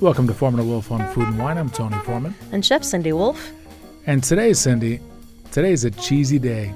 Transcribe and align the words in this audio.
Welcome 0.00 0.26
to 0.28 0.34
Foreman 0.34 0.60
and 0.60 0.68
Wolf 0.68 0.92
on 0.92 1.10
Food 1.12 1.26
and 1.28 1.38
Wine. 1.38 1.58
I'm 1.58 1.70
Tony 1.70 1.96
Foreman. 2.04 2.34
And 2.52 2.64
Chef 2.64 2.84
Cindy 2.84 3.12
Wolf. 3.12 3.50
And 4.06 4.22
today, 4.22 4.52
Cindy, 4.52 5.00
today's 5.50 5.84
a 5.84 5.90
cheesy 5.90 6.38
day. 6.38 6.72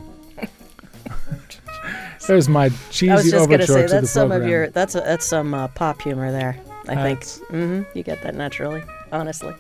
There's 2.27 2.49
my 2.49 2.71
cheesy 2.91 3.11
I 3.11 3.15
was 3.17 3.25
just 3.25 3.35
overture 3.37 3.67
gonna 3.67 3.67
say 3.67 3.87
that's 3.87 4.11
some 4.11 4.29
program. 4.29 4.43
of 4.43 4.49
your 4.51 4.69
that's 4.71 4.95
a, 4.95 5.01
that's 5.01 5.25
some 5.25 5.55
uh, 5.55 5.69
pop 5.69 6.03
humor 6.03 6.31
there. 6.33 6.59
I 6.89 6.95
That's- 6.95 7.39
think 7.39 7.49
hmm 7.51 7.83
you 7.95 8.03
get 8.03 8.23
that 8.23 8.35
naturally. 8.35 8.83
Honestly, 9.13 9.55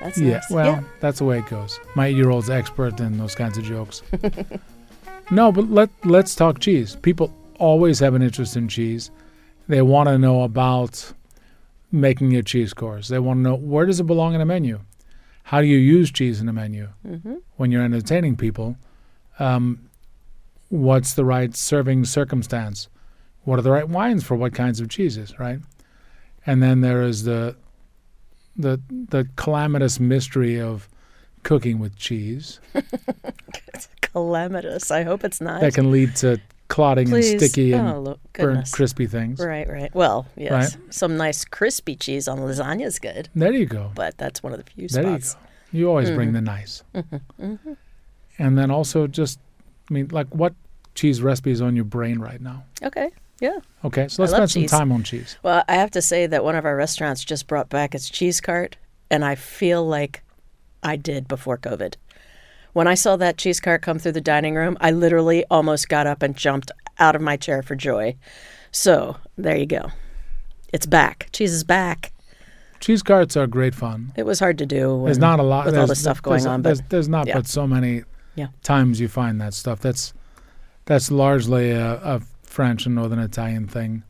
that's 0.00 0.18
Yeah, 0.18 0.34
nice. 0.34 0.50
well, 0.50 0.66
yeah. 0.72 0.82
that's 1.00 1.18
the 1.18 1.24
way 1.24 1.38
it 1.38 1.46
goes. 1.46 1.78
My 1.94 2.06
eight-year-old's 2.08 2.50
expert 2.50 2.98
in 3.00 3.18
those 3.18 3.34
kinds 3.36 3.56
of 3.58 3.64
jokes. 3.64 4.02
no, 5.30 5.52
but 5.52 5.70
let 5.70 5.90
let's 6.04 6.34
talk 6.34 6.58
cheese. 6.58 6.96
People 6.96 7.32
always 7.58 7.98
have 8.00 8.14
an 8.14 8.22
interest 8.22 8.56
in 8.56 8.68
cheese. 8.68 9.10
They 9.68 9.82
want 9.82 10.08
to 10.08 10.18
know 10.18 10.42
about 10.42 11.12
making 11.92 12.30
your 12.30 12.42
cheese 12.42 12.72
course. 12.72 13.08
They 13.08 13.18
want 13.18 13.38
to 13.38 13.42
know 13.42 13.54
where 13.54 13.86
does 13.86 14.00
it 14.00 14.04
belong 14.04 14.34
in 14.34 14.40
a 14.40 14.46
menu. 14.46 14.80
How 15.44 15.60
do 15.60 15.66
you 15.66 15.78
use 15.78 16.10
cheese 16.10 16.40
in 16.40 16.48
a 16.48 16.52
menu 16.52 16.88
hmm 17.06 17.36
when 17.56 17.70
you're 17.70 17.84
entertaining 17.84 18.36
people? 18.36 18.76
Um, 19.38 19.90
what's 20.68 21.14
the 21.14 21.24
right 21.24 21.54
serving 21.54 22.04
circumstance? 22.04 22.88
What 23.44 23.58
are 23.58 23.62
the 23.62 23.70
right 23.70 23.88
wines 23.88 24.22
for 24.24 24.36
what 24.36 24.54
kinds 24.54 24.80
of 24.80 24.88
cheeses, 24.88 25.38
right? 25.38 25.60
And 26.46 26.62
then 26.62 26.80
there 26.80 27.02
is 27.02 27.24
the 27.24 27.56
the 28.56 28.80
the 28.90 29.28
calamitous 29.36 30.00
mystery 30.00 30.60
of 30.60 30.88
cooking 31.42 31.78
with 31.78 31.96
cheese 31.96 32.60
calamitous. 34.12 34.90
I 34.90 35.02
hope 35.02 35.24
it's 35.24 35.40
not. 35.40 35.60
that 35.60 35.74
can 35.74 35.90
lead 35.90 36.16
to 36.16 36.40
clotting 36.68 37.08
Please. 37.08 37.32
and 37.32 37.40
sticky 37.40 37.72
and 37.72 37.88
oh, 38.08 38.18
burnt 38.32 38.70
crispy 38.70 39.06
things. 39.06 39.40
Right, 39.40 39.68
right. 39.68 39.92
Well, 39.94 40.26
yes, 40.36 40.76
Right. 40.76 40.94
some 40.94 41.16
nice 41.16 41.44
crispy 41.44 41.96
cheese 41.96 42.28
on 42.28 42.38
lasagna 42.38 42.84
is 42.86 42.98
good, 43.00 43.28
There 43.34 43.52
you 43.52 43.66
go. 43.66 43.90
but 43.94 44.16
that's 44.18 44.42
one 44.42 44.52
of 44.52 44.58
the 44.64 44.70
few 44.70 44.86
There 44.88 45.02
you 45.02 45.20
spots. 45.20 45.34
go. 45.34 45.40
You 45.72 45.88
always 45.88 46.10
bring 46.10 46.30
Mhm. 46.30 46.34
the 46.34 46.40
nice. 46.40 46.82
hmm 47.38 47.54
And 48.38 48.56
then 48.56 48.70
also 48.70 49.06
just 49.06 49.38
I 49.90 49.94
mean 49.94 50.08
like 50.12 50.28
what 50.34 50.54
cheese 50.94 51.20
recipe 51.22 51.50
is 51.50 51.60
on 51.60 51.74
your 51.76 51.84
brain 51.84 52.18
right 52.20 52.40
now? 52.40 52.64
Okay. 52.82 53.10
Yeah. 53.40 53.58
Okay, 53.84 54.06
so 54.08 54.22
let's 54.22 54.32
spend 54.34 54.50
cheese. 54.50 54.70
some 54.70 54.78
time 54.80 54.92
on 54.92 55.02
cheese. 55.02 55.38
Well, 55.42 55.64
I 55.68 55.74
have 55.76 55.90
to 55.92 56.02
say 56.02 56.26
that 56.26 56.44
one 56.44 56.54
of 56.56 56.64
our 56.66 56.76
restaurants 56.76 57.24
just 57.24 57.46
brought 57.46 57.68
back 57.70 57.94
its 57.94 58.10
cheese 58.10 58.38
cart, 58.40 58.76
and 59.10 59.24
I 59.24 59.34
feel 59.34 59.84
like 59.86 60.22
I 60.82 60.96
did 60.96 61.26
before 61.26 61.56
COVID. 61.56 61.94
When 62.72 62.86
I 62.86 62.94
saw 62.94 63.16
that 63.16 63.36
cheese 63.36 63.60
cart 63.60 63.82
come 63.82 63.98
through 63.98 64.12
the 64.12 64.20
dining 64.20 64.54
room, 64.54 64.76
I 64.80 64.90
literally 64.92 65.44
almost 65.50 65.88
got 65.88 66.06
up 66.06 66.22
and 66.22 66.36
jumped 66.36 66.70
out 66.98 67.16
of 67.16 67.22
my 67.22 67.36
chair 67.36 67.62
for 67.62 67.74
joy. 67.74 68.16
So 68.70 69.16
there 69.36 69.56
you 69.56 69.66
go. 69.66 69.90
It's 70.72 70.86
back. 70.86 71.28
Cheese 71.32 71.52
is 71.52 71.64
back. 71.64 72.12
Cheese 72.78 73.02
carts 73.02 73.36
are 73.36 73.46
great 73.46 73.74
fun. 73.74 74.12
It 74.16 74.24
was 74.24 74.38
hard 74.38 74.56
to 74.58 74.66
do. 74.66 75.02
There's 75.04 75.18
not 75.18 75.40
a 75.40 75.42
lot 75.42 75.66
with 75.66 75.76
all 75.76 75.86
the 75.86 75.96
stuff 75.96 76.22
going 76.22 76.46
on, 76.46 76.62
but 76.62 76.68
there's, 76.68 76.82
there's 76.88 77.08
not 77.08 77.26
yeah. 77.26 77.34
but 77.34 77.46
so 77.46 77.66
many 77.66 78.04
Yeah. 78.36 78.48
times 78.62 79.00
you 79.00 79.08
find 79.08 79.40
that 79.40 79.52
stuff. 79.52 79.80
That's 79.80 80.14
that's 80.86 81.10
largely 81.10 81.70
a, 81.72 81.94
a 81.96 82.20
French 82.42 82.86
and 82.86 82.94
Northern 82.94 83.18
Italian 83.18 83.68
thing. 83.68 84.02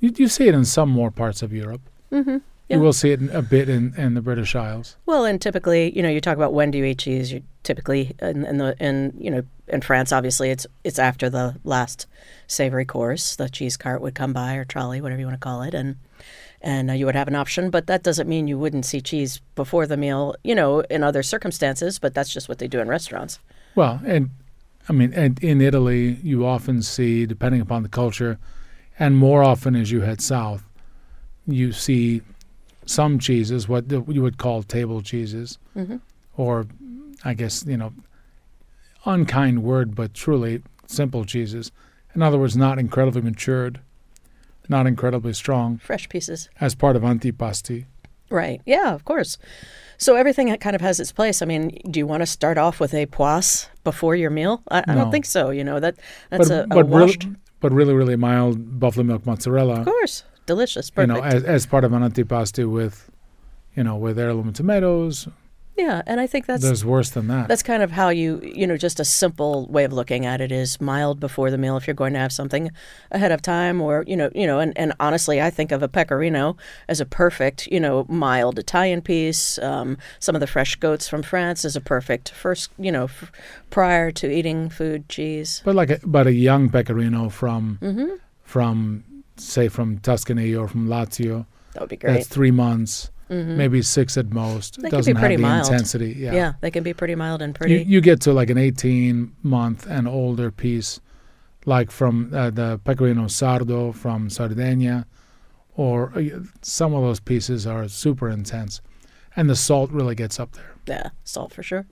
You, 0.00 0.12
you 0.16 0.28
see 0.28 0.48
it 0.48 0.54
in 0.54 0.64
some 0.64 0.90
more 0.90 1.10
parts 1.10 1.40
of 1.42 1.52
Europe. 1.52 1.82
Mhm. 2.10 2.42
Yeah. 2.68 2.76
You 2.76 2.82
will 2.82 2.92
see 2.92 3.12
it 3.12 3.20
in, 3.20 3.30
a 3.30 3.40
bit 3.40 3.68
in, 3.68 3.94
in 3.96 4.12
the 4.12 4.20
British 4.20 4.54
Isles. 4.54 4.96
Well, 5.06 5.24
and 5.24 5.40
typically, 5.40 5.96
you 5.96 6.02
know, 6.02 6.10
you 6.10 6.20
talk 6.20 6.36
about 6.36 6.52
when 6.52 6.70
do 6.70 6.78
you 6.78 6.84
eat 6.84 6.98
cheese. 6.98 7.32
You 7.32 7.42
typically 7.62 8.14
in, 8.20 8.44
in 8.44 8.58
the 8.58 8.76
in 8.78 9.14
you 9.18 9.30
know 9.30 9.42
in 9.68 9.80
France, 9.80 10.12
obviously, 10.12 10.50
it's 10.50 10.66
it's 10.84 10.98
after 10.98 11.30
the 11.30 11.56
last 11.64 12.06
savory 12.46 12.84
course. 12.84 13.36
The 13.36 13.48
cheese 13.48 13.76
cart 13.76 14.02
would 14.02 14.14
come 14.14 14.34
by 14.34 14.54
or 14.54 14.64
trolley, 14.64 15.00
whatever 15.00 15.20
you 15.20 15.26
want 15.26 15.40
to 15.40 15.44
call 15.44 15.62
it, 15.62 15.72
and 15.72 15.96
and 16.60 16.90
uh, 16.90 16.94
you 16.94 17.06
would 17.06 17.14
have 17.14 17.28
an 17.28 17.34
option. 17.34 17.70
But 17.70 17.86
that 17.86 18.02
doesn't 18.02 18.28
mean 18.28 18.48
you 18.48 18.58
wouldn't 18.58 18.84
see 18.84 19.00
cheese 19.00 19.40
before 19.54 19.86
the 19.86 19.96
meal. 19.96 20.36
You 20.44 20.54
know, 20.54 20.80
in 20.80 21.02
other 21.02 21.22
circumstances. 21.22 21.98
But 21.98 22.12
that's 22.12 22.32
just 22.32 22.50
what 22.50 22.58
they 22.58 22.68
do 22.68 22.80
in 22.80 22.88
restaurants. 22.88 23.38
Well, 23.76 24.00
and 24.04 24.30
I 24.90 24.92
mean, 24.92 25.14
and 25.14 25.42
in 25.42 25.62
Italy, 25.62 26.18
you 26.22 26.44
often 26.44 26.82
see, 26.82 27.24
depending 27.24 27.62
upon 27.62 27.82
the 27.82 27.88
culture, 27.88 28.38
and 28.98 29.16
more 29.16 29.42
often 29.42 29.74
as 29.74 29.90
you 29.90 30.02
head 30.02 30.20
south, 30.20 30.64
you 31.46 31.72
see 31.72 32.22
some 32.88 33.18
cheeses, 33.18 33.68
what 33.68 33.90
you 33.90 34.22
would 34.22 34.38
call 34.38 34.62
table 34.62 35.02
cheeses, 35.02 35.58
hmm 35.74 35.96
or 36.36 36.66
I 37.24 37.34
guess, 37.34 37.64
you 37.66 37.76
know, 37.76 37.92
unkind 39.04 39.62
word, 39.62 39.94
but 39.96 40.14
truly 40.14 40.62
simple 40.86 41.24
cheeses. 41.24 41.72
In 42.14 42.22
other 42.22 42.38
words, 42.38 42.56
not 42.56 42.78
incredibly 42.78 43.20
matured, 43.22 43.80
not 44.68 44.86
incredibly 44.86 45.32
strong, 45.32 45.78
Fresh 45.78 46.08
pieces. 46.08 46.48
as 46.60 46.74
part 46.76 46.94
of 46.96 47.02
antipasti. 47.02 47.86
Right. 48.30 48.60
Yeah, 48.66 48.92
of 48.94 49.04
course. 49.04 49.36
So 49.96 50.14
everything 50.14 50.54
kind 50.58 50.76
of 50.76 50.82
has 50.82 51.00
its 51.00 51.10
place. 51.12 51.42
I 51.42 51.46
mean, 51.46 51.80
do 51.90 51.98
you 51.98 52.06
want 52.06 52.20
to 52.22 52.26
start 52.26 52.56
off 52.58 52.78
with 52.78 52.92
Epoisse 52.92 53.68
before 53.84 54.14
your 54.14 54.30
meal? 54.30 54.62
I, 54.70 54.84
I 54.86 54.94
No. 54.94 55.02
don't 55.02 55.10
think 55.10 55.24
so. 55.24 55.50
You 55.50 55.64
know 55.64 55.80
that 55.80 55.96
that's 56.30 56.48
but 56.48 56.54
a, 56.54 56.64
a 56.64 56.66
but, 56.68 56.84
really, 56.88 57.00
washed. 57.06 57.26
but 57.60 57.72
really, 57.72 57.94
really 57.94 58.16
mild 58.16 58.78
buffalo 58.78 59.02
milk 59.04 59.26
mozzarella. 59.26 59.80
Of 59.80 59.86
course, 59.86 60.22
delicious. 60.48 60.90
you 60.96 61.06
know, 61.06 61.22
as, 61.22 61.44
as 61.44 61.66
part 61.66 61.84
of 61.84 61.92
an 61.92 62.02
antipasti 62.02 62.64
with, 62.78 63.08
you 63.76 63.84
know, 63.84 63.96
with 63.96 64.18
heirloom 64.18 64.52
tomatoes. 64.52 65.28
yeah, 65.78 66.02
and 66.10 66.18
I 66.18 66.26
think 66.26 66.46
that's 66.46 66.64
There's 66.66 66.84
worse 66.84 67.10
than 67.10 67.28
that. 67.28 67.46
that's 67.46 67.62
kind 67.62 67.82
of 67.86 67.90
how 67.92 68.08
you 68.22 68.40
you 68.42 68.66
know 68.66 68.76
just 68.76 68.98
a 68.98 69.04
simple 69.04 69.54
way 69.76 69.84
of 69.88 69.92
looking 69.92 70.26
at 70.26 70.40
it 70.40 70.50
is 70.50 70.80
mild 70.80 71.20
before 71.20 71.48
the 71.52 71.58
meal 71.64 71.76
if 71.76 71.86
you're 71.86 72.00
going 72.04 72.14
to 72.14 72.18
have 72.18 72.32
something 72.32 72.64
ahead 73.12 73.30
of 73.30 73.40
time 73.42 73.76
or 73.80 74.02
you 74.10 74.16
know 74.20 74.28
you 74.34 74.46
know 74.50 74.58
and, 74.58 74.72
and 74.82 74.90
honestly 74.98 75.36
I 75.48 75.50
think 75.56 75.70
of 75.70 75.80
a 75.84 75.86
pecorino 75.98 76.56
as 76.92 76.98
a 77.00 77.06
perfect 77.06 77.68
you 77.74 77.78
know 77.84 78.06
mild 78.08 78.58
Italian 78.58 79.00
piece. 79.02 79.44
Um, 79.70 79.88
some 80.18 80.34
of 80.34 80.40
the 80.40 80.48
fresh 80.56 80.74
goats 80.84 81.06
from 81.08 81.22
France 81.22 81.64
is 81.64 81.76
a 81.76 81.80
perfect 81.94 82.30
first 82.44 82.70
you 82.86 82.90
know 82.90 83.04
f- 83.04 83.30
prior 83.70 84.10
to 84.18 84.26
eating 84.38 84.70
food 84.70 85.08
cheese. 85.08 85.62
but 85.64 85.76
like, 85.80 85.90
a, 85.94 85.98
but 86.04 86.26
a 86.26 86.32
young 86.48 86.70
pecorino 86.70 87.28
from 87.40 87.78
hmm 87.80 88.14
from 88.56 89.04
say 89.40 89.68
from 89.68 89.98
Tuscany 89.98 90.54
or 90.54 90.68
from 90.68 90.88
Lazio, 90.88 91.46
That 91.72 91.80
would 91.82 91.90
be 91.90 91.96
great. 91.96 92.14
that's 92.14 92.26
three 92.28 92.50
months, 92.50 93.10
hmm 93.28 93.56
maybe 93.56 93.82
six 93.82 94.16
at 94.16 94.32
most. 94.32 94.80
They 94.80 94.88
It 94.88 94.90
doesn't 94.90 95.16
have 95.16 95.20
pretty 95.22 95.36
the 95.36 95.42
mild. 95.42 95.66
intensity. 95.66 96.14
yeah. 96.18 96.32
Yeah. 96.34 96.52
they 96.60 96.70
can 96.70 96.82
be 96.82 96.94
pretty 96.94 97.14
mild 97.14 97.42
and 97.42 97.50
You, 97.50 97.58
pretty. 97.58 97.82
you 97.84 98.00
get 98.00 98.20
to 98.22 98.32
like 98.32 98.50
an 98.50 98.58
18 98.58 99.32
month 99.42 99.86
and 99.86 100.08
older 100.08 100.50
piece, 100.50 101.00
like 101.66 101.90
from 101.90 102.32
uh, 102.34 102.50
the 102.50 102.80
pecorino 102.84 103.24
sardo 103.26 103.94
from 103.94 104.30
Sardinia, 104.30 105.06
or 105.76 106.12
uh, 106.16 106.40
some 106.62 106.94
of 106.94 107.02
those 107.02 107.20
pieces 107.20 107.66
are 107.66 107.86
super 107.88 108.28
intense, 108.30 108.80
and 109.36 109.48
the 109.50 109.56
salt 109.56 109.90
really 109.90 110.14
gets 110.14 110.40
up 110.40 110.52
there. 110.52 110.74
Yeah, 110.86 111.10
salt 111.24 111.52
for 111.52 111.62
sure. 111.62 111.86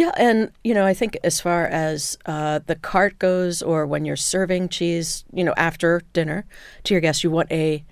Yeah, 0.00 0.12
and 0.16 0.50
you 0.64 0.72
know, 0.72 0.86
I 0.86 0.94
think 0.94 1.18
as 1.24 1.42
far 1.42 1.66
as 1.66 2.16
uh, 2.24 2.60
the 2.64 2.74
cart 2.74 3.18
goes, 3.18 3.60
or 3.60 3.86
when 3.86 4.06
you're 4.06 4.16
serving 4.16 4.70
cheese, 4.70 5.26
you 5.30 5.44
know, 5.44 5.52
after 5.58 6.00
dinner 6.14 6.46
to 6.84 6.94
your 6.94 7.02
guests, 7.02 7.22
you 7.22 7.30
want 7.30 7.52
a 7.52 7.84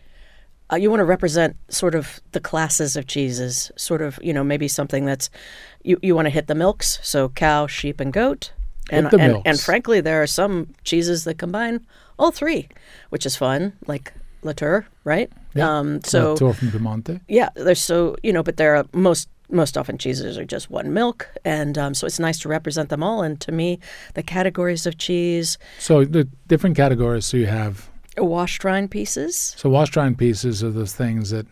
uh, 0.73 0.77
you 0.77 0.89
want 0.89 1.01
to 1.01 1.05
represent 1.05 1.55
sort 1.69 1.95
of 1.95 2.23
the 2.33 2.41
classes 2.41 2.97
of 2.97 3.07
cheeses, 3.07 3.71
sort 3.77 4.01
of 4.01 4.19
you 4.23 4.33
know 4.33 4.43
maybe 4.43 4.69
something 4.69 5.05
that's 5.05 5.29
you 5.83 5.99
you 6.03 6.15
want 6.15 6.25
to 6.25 6.31
hit 6.31 6.47
the 6.47 6.55
milks, 6.55 6.99
so 7.03 7.29
cow, 7.29 7.67
sheep, 7.67 8.01
and 8.01 8.11
goat, 8.11 8.53
Hit 8.89 8.97
and 8.97 9.11
the 9.11 9.19
and, 9.19 9.33
milks. 9.35 9.47
and 9.47 9.61
frankly, 9.61 10.01
there 10.01 10.23
are 10.23 10.27
some 10.27 10.73
cheeses 10.85 11.25
that 11.25 11.37
combine 11.37 11.87
all 12.19 12.31
three, 12.31 12.71
which 13.11 13.27
is 13.27 13.37
fun, 13.37 13.75
like 13.87 14.15
La 14.43 14.53
Tur, 14.53 14.87
right? 15.05 15.31
Yeah. 15.53 15.79
Um, 15.79 16.03
so 16.05 16.37
Tur 16.37 16.55
from 16.55 16.71
Piemonte. 16.71 17.21
yeah, 17.29 17.51
they're 17.55 17.75
so 17.75 18.17
you 18.23 18.33
know, 18.33 18.43
but 18.43 18.57
there 18.57 18.77
are 18.77 18.87
most 18.95 19.29
most 19.51 19.79
often 19.79 19.99
cheeses 19.99 20.37
are 20.39 20.45
just 20.45 20.71
one 20.71 20.93
milk, 20.93 21.29
and 21.45 21.77
um, 21.79 21.95
so 21.95 22.07
it's 22.07 22.19
nice 22.19 22.39
to 22.41 22.49
represent 22.49 22.89
them 22.89 23.03
all. 23.03 23.23
And 23.23 23.41
to 23.41 23.53
me, 23.53 23.79
the 24.15 24.23
categories 24.23 24.87
of 24.87 24.99
cheese, 24.99 25.59
So 25.79 26.05
the 26.05 26.29
different 26.49 26.77
categories. 26.77 27.27
So 27.27 27.37
you 27.37 27.47
have 27.47 27.89
washed 28.17 28.65
rind 28.65 28.91
pieces, 28.91 29.55
so 29.57 29.69
washed 29.71 29.97
rind 29.97 30.19
pieces 30.19 30.63
are 30.63 30.71
those 30.71 30.95
things 30.95 31.31
that 31.31 31.47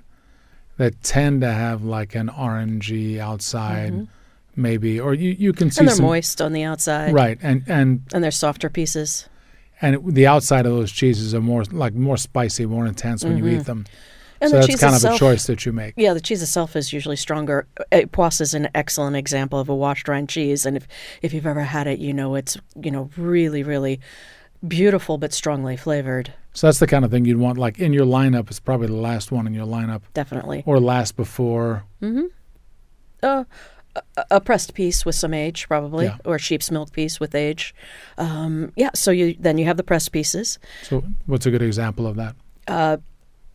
that 0.79 1.03
tend 1.03 1.41
to 1.41 1.51
have 1.53 1.83
like 1.85 2.15
an 2.15 2.29
orangey 2.29 3.19
outside, 3.19 3.93
Mhm. 3.93 4.09
maybe, 4.57 5.01
or 5.01 5.15
you 5.15 5.31
you 5.39 5.53
can 5.53 5.71
see 5.71 5.81
and 5.81 5.89
they're 5.89 5.97
some 5.97 6.05
moist 6.07 6.41
on 6.43 6.53
the 6.53 6.65
outside, 6.65 7.15
right, 7.15 7.39
and 7.43 7.63
and 7.67 8.03
and 8.13 8.23
they're 8.23 8.31
softer 8.31 8.69
pieces. 8.69 9.29
and 9.83 9.95
it, 9.97 10.15
the 10.15 10.27
outside 10.27 10.65
of 10.67 10.73
those 10.73 10.91
cheeses 10.91 11.35
are 11.35 11.41
more 11.41 11.63
like 11.71 11.95
more 11.95 12.17
spicy, 12.17 12.65
more 12.67 12.87
intense 12.87 13.25
when 13.25 13.37
you 13.39 13.45
Mhm. 13.45 13.61
eat 13.61 13.67
them. 13.67 13.85
And 14.41 14.51
so 14.51 14.61
the 14.61 14.67
that's 14.67 14.81
kind 14.81 14.95
itself, 14.95 15.15
of 15.15 15.17
a 15.17 15.19
choice 15.19 15.47
that 15.47 15.65
you 15.65 15.73
make. 15.73 15.95
Yeah, 15.97 16.13
the 16.15 16.21
cheese 16.21 16.43
itself 16.43 16.77
is 16.77 16.93
usually 16.93 17.17
stronger. 17.17 17.67
Uh, 17.79 17.85
Epoisse 17.93 18.41
is 18.41 18.55
an 18.55 18.69
excellent 18.75 19.17
example 19.17 19.59
of 19.59 19.69
a 19.69 19.75
washed 19.75 20.09
rind 20.09 20.29
cheese, 20.29 20.67
and 20.67 20.77
if 20.77 20.87
if 21.23 21.33
you've 21.33 21.47
ever 21.47 21.63
had 21.63 21.87
it, 21.87 21.99
you 21.99 22.13
know 22.13 22.35
it's 22.35 22.57
you 22.81 22.91
know 22.91 23.11
really 23.17 23.63
really 23.63 24.01
beautiful 24.67 25.19
but 25.19 25.33
strongly 25.33 25.77
flavored. 25.77 26.33
So 26.53 26.67
that's 26.67 26.79
the 26.79 26.87
kind 26.87 27.05
of 27.05 27.11
thing 27.11 27.25
you'd 27.27 27.39
want. 27.39 27.59
Like 27.59 27.79
in 27.79 27.93
your 27.93 28.07
lineup, 28.07 28.49
it's 28.49 28.61
probably 28.61 28.87
the 28.87 28.95
last 28.95 29.31
one 29.31 29.47
in 29.47 29.53
your 29.55 29.67
lineup, 29.67 30.03
Definitely. 30.15 30.63
or 30.67 30.81
last 30.81 31.17
before. 31.17 31.85
Mm-hmm. 32.01 32.25
Uh, 33.23 33.45
a 34.31 34.41
pressed 34.41 34.75
piece 34.75 35.05
with 35.07 35.15
some 35.15 35.33
age, 35.33 35.69
probably, 35.69 36.07
Yeah. 36.07 36.19
or 36.25 36.39
sheep's 36.39 36.71
milk 36.71 36.93
piece 36.93 37.19
with 37.19 37.35
age. 37.35 37.75
Um, 38.19 38.73
yeah. 38.77 38.91
So 38.95 39.11
you 39.11 39.37
then 39.39 39.59
you 39.59 39.65
have 39.67 39.77
the 39.77 39.83
pressed 39.83 40.13
pieces. 40.13 40.59
So, 40.83 41.03
what's 41.27 41.47
a 41.47 41.51
good 41.51 41.63
example 41.63 42.07
of 42.07 42.17
that? 42.17 42.37
Uh, 42.67 42.97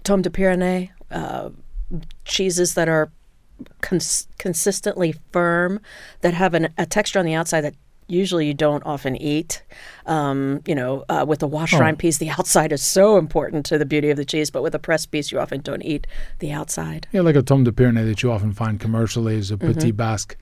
Tomme 0.03 0.21
de 0.21 0.29
Pyrénées, 0.29 0.89
uh, 1.11 1.49
cheeses 2.25 2.73
that 2.75 2.87
are 2.89 3.11
cons- 3.81 4.27
consistently 4.37 5.13
firm, 5.31 5.79
that 6.21 6.33
have 6.33 6.53
an, 6.53 6.69
a 6.77 6.85
texture 6.85 7.19
on 7.19 7.25
the 7.25 7.33
outside 7.33 7.61
that 7.61 7.75
usually 8.07 8.45
you 8.45 8.53
don't 8.53 8.83
often 8.85 9.15
eat. 9.15 9.63
Um, 10.05 10.61
you 10.65 10.75
know, 10.75 11.05
uh, 11.07 11.23
with 11.27 11.39
the 11.39 11.47
wash 11.47 11.73
rind 11.73 11.97
piece, 11.99 12.17
the 12.17 12.29
outside 12.29 12.71
is 12.73 12.81
so 12.81 13.17
important 13.17 13.65
to 13.67 13.77
the 13.77 13.85
beauty 13.85 14.09
of 14.09 14.17
the 14.17 14.25
cheese, 14.25 14.49
but 14.49 14.63
with 14.63 14.75
a 14.75 14.79
pressed 14.79 15.11
piece, 15.11 15.31
you 15.31 15.39
often 15.39 15.61
don't 15.61 15.81
eat 15.83 16.07
the 16.39 16.51
outside. 16.51 17.07
Yeah, 17.13 17.21
like 17.21 17.35
a 17.35 17.41
Tomme 17.41 17.63
de 17.63 17.71
Pyrénées 17.71 18.05
that 18.05 18.21
you 18.23 18.31
often 18.31 18.51
find 18.53 18.79
commercially 18.79 19.35
is 19.35 19.51
a 19.51 19.57
Mm-hmm. 19.57 19.73
Petit 19.73 19.91
Basque, 19.91 20.35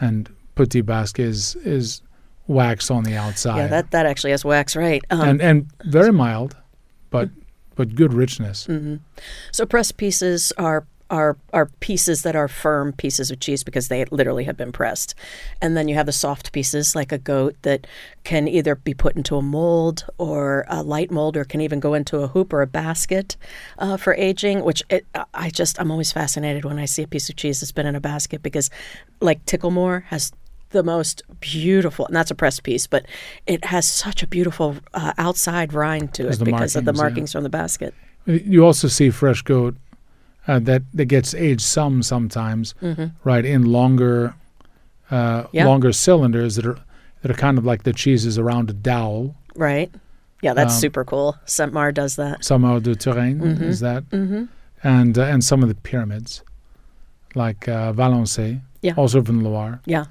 and 0.00 0.30
Petit 0.54 0.80
Basque 0.82 1.18
is 1.18 1.56
is 1.64 2.00
wax 2.46 2.90
on 2.90 3.04
the 3.04 3.16
outside, 3.16 3.56
Yeah, 3.58 3.66
that, 3.68 3.90
that 3.92 4.06
actually 4.06 4.30
has 4.32 4.44
wax, 4.44 4.74
right? 4.74 5.02
Um, 5.10 5.20
and 5.20 5.42
and 5.42 5.66
very 5.84 6.12
mild, 6.12 6.56
but 7.10 7.28
but 7.80 7.94
good 7.94 8.12
richness. 8.12 8.68
So 9.52 9.64
pressed 9.64 9.96
pieces 9.96 10.52
are 10.58 10.84
are 11.08 11.38
are 11.54 11.70
pieces 11.80 12.20
that 12.24 12.36
are 12.36 12.46
firm 12.46 12.92
pieces 12.92 13.30
of 13.30 13.40
cheese 13.40 13.64
because 13.64 13.88
they 13.88 14.04
literally 14.10 14.44
have 14.44 14.58
been 14.58 14.70
pressed. 14.70 15.14
And 15.62 15.78
then 15.78 15.88
you 15.88 15.94
have 15.94 16.04
the 16.04 16.12
soft 16.12 16.52
pieces 16.52 16.94
like 16.94 17.10
a 17.10 17.16
goat 17.16 17.56
that 17.62 17.86
can 18.22 18.46
either 18.48 18.74
be 18.74 18.92
put 18.92 19.16
into 19.16 19.36
a 19.36 19.42
mold 19.42 20.04
or 20.18 20.66
a 20.68 20.82
light 20.82 21.10
mold 21.10 21.38
or 21.38 21.44
can 21.44 21.62
even 21.62 21.80
go 21.80 21.94
into 21.94 22.18
a 22.18 22.28
hoop 22.28 22.52
or 22.52 22.60
a 22.60 22.66
basket 22.66 23.38
uh, 23.78 23.96
for 23.96 24.12
aging, 24.14 24.62
which 24.62 24.82
it, 24.90 25.06
I 25.32 25.48
just 25.48 25.80
I'm 25.80 25.90
always 25.90 26.12
fascinated 26.12 26.66
when 26.66 26.78
I 26.78 26.84
see 26.84 27.02
a 27.02 27.08
piece 27.08 27.30
of 27.30 27.36
cheese 27.36 27.60
that's 27.60 27.72
been 27.72 27.86
in 27.86 27.96
a 27.96 28.00
basket 28.00 28.42
because 28.42 28.68
like 29.22 29.46
Ticklemore 29.46 30.04
has 30.04 30.32
the 30.70 30.82
most 30.82 31.22
beautiful, 31.40 32.06
and 32.06 32.14
that's 32.16 32.30
a 32.30 32.34
pressed 32.34 32.62
piece, 32.62 32.86
but 32.86 33.04
it 33.46 33.64
has 33.66 33.86
such 33.88 34.22
a 34.22 34.26
beautiful 34.26 34.76
uh, 34.94 35.12
outside 35.18 35.72
rind 35.72 36.14
to 36.14 36.22
it 36.22 36.26
Because 36.26 36.38
because 36.38 36.76
of 36.76 36.84
the 36.84 36.92
markings, 36.92 37.30
yeah. 37.32 37.38
from 37.38 37.42
the 37.44 37.50
basket. 37.50 37.94
You 38.26 38.64
also 38.64 38.88
see 38.88 39.10
fresh 39.10 39.42
goat 39.42 39.76
uh, 40.46 40.58
that 40.60 40.82
that 40.94 41.06
gets 41.06 41.34
aged 41.34 41.62
some 41.62 42.02
sometimes, 42.02 42.74
right 43.24 43.44
in 43.44 43.64
longer 43.64 44.34
uh, 45.10 45.42
Mm-hmm. 45.42 45.56
Yeah. 45.56 45.66
longer 45.66 45.92
cylinders 45.92 46.54
that 46.56 46.66
are 46.66 46.78
that 47.22 47.30
are 47.30 47.34
kind 47.34 47.58
of 47.58 47.64
like 47.66 47.82
the 47.82 47.92
cheeses 47.92 48.38
around 48.38 48.70
a 48.70 48.72
dowel. 48.72 49.34
Right. 49.56 49.90
Yeah, 50.42 50.54
that's 50.54 50.74
Um, 50.74 50.80
super 50.80 51.04
cool. 51.04 51.36
Sainte-Maure 51.44 51.92
does 51.92 52.16
that. 52.16 52.44
Sainte-Maure 52.44 52.80
de 52.80 52.94
Touraine 52.94 53.42
is 53.60 53.80
that, 53.80 54.08
Mm-hmm. 54.10 54.44
and 54.82 55.18
uh, 55.18 55.22
and 55.24 55.42
some 55.44 55.62
of 55.64 55.68
the 55.68 55.74
pyramids, 55.74 56.42
like 57.34 57.68
uh, 57.68 57.92
Valençay, 57.92 58.60
Yeah. 58.82 58.94
also 58.96 59.20
from 59.22 59.42
Loire, 59.42 59.80
Yeah. 59.84 60.04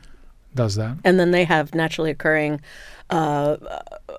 Does 0.56 0.76
that. 0.76 0.98
And 1.04 1.20
then 1.20 1.32
they 1.32 1.44
have 1.44 1.76
naturally 1.76 2.12
occurring 2.12 2.62
uh, 3.10 3.58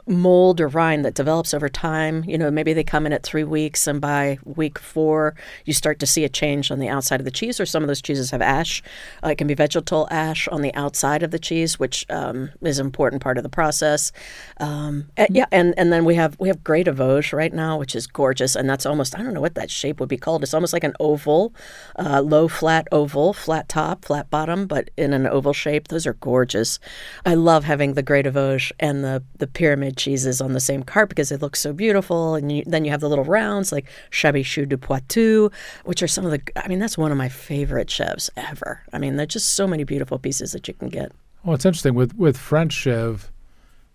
mold 0.07 0.61
or 0.61 0.69
rind 0.69 1.05
that 1.05 1.15
develops 1.15 1.55
over 1.55 1.69
time. 1.69 2.25
You 2.27 2.39
know, 2.39 2.51
maybe 2.51 2.73
they 2.73 2.85
come 2.85 3.07
in 3.07 3.13
at 3.13 3.23
three 3.23 3.45
weeks, 3.45 3.87
and 3.87 4.01
by 4.01 4.39
week 4.45 4.79
four, 4.79 5.35
you 5.65 5.73
start 5.73 5.99
to 6.01 6.07
see 6.07 6.25
a 6.25 6.29
change 6.29 6.71
on 6.71 6.79
the 6.79 6.89
outside 6.89 7.21
of 7.21 7.25
the 7.25 7.31
cheese. 7.31 7.61
Or 7.61 7.67
some 7.67 7.83
of 7.83 7.89
those 7.89 8.03
cheeses 8.03 8.31
have 8.31 8.43
ash. 8.43 8.83
Uh, 9.25 9.29
it 9.29 9.39
can 9.39 9.47
be 9.47 9.55
vegetal 9.55 10.09
ash 10.11 10.49
on 10.49 10.63
the 10.63 10.75
outside 10.75 11.23
of 11.23 11.31
the 11.31 11.39
cheese, 11.39 11.79
which 11.79 12.07
um, 12.11 12.51
is 12.63 12.79
an 12.79 12.87
important 12.87 13.23
part 13.23 13.37
of 13.37 13.43
the 13.43 13.49
process. 13.49 14.13
Um, 14.59 15.09
and- 15.17 15.35
yeah, 15.35 15.47
and, 15.53 15.75
and 15.77 15.93
then 15.93 16.05
we 16.05 16.15
have 16.17 16.39
we 16.41 16.49
have 16.49 16.65
Grey 16.65 16.83
de 16.83 16.93
Vosges 16.93 17.33
right 17.33 17.53
now, 17.53 17.79
which 17.79 17.95
is 17.95 18.07
gorgeous, 18.07 18.57
and 18.57 18.69
that's 18.69 18.87
almost 18.87 19.19
I 19.19 19.23
don't 19.23 19.35
know 19.35 19.41
what 19.41 19.55
that 19.55 19.71
shape 19.71 20.01
would 20.01 20.09
be 20.09 20.17
called. 20.17 20.43
It's 20.43 20.55
almost 20.55 20.73
like 20.73 20.85
an 20.85 20.95
oval, 20.99 21.55
uh, 21.99 22.21
low 22.23 22.49
flat 22.49 22.89
oval, 22.91 23.33
flat 23.33 23.69
top, 23.69 24.05
flat 24.05 24.31
bottom, 24.31 24.67
but 24.67 24.91
in 24.97 25.13
an 25.13 25.27
oval 25.27 25.53
shape. 25.53 25.89
Those 25.89 26.07
are 26.07 26.15
gorgeous. 26.15 26.79
I 27.25 27.35
love 27.35 27.65
having 27.65 27.95
the 27.95 28.03
Grey 28.03 28.23
de 28.23 28.31
Vosges 28.31 28.73
and 28.81 29.05
the 29.05 29.23
the 29.39 29.47
pyramid 29.47 29.97
cheeses 29.97 30.41
on 30.41 30.53
the 30.55 30.61
same 30.61 30.83
cart 30.83 31.09
because 31.09 31.29
they 31.29 31.37
look 31.37 31.55
so 31.55 31.73
beautiful. 31.73 32.35
And 32.35 32.51
you, 32.51 32.65
then 32.67 32.85
you 32.85 32.91
have 32.91 33.01
the 33.01 33.09
little 33.09 33.25
rounds 33.25 33.71
like 33.71 33.87
Chabichou 34.11 34.69
de 34.69 34.77
Poitou, 34.77 35.51
which 35.85 36.03
are 36.03 36.09
some 36.09 36.25
of 36.27 36.33
the. 36.33 36.41
I 36.57 36.67
mean, 36.67 36.81
that's 36.81 36.99
one 36.99 37.13
of 37.13 37.19
my 37.19 37.29
favorite 37.29 37.89
chefs 37.91 38.29
ever. 38.37 38.83
I 38.93 38.99
mean, 38.99 39.15
there's 39.17 39.29
just 39.29 39.55
so 39.55 39.67
many 39.69 39.85
beautiful 39.85 40.19
pieces 40.19 40.51
that 40.53 40.67
you 40.67 40.75
can 40.75 40.89
get. 40.89 41.13
Well, 41.45 41.55
it's 41.55 41.65
interesting 41.65 41.95
with 41.95 42.17
with 42.17 42.37
French 42.37 42.75
chèvre. 42.75 43.29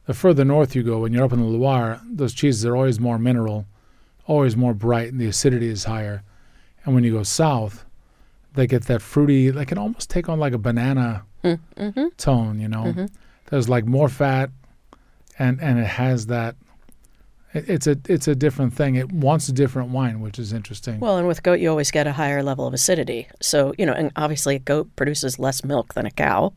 The 0.05 0.13
further 0.13 0.45
north 0.45 0.75
you 0.75 0.83
go, 0.83 0.99
when 0.99 1.13
you're 1.13 1.25
up 1.25 1.33
in 1.33 1.39
the 1.39 1.45
Loire, 1.47 1.99
those 2.07 2.33
cheeses 2.33 2.63
are 2.63 2.75
always 2.75 2.99
more 2.99 3.17
mineral, 3.17 3.65
always 4.27 4.55
more 4.55 4.75
bright, 4.75 5.11
and 5.11 5.19
the 5.19 5.25
acidity 5.25 5.67
is 5.67 5.85
higher. 5.85 6.21
And 6.85 6.93
when 6.93 7.03
you 7.03 7.11
go 7.11 7.23
south, 7.23 7.83
they 8.53 8.67
get 8.67 8.83
that 8.83 9.01
fruity, 9.01 9.49
they 9.49 9.65
can 9.65 9.79
almost 9.79 10.11
take 10.11 10.29
on 10.29 10.39
like 10.39 10.53
a 10.53 10.59
banana 10.59 11.23
Mm-hmm. 11.43 12.07
tone. 12.17 12.59
You 12.59 12.67
know, 12.67 13.07
there's 13.51 13.69
like 13.69 13.85
more 13.85 14.09
fat, 14.09 14.49
and 15.39 15.61
and 15.61 15.79
it 15.79 15.87
has 15.87 16.27
that. 16.27 16.55
it- 17.53 17.69
It's 17.69 17.87
a 17.87 17.95
it's 18.09 18.27
a 18.27 18.35
different 18.35 18.73
thing. 18.73 18.95
It 18.95 19.11
wants 19.13 19.47
a 19.47 19.53
different 19.53 19.89
wine, 19.91 20.19
which 20.19 20.37
is 20.39 20.51
interesting. 20.51 20.99
Well, 20.99 21.17
and 21.17 21.25
with 21.25 21.41
goat, 21.41 21.59
you 21.61 21.69
always 21.69 21.89
get 21.89 22.05
a 22.05 22.11
higher 22.11 22.43
level 22.43 22.67
of 22.67 22.73
acidity. 22.73 23.27
So, 23.41 23.73
you 23.77 23.85
know, 23.85 23.93
and 23.93 24.11
obviously 24.17 24.55
a 24.57 24.59
goat 24.59 24.93
produces 24.97 25.39
less 25.39 25.63
milk 25.63 25.93
than 25.93 26.05
a 26.05 26.11
cow. 26.11 26.51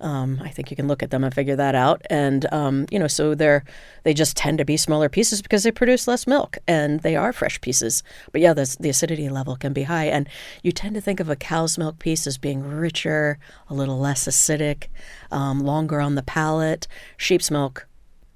Um, 0.00 0.38
I 0.44 0.50
think 0.50 0.70
you 0.70 0.76
can 0.76 0.86
look 0.86 1.02
at 1.02 1.10
them 1.10 1.24
and 1.24 1.34
figure 1.34 1.56
that 1.56 1.74
out. 1.74 2.02
And, 2.08 2.46
um, 2.52 2.86
you 2.92 3.00
know, 3.00 3.08
so 3.08 3.34
they're, 3.34 3.64
they 4.04 4.14
just 4.14 4.36
tend 4.36 4.58
to 4.58 4.64
be 4.64 4.76
smaller 4.76 5.08
pieces 5.08 5.42
because 5.42 5.64
they 5.64 5.72
produce 5.72 6.06
less 6.06 6.24
milk 6.26 6.58
and 6.68 7.00
they 7.00 7.16
are 7.16 7.32
fresh 7.32 7.60
pieces. 7.60 8.04
But 8.30 8.40
yeah, 8.40 8.54
the, 8.54 8.76
the 8.78 8.90
acidity 8.90 9.28
level 9.28 9.56
can 9.56 9.72
be 9.72 9.82
high. 9.84 10.04
And 10.06 10.28
you 10.62 10.70
tend 10.70 10.94
to 10.94 11.00
think 11.00 11.18
of 11.20 11.28
a 11.28 11.34
cow's 11.36 11.76
milk 11.78 11.98
piece 11.98 12.28
as 12.28 12.38
being 12.38 12.62
richer, 12.62 13.38
a 13.68 13.74
little 13.74 13.98
less 13.98 14.28
acidic, 14.28 14.86
um, 15.32 15.58
longer 15.64 16.00
on 16.00 16.14
the 16.14 16.22
palate. 16.22 16.86
Sheep's 17.16 17.50
milk, 17.50 17.86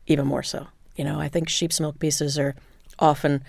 even 0.08 0.26
more 0.26 0.42
so. 0.42 0.66
You 0.96 1.04
know, 1.04 1.20
I 1.20 1.28
think 1.28 1.48
sheep's 1.48 1.78
milk 1.78 2.00
pieces 2.00 2.38
are 2.38 2.56
often 2.98 3.44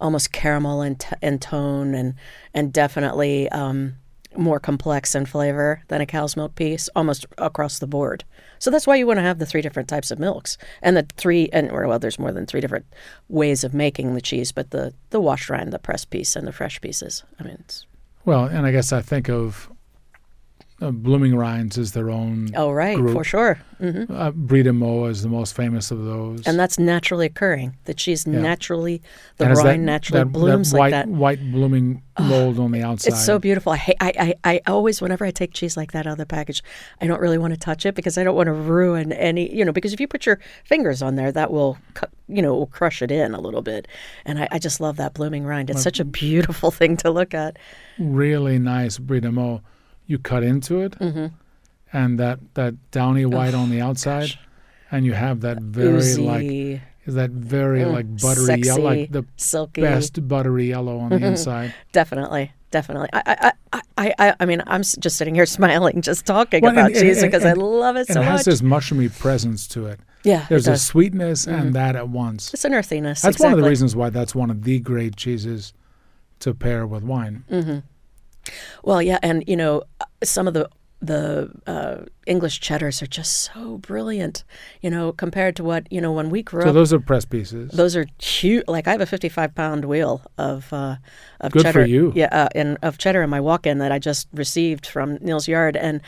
almost 0.00 0.32
caramel 0.32 0.82
in, 0.82 0.96
t- 0.96 1.14
in 1.22 1.38
tone 1.38 1.94
and 1.94 2.14
and 2.54 2.72
definitely 2.72 3.48
um, 3.50 3.96
more 4.36 4.58
complex 4.58 5.14
in 5.14 5.26
flavor 5.26 5.82
than 5.88 6.00
a 6.00 6.06
cow's 6.06 6.36
milk 6.36 6.54
piece, 6.54 6.88
almost 6.96 7.26
across 7.38 7.78
the 7.78 7.86
board. 7.86 8.24
So 8.58 8.70
that's 8.70 8.86
why 8.86 8.96
you 8.96 9.06
want 9.06 9.18
to 9.18 9.22
have 9.22 9.38
the 9.38 9.46
three 9.46 9.60
different 9.60 9.88
types 9.88 10.10
of 10.10 10.18
milks 10.18 10.56
and 10.82 10.96
the 10.96 11.06
three 11.16 11.48
and 11.52 11.70
well, 11.70 11.98
there's 11.98 12.18
more 12.18 12.32
than 12.32 12.46
three 12.46 12.60
different 12.60 12.86
ways 13.28 13.64
of 13.64 13.74
making 13.74 14.14
the 14.14 14.20
cheese, 14.20 14.52
but 14.52 14.70
the 14.70 14.94
the 15.10 15.20
washed 15.20 15.50
rind, 15.50 15.72
the 15.72 15.78
pressed 15.78 16.10
piece, 16.10 16.36
and 16.36 16.46
the 16.46 16.52
fresh 16.52 16.80
pieces. 16.80 17.22
I 17.38 17.42
mean, 17.42 17.58
it's, 17.60 17.86
Well, 18.24 18.46
and 18.46 18.66
I 18.66 18.72
guess 18.72 18.92
I 18.92 19.02
think 19.02 19.28
of 19.28 19.70
uh, 20.82 20.90
Blooming 20.90 21.36
Rinds 21.36 21.78
is 21.78 21.92
their 21.92 22.10
own. 22.10 22.50
oh 22.56 22.70
right, 22.72 22.96
Group. 22.96 23.12
for 23.12 23.22
sure, 23.24 23.58
hmm 23.78 24.04
Uh, 24.10 24.30
de 24.30 24.72
Meaux 24.72 25.04
is 25.06 25.22
the 25.22 25.28
most 25.28 25.54
famous 25.54 25.90
of 25.90 26.04
those. 26.04 26.46
and 26.46 26.58
that's 26.58 26.78
naturally 26.78 27.26
occurring. 27.26 27.76
that 27.84 27.96
cheese 27.96 28.26
Yeah. 28.26 28.40
naturally, 28.40 29.00
the 29.36 29.46
And 29.46 29.56
rind 29.56 29.68
that- 29.68 29.84
naturally 29.84 30.24
that, 30.24 30.32
blooms 30.32 30.72
that 30.72 30.78
like 30.78 30.80
white, 30.80 30.90
that. 30.90 31.08
white 31.08 31.52
blooming 31.52 32.02
mold 32.20 32.58
on 32.58 32.70
the 32.72 32.82
outside. 32.82 33.12
It's 33.12 33.24
so 33.24 33.38
beautiful. 33.38 33.72
I, 33.72 33.76
hate, 33.76 33.96
I, 34.00 34.12
I, 34.44 34.52
I 34.54 34.60
always, 34.66 35.00
whenever 35.00 35.24
I 35.24 35.30
take 35.30 35.52
cheese 35.52 35.76
like 35.76 35.92
that 35.92 36.06
out 36.06 36.12
of 36.12 36.18
the 36.18 36.26
package, 36.26 36.62
I 37.00 37.06
don't 37.06 37.20
really 37.20 37.38
want 37.38 37.52
to 37.54 37.58
touch 37.58 37.86
it 37.86 37.94
because 37.94 38.18
I 38.18 38.24
don't 38.24 38.36
want 38.36 38.46
to 38.48 38.52
ruin 38.52 39.12
any, 39.12 39.52
you 39.54 39.64
know, 39.64 39.72
because 39.72 39.92
if 39.92 40.00
you 40.00 40.08
put 40.08 40.26
your 40.26 40.38
fingers 40.64 41.02
on 41.02 41.14
there, 41.16 41.30
that 41.32 41.50
will, 41.52 41.78
cut, 41.94 42.10
you 42.28 42.42
know, 42.42 42.54
will 42.54 42.66
crush 42.66 43.00
it 43.02 43.10
in 43.10 43.32
a 43.34 43.40
little 43.40 43.62
bit. 43.62 43.86
And 44.24 44.38
I, 44.40 44.48
I 44.52 44.58
just 44.58 44.80
love 44.80 44.96
that 44.96 45.14
blooming 45.14 45.44
rind. 45.44 45.70
It's 45.70 45.82
such 45.82 45.98
a 46.00 46.04
beautiful 46.04 46.70
thing 46.78 46.96
to 46.98 47.10
look 47.10 47.32
at. 47.34 47.58
really 47.98 48.58
nice 48.58 48.96
de 48.98 49.30
Meaux. 49.32 49.60
You 50.06 50.18
cut 50.18 50.42
into 50.42 50.80
it, 50.80 50.92
Mm-hmm. 50.98 51.26
and 51.92 52.18
that, 52.20 52.38
that 52.54 52.74
downy 52.90 53.24
white 53.26 53.54
on 53.54 53.70
the 53.70 53.80
outside, 53.80 54.38
and 54.90 55.04
you 55.06 55.12
have 55.14 55.40
that 55.40 55.60
very 55.62 56.14
like 56.16 56.82
is 57.06 57.14
that 57.16 57.30
very 57.30 57.80
Mm, 57.80 57.92
like 57.92 58.20
buttery 58.20 58.46
sexy, 58.46 58.66
yellow, 58.66 58.84
like 58.84 59.12
the 59.12 59.24
silky. 59.36 59.82
best 59.82 60.26
buttery 60.26 60.68
yellow 60.68 60.98
on 60.98 61.10
the 61.10 61.16
inside. 61.26 61.74
Definitely. 61.92 62.52
Definitely. 62.70 63.08
I, 63.12 63.52
I, 63.72 63.82
I, 63.98 64.14
I, 64.18 64.34
I, 64.40 64.46
mean, 64.46 64.62
I'm 64.66 64.82
just 64.82 65.16
sitting 65.16 65.34
here 65.34 65.44
smiling, 65.58 66.00
just 66.02 66.24
talking 66.26 66.62
Well, 66.62 66.72
about 66.72 66.92
and- 66.92 67.00
cheese 67.00 67.22
and- 67.22 67.30
because 67.30 67.44
I 67.44 67.52
love 67.52 67.96
it 67.96 68.06
so 68.08 68.14
much. 68.14 68.22
it 68.22 68.24
has 68.30 68.38
much. 68.40 68.44
this 68.46 68.62
mushroomy 68.62 69.16
presence 69.18 69.68
to 69.68 69.86
it. 69.86 70.00
yeah, 70.24 70.46
There's 70.48 70.66
a 70.66 70.70
does. 70.72 70.80
Mm-hmm. 70.80 70.86
sweetness 70.92 71.46
and 71.46 71.74
that 71.74 71.94
at 71.94 72.08
once. 72.08 72.52
It's 72.54 72.64
an 72.64 72.72
earthiness. 72.74 73.20
That's 73.22 73.38
one 73.38 73.52
of 73.52 73.58
the 73.60 73.68
reasons 73.68 73.94
why 73.94 74.08
that's 74.10 74.34
one 74.34 74.50
of 74.50 74.64
the 74.64 74.80
great 74.80 75.14
cheeses 75.16 75.72
to 76.40 76.52
pair 76.54 76.86
with 76.86 77.02
wine. 77.04 77.44
Well, 78.82 79.02
yeah, 79.02 79.18
and 79.22 79.44
you 79.46 79.56
know, 79.56 79.82
uh, 80.00 80.04
some 80.22 80.48
of 80.48 80.54
the 80.54 80.68
the 81.00 81.50
uh, 81.66 82.04
English 82.26 82.60
cheddars 82.60 83.02
are 83.02 83.06
just 83.06 83.32
so 83.52 83.78
brilliant, 83.78 84.44
you 84.80 84.90
know, 84.90 85.12
compared 85.12 85.56
to 85.56 85.64
what 85.64 85.90
you 85.90 86.00
know 86.00 86.12
when 86.12 86.30
we 86.30 86.42
grew 86.42 86.62
So 86.62 86.68
up. 86.68 86.70
So 86.70 86.74
those 86.74 86.92
are 86.92 87.00
press 87.00 87.24
pieces. 87.24 87.70
Those 87.72 87.96
are 87.96 88.06
huge. 88.18 88.64
Like 88.66 88.88
I 88.88 88.92
have 88.92 89.00
a 89.00 89.06
55 89.06 89.54
pound 89.54 89.84
wheel 89.84 90.22
of 90.38 90.72
uh, 90.72 90.96
of 91.40 91.52
Good 91.52 91.62
for 91.62 91.72
cheddar. 91.72 91.86
you. 91.86 92.12
Yeah, 92.14 92.28
uh, 92.32 92.48
and 92.54 92.78
of 92.82 92.98
cheddar 92.98 93.22
in 93.22 93.30
my 93.30 93.40
walk-in 93.40 93.78
that 93.78 93.92
I 93.92 93.98
just 93.98 94.28
received 94.32 94.86
from 94.86 95.16
Neal's 95.20 95.48
Yard, 95.48 95.76
and 95.76 96.00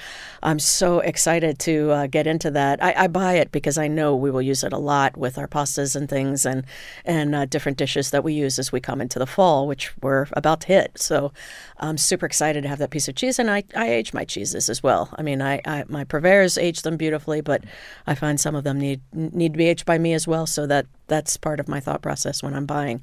I'm 0.42 0.58
so 0.58 1.00
excited 1.00 1.58
to 1.60 1.90
uh, 1.90 2.06
get 2.06 2.26
into 2.26 2.50
that. 2.52 2.82
I, 2.82 2.94
I 3.04 3.06
buy 3.08 3.34
it 3.34 3.52
because 3.52 3.78
I 3.78 3.88
know 3.88 4.16
we 4.16 4.30
will 4.30 4.42
use 4.42 4.64
it 4.64 4.72
a 4.72 4.78
lot 4.78 5.16
with 5.16 5.38
our 5.38 5.48
pastas 5.48 5.94
and 5.94 6.08
things, 6.08 6.46
and 6.46 6.64
and 7.04 7.34
uh, 7.34 7.44
different 7.46 7.78
dishes 7.78 8.10
that 8.10 8.24
we 8.24 8.32
use 8.32 8.58
as 8.58 8.72
we 8.72 8.80
come 8.80 9.00
into 9.00 9.18
the 9.18 9.26
fall, 9.26 9.66
which 9.66 9.92
we're 10.02 10.26
about 10.32 10.62
to 10.62 10.68
hit. 10.68 10.98
So 10.98 11.32
I'm 11.78 11.98
super 11.98 12.26
excited 12.26 12.62
to 12.62 12.68
have 12.68 12.78
that 12.78 12.90
piece 12.90 13.08
of 13.08 13.14
cheese, 13.14 13.38
and 13.38 13.50
I, 13.50 13.64
I 13.76 13.90
age 13.90 14.14
my 14.14 14.24
cheeses 14.24 14.68
as 14.70 14.82
well. 14.82 15.10
I 15.16 15.22
mean, 15.22 15.42
I, 15.42 15.60
I 15.66 15.84
my 15.88 16.04
purveyors 16.08 16.56
age 16.58 16.82
them 16.82 16.96
beautifully, 16.96 17.40
but 17.40 17.64
I 18.06 18.14
find 18.14 18.40
some 18.40 18.54
of 18.54 18.64
them 18.64 18.78
need 18.78 19.00
need 19.12 19.52
to 19.54 19.58
be 19.58 19.66
aged 19.68 19.86
by 19.86 19.98
me 19.98 20.12
as 20.14 20.26
well. 20.26 20.46
So 20.46 20.66
that 20.66 20.86
that's 21.06 21.36
part 21.36 21.60
of 21.60 21.68
my 21.68 21.80
thought 21.80 22.02
process 22.02 22.42
when 22.42 22.54
I'm 22.54 22.66
buying. 22.66 23.02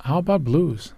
How 0.00 0.18
about 0.18 0.44
blues? 0.44 0.92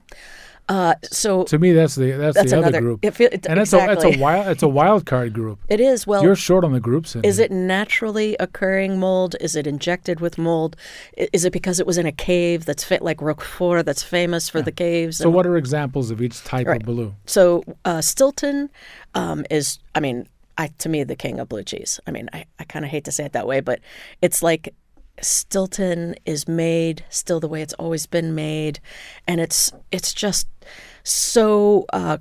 Uh, 0.71 0.95
so 1.03 1.43
To 1.43 1.59
me, 1.59 1.73
that's 1.73 1.97
the 1.97 2.13
that's, 2.13 2.37
that's 2.37 2.51
the 2.53 2.59
another 2.59 2.77
other 2.77 2.81
group. 2.81 3.05
It, 3.05 3.21
it, 3.21 3.47
and 3.47 3.59
it's 3.59 3.73
exactly. 3.73 4.07
a 4.07 4.09
it's 4.11 4.17
a 4.17 4.21
wild 4.23 4.47
it's 4.47 4.63
a 4.63 4.69
wild 4.69 5.05
card 5.05 5.33
group. 5.33 5.59
It 5.69 5.81
is 5.81 6.07
well. 6.07 6.23
You're 6.23 6.37
short 6.37 6.63
on 6.65 6.73
the 6.73 6.79
groups. 6.79 7.17
In 7.17 7.25
Is 7.25 7.41
it 7.41 7.51
naturally 7.51 8.37
occurring 8.39 9.01
mold? 9.01 9.35
Is 9.41 9.57
it 9.57 9.67
injected 9.67 10.21
with 10.21 10.39
mold? 10.39 10.77
Is 11.17 11.45
it 11.45 11.53
because 11.53 11.81
it 11.81 11.87
was 11.89 11.99
in 11.99 12.07
a 12.07 12.13
cave 12.13 12.67
that's 12.67 12.85
fit 12.85 13.03
like 13.03 13.21
Roquefort 13.21 13.85
that's 13.85 14.05
famous 14.05 14.49
for 14.49 14.63
the 14.63 14.71
caves? 14.71 15.17
So, 15.17 15.29
what 15.29 15.45
are 15.45 15.57
examples 15.57 16.13
of 16.13 16.23
each 16.23 16.45
type 16.45 16.69
Right. 16.69 16.81
of 16.81 16.87
blue? 16.87 17.15
So 17.27 17.65
uh, 17.85 18.01
Stilton 18.01 18.71
um, 19.17 19.45
is, 19.51 19.81
I 19.97 20.01
mean, 20.01 20.29
I, 20.59 20.69
to 20.79 20.89
me, 20.89 21.05
the 21.05 21.17
king 21.17 21.39
of 21.39 21.49
blue 21.49 21.63
cheese. 21.63 22.01
I 22.07 22.11
mean, 22.11 22.29
I, 22.33 22.45
I 22.59 22.65
kind 22.65 22.85
of 22.85 22.91
hate 22.91 23.05
to 23.05 23.13
say 23.13 23.25
it 23.25 23.33
that 23.33 23.47
way, 23.47 23.61
but 23.61 23.81
it's 24.21 24.43
like 24.43 24.75
Stilton 25.23 26.15
is 26.25 26.49
made 26.49 27.05
still 27.09 27.41
the 27.41 27.49
way 27.49 27.63
it's 27.63 27.75
always 27.75 28.07
been 28.07 28.35
made, 28.35 28.81
and 29.27 29.41
it's 29.41 29.73
it's 29.91 30.13
just 30.13 30.49
so 31.03 31.87
uh, 31.93 32.19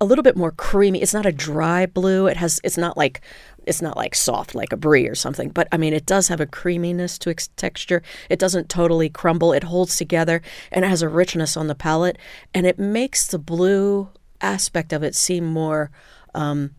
a 0.00 0.04
little 0.04 0.22
bit 0.22 0.36
more 0.36 0.52
creamy. 0.52 1.02
It's 1.02 1.14
not 1.14 1.26
a 1.26 1.32
dry 1.32 1.86
blue. 1.86 2.26
It 2.26 2.36
has. 2.36 2.60
It's 2.62 2.78
not 2.78 2.96
like 2.96 3.20
it's 3.66 3.82
not 3.82 3.96
like 3.96 4.14
soft 4.14 4.54
like 4.54 4.72
a 4.72 4.76
brie 4.76 5.06
or 5.06 5.14
something. 5.14 5.50
But 5.50 5.68
I 5.72 5.76
mean, 5.76 5.92
it 5.92 6.06
does 6.06 6.28
have 6.28 6.40
a 6.40 6.46
creaminess 6.46 7.18
to 7.18 7.30
its 7.30 7.48
texture. 7.56 8.02
It 8.30 8.38
doesn't 8.38 8.68
totally 8.68 9.08
crumble. 9.08 9.52
It 9.52 9.64
holds 9.64 9.96
together, 9.96 10.40
and 10.70 10.84
it 10.84 10.88
has 10.88 11.02
a 11.02 11.08
richness 11.08 11.56
on 11.56 11.66
the 11.66 11.74
palate, 11.74 12.18
and 12.54 12.66
it 12.66 12.78
makes 12.78 13.26
the 13.26 13.38
blue 13.38 14.08
aspect 14.40 14.92
of 14.92 15.02
it 15.02 15.16
seem 15.16 15.44
more 15.44 15.90
um, 16.34 16.74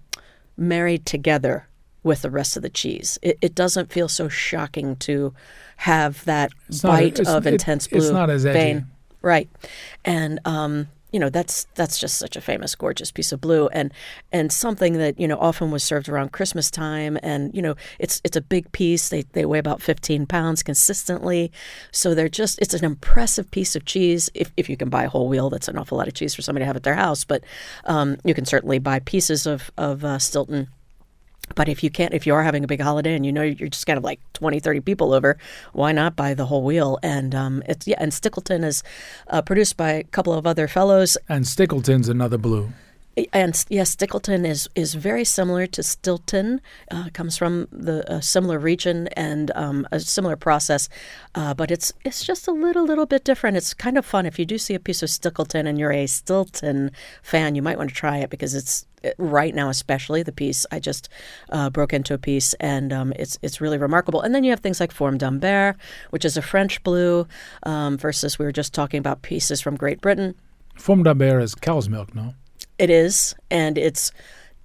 married 0.60 1.06
together 1.06 1.68
with 2.04 2.22
the 2.22 2.30
rest 2.30 2.56
of 2.56 2.64
the 2.64 2.70
cheese. 2.70 3.18
It, 3.22 3.38
it 3.42 3.56
doesn't 3.56 3.92
feel 3.92 4.08
so 4.08 4.30
shocking 4.30 4.96
to 4.98 5.34
have 5.78 6.24
that 6.26 6.52
It's 6.68 6.82
bite 6.82 7.20
it's- 7.20 7.28
of 7.28 7.46
intense 7.48 7.88
it's 7.88 8.06
blue 8.06 8.14
not 8.14 8.30
as 8.30 8.46
edgy. 8.46 8.58
vein. 8.60 8.88
Right. 9.22 9.50
And 10.06 10.40
um, 10.46 10.88
you 11.12 11.20
know, 11.20 11.30
that's 11.30 11.66
that's 11.76 12.00
just 12.00 12.18
such 12.18 12.36
a 12.36 12.42
famous, 12.42 12.76
gorgeous 12.76 13.12
piece 13.12 13.32
of 13.32 13.42
blue 13.42 13.68
and 13.70 13.92
and 14.32 14.52
something 14.52 14.94
that, 14.94 15.20
you 15.20 15.28
know, 15.28 15.38
often 15.40 15.72
was 15.72 15.84
served 15.84 16.10
around 16.10 16.32
Christmas 16.32 16.70
time 16.70 17.18
and, 17.24 17.54
you 17.54 17.62
know, 17.62 17.76
it's 17.98 18.22
it's 18.24 18.38
a 18.38 18.42
big 18.42 18.72
piece. 18.72 19.10
They 19.10 19.24
they 19.34 19.46
weigh 19.46 19.60
about 19.60 19.82
fifteen 19.82 20.26
pounds 20.26 20.64
consistently. 20.64 21.52
So 21.92 22.14
they're 22.14 22.30
just 22.30 22.60
it's 22.62 22.74
an 22.74 22.86
impressive 22.86 23.50
piece 23.52 23.76
of 23.76 23.86
cheese. 23.86 24.30
If 24.34 24.52
if 24.58 24.70
you 24.70 24.78
can 24.78 24.90
buy 24.90 25.04
a 25.04 25.10
whole 25.10 25.28
wheel, 25.28 25.50
that's 25.50 25.68
an 25.68 25.78
awful 25.78 25.98
lot 25.98 26.08
of 26.08 26.14
cheese 26.14 26.36
for 26.36 26.42
somebody 26.42 26.64
to 26.64 26.68
have 26.68 26.76
at 26.76 26.84
their 26.84 26.96
house. 26.96 27.24
But 27.24 27.44
um, 27.86 28.18
you 28.24 28.34
can 28.34 28.46
certainly 28.46 28.80
buy 28.80 29.00
pieces 29.00 29.46
of, 29.46 29.72
of 29.78 30.04
uh, 30.04 30.20
Stilton 30.20 30.68
but 31.56 31.70
if 31.70 31.84
you 31.84 31.90
can't, 31.90 32.14
if 32.14 32.26
you 32.26 32.34
are 32.34 32.44
having 32.44 32.64
a 32.64 32.68
big 32.68 32.82
holiday 32.82 33.16
and 33.16 33.26
you 33.26 33.32
know 33.32 33.44
you're 33.44 33.70
just 33.70 33.86
kind 33.86 33.98
of 33.98 34.04
like 34.04 34.20
20, 34.34 34.60
30 34.60 34.82
people 34.82 35.14
over, 35.14 35.38
why 35.74 35.92
not 35.92 36.16
buy 36.16 36.34
the 36.34 36.46
whole 36.46 36.64
wheel? 36.64 37.00
And 37.04 37.34
um, 37.36 37.64
it's 37.68 37.88
yeah, 37.88 37.98
and 38.00 38.12
Stichelton 38.12 38.64
is 38.64 38.84
uh, 39.28 39.42
produced 39.42 39.78
by 39.78 39.92
a 39.92 40.04
couple 40.04 40.34
of 40.34 40.46
other 40.46 40.68
fellows. 40.68 41.18
And 41.28 41.46
Stichelton's 41.46 42.10
another 42.10 42.38
blue. 42.38 42.72
And 43.34 43.66
yes, 43.70 43.96
Stichelton 43.96 44.46
is 44.46 44.70
is 44.76 44.94
very 44.94 45.26
similar 45.26 45.68
to 45.68 45.84
Stilton. 45.84 46.62
Uh, 46.92 47.10
comes 47.14 47.38
from 47.38 47.68
the 47.72 48.04
a 48.12 48.22
similar 48.22 48.60
region 48.60 49.08
and 49.10 49.52
um, 49.56 49.88
a 49.92 50.00
similar 50.00 50.36
process, 50.36 50.90
uh, 51.36 51.54
but 51.54 51.72
it's 51.72 51.94
it's 52.06 52.24
just 52.26 52.48
a 52.48 52.52
little 52.52 52.86
little 52.86 53.06
bit 53.06 53.24
different. 53.24 53.58
It's 53.58 53.74
kind 53.74 53.98
of 53.98 54.06
fun 54.06 54.26
if 54.26 54.40
you 54.40 54.46
do 54.46 54.58
see 54.58 54.76
a 54.76 54.80
piece 54.80 55.04
of 55.04 55.10
Stichelton 55.10 55.68
and 55.68 55.78
you're 55.80 55.92
a 55.92 56.08
Stilton 56.08 56.92
fan, 57.24 57.56
you 57.56 57.62
might 57.62 57.78
want 57.78 57.90
to 57.90 57.96
try 57.96 58.18
it 58.18 58.30
because 58.30 58.54
it's 58.54 58.86
right 59.18 59.56
now 59.56 59.70
especially 59.70 60.24
the 60.24 60.32
piece 60.32 60.66
I 60.72 60.80
just 60.80 61.08
uh, 61.52 61.70
broke 61.70 61.94
into 61.94 62.14
a 62.14 62.18
piece 62.18 62.54
and 62.56 62.92
um, 62.92 63.14
it's 63.16 63.38
it's 63.42 63.62
really 63.62 63.78
remarkable. 63.78 64.22
And 64.22 64.34
then 64.36 64.44
you 64.44 64.52
have 64.52 64.60
things 64.60 64.80
like 64.80 64.92
Fourme 64.92 65.18
d'Ambert, 65.18 65.78
which 66.10 66.26
is 66.26 66.38
a 66.38 66.42
French 66.42 66.84
blue, 66.84 67.28
um, 67.64 67.98
versus 67.98 68.38
we 68.38 68.46
were 68.46 68.52
just 68.52 68.74
talking 68.74 69.00
about 69.00 69.22
pieces 69.22 69.62
from 69.62 69.76
Great 69.76 70.02
Britain. 70.02 70.36
Fourme 70.76 71.04
d'Ambert 71.04 71.42
is 71.42 71.56
cow's 71.56 71.90
milk, 71.90 72.14
no? 72.16 72.34
It 72.80 72.90
is, 72.90 73.36
and 73.52 73.78
it's 73.78 74.14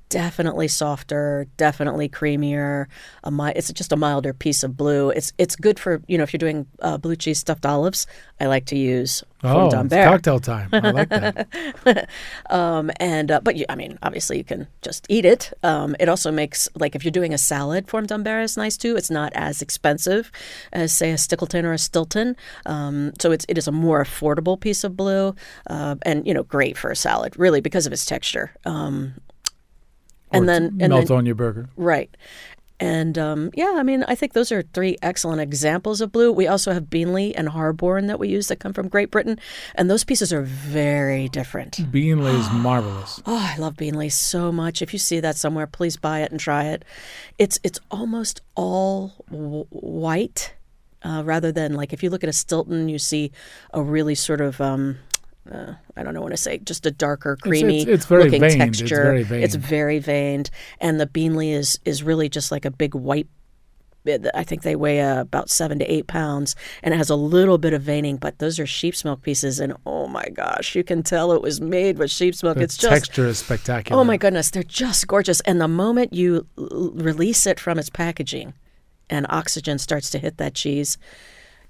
definitely 0.09 0.69
softer, 0.69 1.47
definitely 1.57 2.09
creamier. 2.09 2.87
A 3.23 3.31
mi- 3.31 3.53
it's 3.57 3.73
just 3.73 3.93
a 3.93 3.97
milder 3.97 4.33
piece 4.33 4.63
of 4.63 4.77
blue. 4.77 5.11
It's 5.11 5.33
it's 5.39 5.57
good 5.57 5.79
for 5.79 6.03
you 6.07 6.19
know 6.19 6.25
if 6.25 6.33
you're 6.33 6.39
doing 6.39 6.67
uh, 6.81 6.99
blue 6.99 7.17
cheese 7.17 7.39
stuffed 7.39 7.67
olives. 7.67 8.07
I 8.41 8.47
like 8.47 8.67
to 8.67 8.77
use 8.77 9.23
Oh, 9.47 9.71
cocktail 10.11 10.41
time. 10.41 10.69
I 10.73 10.91
like 10.91 11.09
that. 11.11 11.49
Um, 12.51 12.91
and 12.97 13.31
uh, 13.31 13.41
but 13.43 13.57
you, 13.57 13.65
I 13.69 13.75
mean, 13.75 13.99
obviously 14.03 14.39
you 14.39 14.45
can 14.45 14.67
just 14.83 15.07
eat 15.09 15.25
it. 15.25 15.53
Um, 15.63 15.97
it 16.01 16.09
also 16.09 16.31
makes 16.31 16.69
like 16.75 16.95
if 16.95 17.05
you're 17.05 17.11
doing 17.13 17.35
a 17.35 17.39
salad, 17.39 17.87
Fourme 17.87 18.07
d'Ambert 18.07 18.43
is 18.45 18.57
nice 18.57 18.77
too. 18.77 18.97
It's 18.97 19.11
not 19.11 19.33
as 19.35 19.63
expensive 19.63 20.31
as 20.73 20.93
say 20.93 21.11
a 21.11 21.15
Stichelton 21.15 21.65
or 21.65 21.73
a 21.73 21.79
Stilton. 21.79 22.37
Um, 22.67 23.13
so 23.21 23.33
it's 23.33 23.45
it 23.49 23.59
is 23.59 23.69
a 23.69 23.73
more 23.73 24.03
affordable 24.03 24.59
piece 24.59 24.85
of 24.85 24.97
blue, 24.97 25.35
uh, 25.69 25.97
and 26.03 26.27
you 26.27 26.35
know 26.35 26.43
great 26.43 26.77
for 26.77 26.91
a 26.91 26.97
salad 26.97 27.39
really 27.39 27.61
because 27.61 27.87
of 27.87 27.93
its 27.93 28.05
texture. 28.05 28.53
And 30.35 30.49
then 30.49 30.65
and 30.81 30.91
melt 30.91 31.09
then 31.09 31.19
on 31.19 31.27
your 31.27 31.35
burger. 31.35 31.69
Right. 31.77 32.15
And 32.81 33.17
um, 33.19 33.51
yeah, 33.55 33.75
I 33.77 33.85
mean, 33.85 34.05
I 34.09 34.17
think 34.17 34.33
those 34.33 34.51
are 34.51 34.63
three 34.63 34.97
excellent 35.01 35.41
examples 35.41 36.01
of 36.01 36.11
blue. 36.11 36.33
We 36.33 36.49
also 36.49 36.73
have 36.73 36.85
Beenleigh 36.85 37.33
and 37.37 37.49
Harbourne 37.49 38.09
that 38.09 38.19
we 38.19 38.29
use 38.29 38.49
that 38.49 38.57
come 38.57 38.73
from 38.73 38.89
Great 38.89 39.13
Britain, 39.13 39.39
and 39.77 39.89
those 39.89 40.03
pieces 40.03 40.33
are 40.33 40.43
very 40.43 41.29
different. 41.29 41.77
Beenleigh 41.93 42.39
is 42.39 42.51
marvelous. 42.53 43.23
Oh, 43.27 43.55
I 43.55 43.57
love 43.59 43.75
Beenleigh 43.75 44.11
so 44.11 44.51
much. 44.51 44.83
If 44.83 44.93
you 44.93 44.99
see 44.99 45.21
that 45.21 45.37
somewhere, 45.37 45.69
please 45.69 45.97
buy 45.97 46.21
it 46.21 46.33
and 46.33 46.41
try 46.41 46.65
it. 46.65 46.85
It's 47.39 47.61
it's 47.63 47.79
almost 47.93 48.43
all 48.57 49.25
w- 49.31 49.67
white, 49.71 50.55
uh, 51.05 51.23
rather 51.25 51.53
than 51.53 51.75
like 51.75 51.93
if 51.93 52.03
you 52.03 52.11
look 52.11 52.25
at 52.25 52.29
a 52.29 52.35
Stilton, 52.35 52.89
you 52.89 52.99
see 52.99 53.31
a 53.73 53.83
really 53.83 54.17
sort 54.17 54.41
of 54.41 54.61
um, 54.61 54.99
uh, 55.53 55.75
I 55.97 56.03
don't 56.03 56.15
know 56.15 56.23
what 56.23 56.31
to 56.31 56.37
say, 56.37 56.59
just 56.59 56.87
a 56.87 56.91
darker, 56.91 57.37
creamy 57.37 57.83
it's- 57.83 57.95
it's 57.95 58.07
very 58.07 58.25
looking 58.25 58.41
veined. 58.41 58.53
It's 58.63 58.79
texture. 58.81 59.03
very 59.27 59.43
It's 59.43 59.55
very 59.55 59.99
veined, 59.99 60.51
and 60.81 60.99
the 61.01 61.07
Beenleigh 61.07 61.53
is 61.55 61.79
is 61.85 62.03
really 62.03 62.29
just 62.29 62.51
like 62.51 62.65
a 62.65 62.71
big 62.71 62.95
white. 62.95 63.29
I 64.35 64.45
think 64.45 64.61
they 64.65 64.77
weigh 64.77 65.01
uh, 65.01 65.23
about 65.23 65.49
seven 65.49 65.79
to 65.79 65.91
eight 65.91 66.07
pounds, 66.07 66.55
and 66.83 66.93
it 66.93 66.99
has 66.99 67.09
a 67.09 67.17
little 67.17 67.57
bit 67.57 67.73
of 67.73 67.81
veining. 67.81 68.19
But 68.19 68.39
those 68.39 68.61
are 68.61 68.67
sheep's 68.67 69.03
milk 69.03 69.23
pieces, 69.23 69.61
and 69.61 69.73
oh 69.87 70.07
my 70.09 70.27
gosh, 70.29 70.75
you 70.75 70.85
can 70.85 71.03
tell 71.03 71.33
it 71.33 71.41
was 71.41 71.59
made 71.59 71.97
with 71.97 72.11
sheep's 72.11 72.43
milk. 72.43 72.59
The 72.59 72.65
it's 72.65 72.77
just 72.77 72.93
texture 72.93 73.27
is 73.27 73.39
spectacular. 73.39 73.99
Oh 73.99 74.05
my 74.05 74.19
goodness, 74.19 74.51
they're 74.51 74.63
just 74.63 75.07
gorgeous. 75.07 75.41
And 75.41 75.59
the 75.59 75.69
moment 75.69 76.13
you 76.13 76.47
l- 76.59 76.91
release 76.95 77.47
it 77.47 77.59
from 77.59 77.79
its 77.79 77.89
packaging 77.89 78.53
and 79.09 79.25
oxygen 79.31 79.79
starts 79.79 80.11
to 80.11 80.19
hit 80.19 80.37
that 80.37 80.53
cheese, 80.55 80.99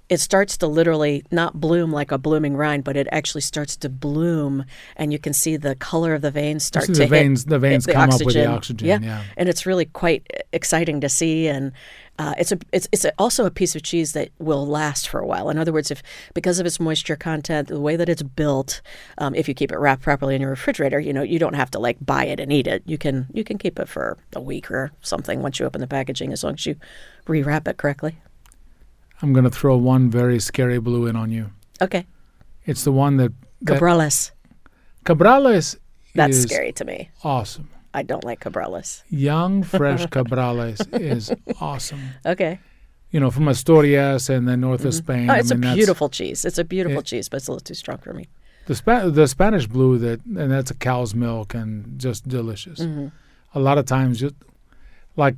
it 0.07 0.19
starts 0.19 0.57
to 0.57 0.67
literally 0.67 1.23
not 1.31 1.59
bloom 1.59 1.91
like 1.91 2.11
a 2.11 2.17
blooming 2.17 2.55
rind, 2.55 2.83
but 2.83 2.95
it 2.95 3.07
actually 3.11 3.41
starts 3.41 3.75
to 3.77 3.89
bloom, 3.89 4.63
and 4.95 5.11
you 5.11 5.17
can 5.19 5.33
see 5.33 5.57
the 5.57 5.75
color 5.75 6.13
of 6.13 6.21
the 6.21 6.29
veins 6.31 6.63
start 6.63 6.85
to 6.85 6.91
the 6.91 6.99
hit 7.03 7.09
veins- 7.09 7.45
the 7.45 7.57
veins 7.59 7.85
the 7.85 7.93
come 7.93 8.09
up 8.11 8.23
with 8.23 8.35
the 8.35 8.45
oxygen, 8.45 8.87
Yeah. 8.87 8.99
yeah. 9.01 9.23
and 9.37 9.49
it's 9.49 9.65
really 9.65 9.85
quite 9.85 10.27
exciting 10.53 11.01
to 11.01 11.09
see. 11.09 11.47
And 11.47 11.71
uh, 12.19 12.33
it's 12.37 12.51
a 12.51 12.59
it's 12.71 12.87
it's 12.91 13.03
a, 13.03 13.11
also 13.17 13.45
a 13.45 13.51
piece 13.51 13.75
of 13.75 13.81
cheese 13.81 14.13
that 14.13 14.29
will 14.39 14.65
last 14.65 15.09
for 15.09 15.19
a 15.19 15.25
while. 15.25 15.49
In 15.49 15.57
other 15.57 15.73
words, 15.73 15.89
if 15.89 16.03
because 16.35 16.59
of 16.59 16.65
its 16.67 16.79
moisture 16.79 17.15
content, 17.15 17.67
the 17.67 17.79
way 17.81 17.95
that 17.95 18.07
it's 18.07 18.21
built, 18.23 18.81
um, 19.17 19.33
if 19.35 19.47
you 19.47 19.53
keep 19.55 19.71
it 19.71 19.77
wrapped 19.79 20.03
properly 20.03 20.35
in 20.35 20.41
your 20.41 20.51
refrigerator, 20.51 20.99
you 20.99 21.13
know 21.13 21.23
you 21.23 21.39
don't 21.39 21.55
have 21.55 21.71
to 21.71 21.79
like 21.79 21.97
buy 21.99 22.25
it 22.25 22.39
and 22.39 22.53
eat 22.53 22.67
it. 22.67 22.83
You 22.85 22.97
can 22.99 23.27
you 23.33 23.43
can 23.43 23.57
keep 23.57 23.79
it 23.79 23.89
for 23.89 24.17
a 24.35 24.39
week 24.39 24.69
or 24.69 24.91
something 25.01 25.41
once 25.41 25.59
you 25.59 25.65
open 25.65 25.81
the 25.81 25.87
packaging, 25.87 26.31
as 26.31 26.43
long 26.43 26.53
as 26.53 26.65
you 26.67 26.75
rewrap 27.27 27.67
it 27.67 27.77
correctly. 27.77 28.17
I'm 29.21 29.33
going 29.33 29.43
to 29.45 29.49
throw 29.49 29.77
one 29.77 30.09
very 30.09 30.39
scary 30.39 30.79
blue 30.79 31.07
in 31.07 31.15
on 31.15 31.31
you. 31.31 31.51
Okay, 31.81 32.05
It's 32.65 32.83
the 32.83 32.91
one 32.91 33.17
that, 33.17 33.33
that 33.61 33.79
Cabrales. 33.81 34.31
Cabrales 35.05 35.77
That's 36.13 36.41
scary 36.41 36.71
to 36.73 36.85
me. 36.85 37.09
awesome. 37.23 37.69
I 37.93 38.03
don't 38.03 38.23
like 38.23 38.41
Cabrales. 38.41 39.03
Young, 39.09 39.63
fresh 39.79 40.05
Cabrales 40.07 40.79
is 41.01 41.31
awesome. 41.61 42.01
Okay. 42.25 42.59
You 43.11 43.19
know, 43.21 43.31
from 43.31 43.47
Asturias 43.47 44.27
and 44.29 44.47
then 44.47 44.61
north 44.61 44.83
of 44.83 44.93
Spain. 44.93 45.29
Oh, 45.29 45.33
I 45.33 45.37
it's 45.39 45.53
mean, 45.53 45.63
a 45.71 45.75
beautiful 45.75 46.09
cheese. 46.09 46.43
It's 46.43 46.57
a 46.57 46.63
beautiful 46.65 46.99
It- 46.99 47.05
cheese, 47.05 47.29
but 47.29 47.37
it's 47.37 47.47
a 47.47 47.51
little 47.51 47.63
too 47.63 47.73
strong 47.73 47.97
for 47.99 48.13
me. 48.13 48.27
The, 48.67 48.75
Spa- 48.75 49.09
the 49.09 49.27
Spanish 49.27 49.67
blue 49.67 49.97
that 49.99 50.25
and 50.25 50.51
that's 50.51 50.71
a 50.71 50.75
cow's 50.75 51.13
milk 51.13 51.53
and 51.53 51.99
just 51.99 52.27
delicious. 52.27 52.79
Mm-hmm. 52.79 53.07
A 53.53 53.59
lot 53.59 53.77
of 53.77 53.85
times, 53.85 54.19
just 54.19 54.33
like 55.15 55.35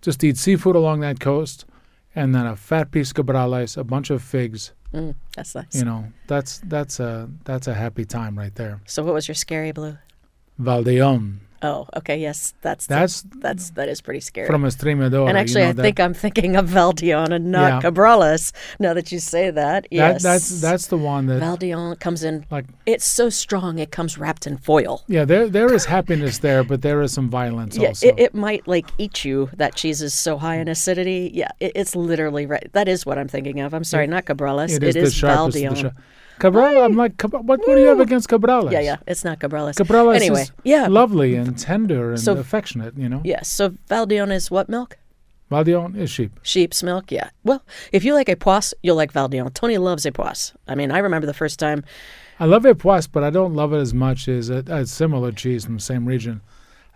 just 0.00 0.22
eat 0.22 0.36
seafood 0.36 0.76
along 0.76 1.00
that 1.00 1.18
coast, 1.18 1.64
and 2.18 2.34
then 2.34 2.46
a 2.46 2.56
fat 2.56 2.90
piece 2.90 3.10
of 3.10 3.16
cabrales, 3.16 3.76
a 3.76 3.84
bunch 3.84 4.10
of 4.10 4.20
figs. 4.22 4.72
Mm, 4.92 5.14
that's 5.36 5.54
nice. 5.54 5.74
You 5.74 5.84
know, 5.84 6.12
that's 6.26 6.60
that's 6.64 6.98
a 6.98 7.30
that's 7.44 7.68
a 7.68 7.74
happy 7.74 8.04
time 8.04 8.36
right 8.36 8.54
there. 8.54 8.80
So, 8.86 9.04
what 9.04 9.14
was 9.14 9.28
your 9.28 9.36
scary 9.36 9.72
blue? 9.72 9.96
Valdeon. 10.60 11.38
Oh, 11.60 11.86
okay. 11.96 12.16
Yes, 12.18 12.54
that's 12.62 12.86
the- 12.86 12.94
That's 12.94 13.22
that's 13.40 13.70
that 13.70 13.88
is 13.88 14.00
pretty 14.00 14.20
scary. 14.20 14.46
from 14.46 14.62
Estremadura. 14.62 15.28
and 15.28 15.36
actually, 15.36 15.62
you 15.66 15.74
know, 15.74 15.82
I 15.82 15.84
think 15.86 15.98
I'm 15.98 16.14
thinking 16.14 16.54
of 16.54 16.66
Valdeon 16.68 17.30
and 17.32 17.50
not 17.50 17.82
Yeah. 17.82 17.90
Cabrales. 17.90 18.52
Now 18.78 18.94
that 18.94 19.10
you 19.10 19.18
say 19.18 19.50
that, 19.50 19.82
that 19.82 19.86
yes, 19.90 20.22
that's 20.22 20.60
that's 20.60 20.86
the 20.86 20.96
one 20.96 21.26
that 21.26 21.42
Valdeon 21.42 21.98
comes 21.98 22.22
in. 22.22 22.44
like 22.50 22.66
It's 22.86 23.04
so 23.04 23.28
strong; 23.28 23.78
it 23.80 23.90
comes 23.90 24.16
wrapped 24.18 24.46
in 24.46 24.56
foil. 24.56 25.02
yeah 25.08 25.24
there 25.24 25.48
there 25.48 25.72
is 25.74 25.84
happiness 25.86 26.38
there, 26.38 26.62
but 26.62 26.82
there 26.82 27.02
is 27.02 27.12
some 27.12 27.28
violence 27.28 27.76
Yeah, 27.76 27.88
also. 27.88 28.06
it, 28.08 28.14
it 28.18 28.34
might 28.34 28.68
like 28.68 28.86
eat 28.98 29.24
you. 29.24 29.50
That 29.56 29.74
cheese 29.74 30.00
is 30.00 30.14
so 30.14 30.38
high 30.38 30.58
in 30.58 30.68
acidity. 30.68 31.30
Yeah, 31.34 31.50
it, 31.58 31.72
it's 31.74 31.96
literally 31.96 32.46
right. 32.46 32.68
That 32.72 32.86
is 32.88 33.04
what 33.04 33.18
I'm 33.18 33.28
thinking 33.28 33.58
of. 33.60 33.74
I'm 33.74 33.84
sorry, 33.84 34.06
not 34.06 34.26
Cabrales. 34.26 34.70
it 34.76 34.84
is 34.96 35.20
the 35.20 35.26
Valdeon. 35.26 35.92
Sharp. 36.40 36.56
I'm 36.56 36.96
like, 36.96 37.16
Cab- 37.18 37.32
what, 37.32 37.44
what 37.44 37.64
do 37.64 37.78
you 37.78 37.86
have 37.88 38.00
against 38.00 38.28
Cabrales? 38.28 38.70
Yeah, 38.72 38.80
yeah, 38.80 38.96
it's 39.06 39.24
not 39.24 39.38
Cabrales. 39.40 39.74
Cabrales 39.74 40.16
Anyway, 40.16 40.42
is 40.42 40.52
yeah. 40.64 40.86
lovely 40.86 41.34
and 41.34 41.58
tender 41.58 42.10
and 42.10 42.20
So- 42.20 42.36
affectionate, 42.36 42.96
you 42.96 43.08
know. 43.08 43.20
Yes. 43.24 43.48
So 43.48 43.70
Valdeon 43.88 44.32
is 44.32 44.50
what 44.50 44.68
milk? 44.68 44.96
Valdeon 45.50 45.96
is 45.96 46.10
sheep. 46.10 46.38
Sheep's 46.42 46.82
milk. 46.82 47.10
Yeah. 47.10 47.30
Well, 47.42 47.62
if 47.90 48.04
you 48.04 48.12
like 48.14 48.26
Epoisse, 48.26 48.74
you'll 48.82 48.96
like 48.96 49.12
Valdeon. 49.12 49.52
Tony 49.54 49.78
loves 49.78 50.04
Epoisse. 50.04 50.52
I 50.66 50.74
mean, 50.74 50.90
I 50.90 50.98
remember 50.98 51.26
the 51.26 51.32
first 51.34 51.58
time. 51.58 51.84
I 52.38 52.44
love 52.44 52.64
Epoisse, 52.64 53.08
but 53.10 53.24
I 53.24 53.30
don't 53.30 53.54
love 53.54 53.72
it 53.72 53.78
as 53.78 53.94
much 53.94 54.28
as 54.28 54.50
a, 54.50 54.62
a 54.68 54.86
similar 54.86 55.32
cheese 55.32 55.64
from 55.64 55.76
the 55.76 55.80
same 55.82 56.04
region, 56.06 56.42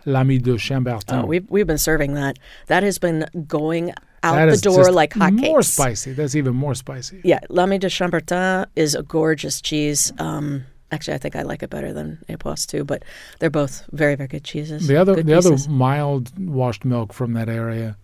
L'Ami 0.05 0.37
de 0.37 0.51
Chambertin. 0.57 1.23
Oh, 1.23 1.25
we've 1.25 1.49
we've 1.49 1.65
been 1.67 1.77
serving 1.79 2.13
that. 2.13 2.37
That 2.67 2.83
has 2.83 2.99
been 2.99 3.25
going 3.47 3.91
out 4.23 4.49
the 4.49 4.57
door 4.57 4.91
like 4.91 5.13
hotcakes. 5.13 5.41
More 5.41 5.61
spicy. 5.61 6.13
That's 6.13 6.35
even 6.35 6.55
more 6.55 6.75
spicy. 6.75 7.21
Yeah, 7.23 7.39
L'Ami 7.49 7.77
de 7.79 7.87
Chambertin 7.87 8.65
is 8.75 8.95
a 8.95 9.03
gorgeous 9.03 9.61
cheese. 9.61 10.11
Um, 10.19 10.63
actually, 10.91 11.15
I 11.15 11.17
think 11.17 11.35
I 11.35 11.41
like 11.41 11.63
it 11.63 11.69
better 11.69 11.93
than 11.93 12.17
Epoisse 12.29 12.65
too. 12.65 12.83
But 12.83 13.03
they're 13.39 13.49
both 13.49 13.83
very 13.91 14.15
very 14.15 14.27
good 14.27 14.43
cheeses. 14.43 14.87
The 14.87 14.95
other, 14.97 15.21
the 15.21 15.33
other 15.33 15.57
mild 15.69 16.31
washed 16.39 16.85
milk 16.85 17.13
from 17.13 17.33
that 17.33 17.49
area, 17.49 17.97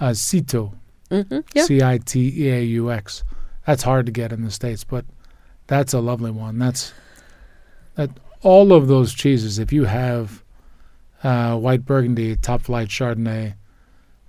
uh, 0.00 0.10
Cîteaux, 0.10 0.72
Mhm, 1.10 1.44
yeah. 1.54 1.64
C 1.64 1.82
I 1.82 1.98
T 1.98 2.32
E 2.36 2.50
A 2.50 2.62
U 2.62 2.90
X. 2.92 3.24
That's 3.66 3.82
hard 3.82 4.06
to 4.06 4.12
get 4.12 4.32
in 4.32 4.44
the 4.44 4.50
states, 4.50 4.84
but 4.84 5.04
that's 5.66 5.92
a 5.94 6.00
lovely 6.00 6.30
one. 6.30 6.58
That's 6.58 6.92
that. 7.94 8.10
All 8.42 8.72
of 8.72 8.86
those 8.86 9.14
cheeses, 9.14 9.58
if 9.58 9.72
you 9.72 9.84
have 9.86 10.44
uh, 11.24 11.56
white 11.56 11.84
Burgundy, 11.84 12.36
top 12.36 12.62
flight 12.62 12.86
Chardonnay, 12.88 13.54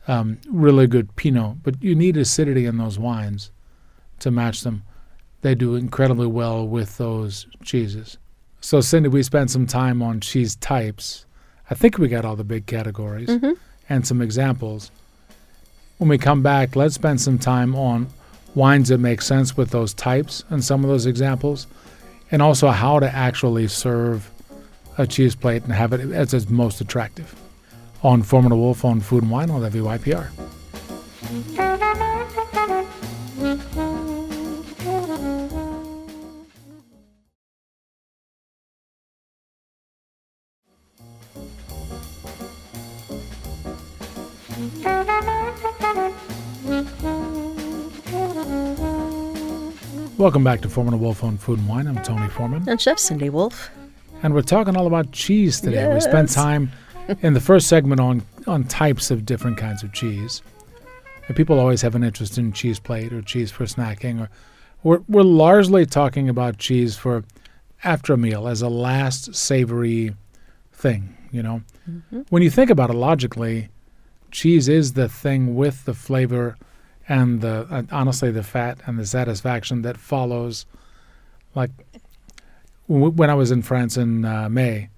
um, 0.09 0.39
really 0.49 0.87
good 0.87 1.15
Pinot, 1.15 1.61
but 1.63 1.81
you 1.83 1.93
need 1.95 2.17
acidity 2.17 2.65
in 2.65 2.77
those 2.77 2.97
wines 2.97 3.51
to 4.19 4.31
match 4.31 4.61
them. 4.61 4.83
They 5.41 5.53
do 5.55 5.75
incredibly 5.75 6.27
well 6.27 6.67
with 6.67 6.97
those 6.97 7.45
cheeses. 7.63 8.17
So, 8.59 8.81
Cindy, 8.81 9.07
we 9.07 9.23
spent 9.23 9.51
some 9.51 9.67
time 9.67 10.01
on 10.01 10.19
cheese 10.19 10.55
types. 10.55 11.25
I 11.69 11.75
think 11.75 11.97
we 11.97 12.07
got 12.07 12.25
all 12.25 12.35
the 12.35 12.43
big 12.43 12.65
categories 12.65 13.29
Mhm. 13.29 13.55
and 13.87 14.05
some 14.05 14.21
examples. 14.21 14.91
When 15.99 16.09
we 16.09 16.17
come 16.17 16.41
back, 16.41 16.75
let's 16.75 16.95
spend 16.95 17.21
some 17.21 17.37
time 17.37 17.75
on 17.75 18.07
wines 18.55 18.89
that 18.89 18.97
make 18.97 19.21
sense 19.21 19.55
with 19.55 19.69
those 19.69 19.93
types 19.93 20.43
and 20.49 20.63
some 20.63 20.83
of 20.83 20.89
those 20.89 21.05
examples, 21.05 21.67
and 22.31 22.41
also 22.41 22.69
how 22.69 22.99
to 22.99 23.15
actually 23.15 23.67
serve 23.67 24.31
a 24.97 25.05
cheese 25.05 25.35
plate 25.35 25.63
and 25.63 25.71
have 25.73 25.93
it 25.93 26.01
as 26.11 26.33
its 26.33 26.49
most 26.49 26.81
attractive. 26.81 27.35
On 28.01 28.23
Formula 28.23 28.55
Wolf 28.55 28.85
on 28.85 29.01
Food 29.01 29.23
and 29.23 29.31
Wine 29.31 29.49
on 29.49 29.61
WYPR. 29.61 30.29
Welcome 50.17 50.43
back 50.45 50.61
to 50.61 50.69
Formula 50.69 50.97
Wolf 50.97 51.21
on 51.23 51.37
Food 51.37 51.59
and 51.59 51.67
Wine. 51.67 51.87
I'm 51.87 52.01
Tony 52.01 52.29
Foreman. 52.29 52.63
And 52.69 52.79
Chef 52.79 52.97
Cindy 52.97 53.29
Wolf. 53.29 53.69
And 54.23 54.33
we're 54.33 54.41
talking 54.41 54.77
all 54.77 54.87
about 54.87 55.11
cheese 55.11 55.59
today. 55.59 55.93
We 55.93 55.99
spent 55.99 56.29
time 56.29 56.71
in 57.21 57.33
the 57.33 57.39
first 57.41 57.67
segment 57.67 57.99
on 57.99 58.23
on 58.47 58.63
types 58.63 59.11
of 59.11 59.25
different 59.25 59.57
kinds 59.57 59.83
of 59.83 59.93
cheese. 59.93 60.41
And 61.27 61.35
people 61.35 61.59
always 61.59 61.81
have 61.81 61.95
an 61.95 62.03
interest 62.03 62.37
in 62.37 62.53
cheese 62.53 62.79
plate 62.79 63.13
or 63.13 63.21
cheese 63.21 63.51
for 63.51 63.65
snacking 63.65 64.21
or 64.21 64.29
we're 64.83 65.01
we're 65.07 65.23
largely 65.23 65.85
talking 65.85 66.29
about 66.29 66.57
cheese 66.57 66.95
for 66.97 67.23
after 67.83 68.13
a 68.13 68.17
meal 68.17 68.47
as 68.47 68.61
a 68.61 68.69
last 68.69 69.35
savory 69.35 70.15
thing, 70.71 71.15
you 71.31 71.43
know. 71.43 71.61
When 72.29 72.41
you 72.43 72.49
think 72.49 72.69
about 72.69 72.89
it 72.89 72.93
logically, 72.93 73.69
cheese 74.31 74.67
is 74.69 74.93
the 74.93 75.09
thing 75.09 75.55
with 75.55 75.85
the 75.85 75.93
flavor 75.93 76.57
and 77.07 77.41
the 77.41 77.67
uh, 77.69 77.83
honestly 77.91 78.31
the 78.31 78.43
fat 78.43 78.79
and 78.85 78.97
the 78.99 79.05
satisfaction 79.05 79.81
that 79.81 79.97
follows 79.97 80.65
like 81.55 81.71
w- 82.87 83.11
when 83.11 83.29
I 83.29 83.33
was 83.33 83.51
in 83.51 83.61
France 83.61 83.97
in 83.97 84.23
uh, 84.25 84.47
May, 84.49 84.89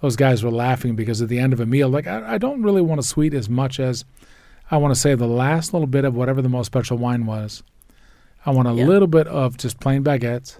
those 0.00 0.16
guys 0.16 0.44
were 0.44 0.50
laughing 0.50 0.94
because 0.96 1.20
at 1.22 1.28
the 1.28 1.38
end 1.38 1.52
of 1.52 1.60
a 1.60 1.66
meal, 1.66 1.88
like 1.88 2.06
I, 2.06 2.34
I 2.34 2.38
don't 2.38 2.62
really 2.62 2.82
want 2.82 3.00
to 3.00 3.06
sweet 3.06 3.34
as 3.34 3.48
much 3.48 3.80
as 3.80 4.04
I 4.70 4.76
want 4.76 4.94
to 4.94 5.00
say 5.00 5.14
the 5.14 5.26
last 5.26 5.72
little 5.72 5.86
bit 5.88 6.04
of 6.04 6.14
whatever 6.14 6.40
the 6.42 6.48
most 6.48 6.66
special 6.66 6.98
wine 6.98 7.26
was. 7.26 7.62
I 8.46 8.50
want 8.50 8.68
a 8.68 8.72
Yeah. 8.74 8.86
little 8.86 9.08
bit 9.08 9.26
of 9.26 9.56
just 9.56 9.80
plain 9.80 10.04
baguette, 10.04 10.58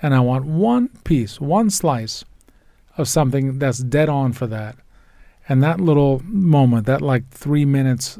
and 0.00 0.14
I 0.14 0.20
want 0.20 0.44
one 0.46 0.88
piece, 1.04 1.40
one 1.40 1.68
slice 1.70 2.24
of 2.96 3.08
something 3.08 3.58
that's 3.58 3.78
dead 3.78 4.08
on 4.08 4.32
for 4.32 4.46
that. 4.46 4.76
And 5.48 5.62
that 5.62 5.80
little 5.80 6.22
moment, 6.24 6.86
that 6.86 7.02
like 7.02 7.28
three 7.30 7.64
minutes 7.64 8.18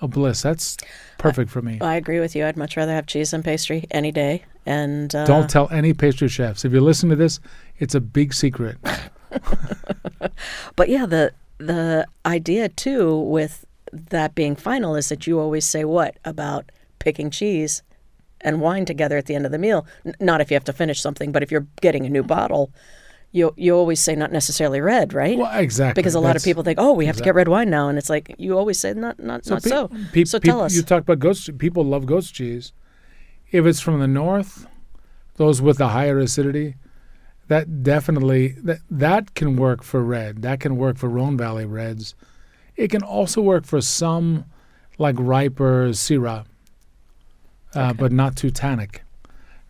of 0.00 0.10
bliss, 0.10 0.42
that's 0.42 0.76
perfect 1.18 1.50
for 1.50 1.62
me. 1.62 1.78
I 1.80 1.96
agree 1.96 2.18
with 2.20 2.34
you. 2.34 2.44
I'd 2.46 2.56
much 2.56 2.76
rather 2.76 2.92
have 2.92 3.06
cheese 3.06 3.32
and 3.32 3.44
pastry 3.44 3.84
any 3.90 4.10
day. 4.10 4.42
And 4.64 5.14
uh, 5.14 5.24
Don't 5.26 5.48
tell 5.48 5.68
any 5.70 5.92
pastry 5.94 6.28
chefs. 6.28 6.64
If 6.64 6.72
you're 6.72 6.80
listening 6.80 7.10
to 7.10 7.16
this, 7.16 7.40
it's 7.78 7.94
a 7.94 8.00
big 8.00 8.34
secret. 8.34 8.78
But 10.76 10.88
yeah, 10.88 11.06
the 11.06 11.32
the 11.58 12.06
idea 12.24 12.68
too 12.68 13.18
with 13.18 13.64
that 13.92 14.34
being 14.34 14.56
final 14.56 14.94
is 14.94 15.08
that 15.08 15.26
you 15.26 15.40
always 15.40 15.64
say 15.64 15.84
what 15.84 16.18
about 16.24 16.70
picking 16.98 17.30
cheese 17.30 17.82
and 18.42 18.60
wine 18.60 18.84
together 18.84 19.16
at 19.16 19.26
the 19.26 19.34
end 19.34 19.46
of 19.46 19.52
the 19.52 19.58
meal. 19.58 19.86
N- 20.04 20.14
not 20.20 20.40
if 20.40 20.50
you 20.50 20.54
have 20.54 20.64
to 20.64 20.72
finish 20.72 21.00
something, 21.00 21.32
but 21.32 21.42
if 21.42 21.50
you're 21.50 21.66
getting 21.80 22.04
a 22.04 22.10
new 22.10 22.20
mm-hmm. 22.20 22.28
bottle, 22.28 22.70
you 23.32 23.54
you 23.56 23.74
always 23.74 24.00
say 24.00 24.14
not 24.14 24.32
necessarily 24.32 24.80
red, 24.80 25.12
right? 25.12 25.38
Well, 25.38 25.58
exactly. 25.58 26.00
because 26.00 26.14
a 26.14 26.20
lot 26.20 26.36
of 26.36 26.44
people 26.44 26.62
think, 26.62 26.78
oh, 26.78 26.92
we 26.92 27.06
have 27.06 27.16
to 27.16 27.22
get 27.22 27.34
red 27.34 27.48
wine 27.48 27.70
now, 27.70 27.88
and 27.88 27.98
it's 27.98 28.10
like 28.10 28.34
you 28.38 28.56
always 28.56 28.78
say 28.78 28.92
not 28.94 29.18
not 29.18 29.46
not 29.48 29.62
pe- 29.62 29.70
so. 29.70 29.88
pe- 30.12 30.24
so 30.24 30.38
pe- 30.38 30.48
tell 30.48 30.60
us. 30.60 30.74
You 30.74 30.82
talk 30.82 31.02
about 31.02 31.18
goat's 31.18 31.48
People 31.58 31.84
love 31.84 32.06
goat's 32.06 32.30
cheese. 32.30 32.72
If 33.50 33.64
it's 33.64 33.80
from 33.80 34.00
the 34.00 34.08
north, 34.08 34.66
those 35.36 35.62
with 35.62 35.78
the 35.78 35.88
higher 35.88 36.18
acidity, 36.18 36.74
that 37.48 37.82
definitely 37.82 38.48
that 38.62 38.80
that 38.90 39.34
can 39.34 39.56
work 39.56 39.82
for 39.82 40.02
red. 40.02 40.42
That 40.42 40.60
can 40.60 40.76
work 40.76 40.96
for 40.98 41.08
Rhone 41.08 41.36
Valley 41.36 41.64
reds. 41.64 42.14
It 42.76 42.88
can 42.90 43.02
also 43.02 43.40
work 43.40 43.64
for 43.64 43.80
some 43.80 44.44
like 44.98 45.16
riper 45.18 45.88
Syrah, 45.90 46.44
uh, 47.74 47.78
Okay. 47.80 47.92
but 47.98 48.12
not 48.12 48.36
too 48.36 48.50
tannic. 48.50 49.02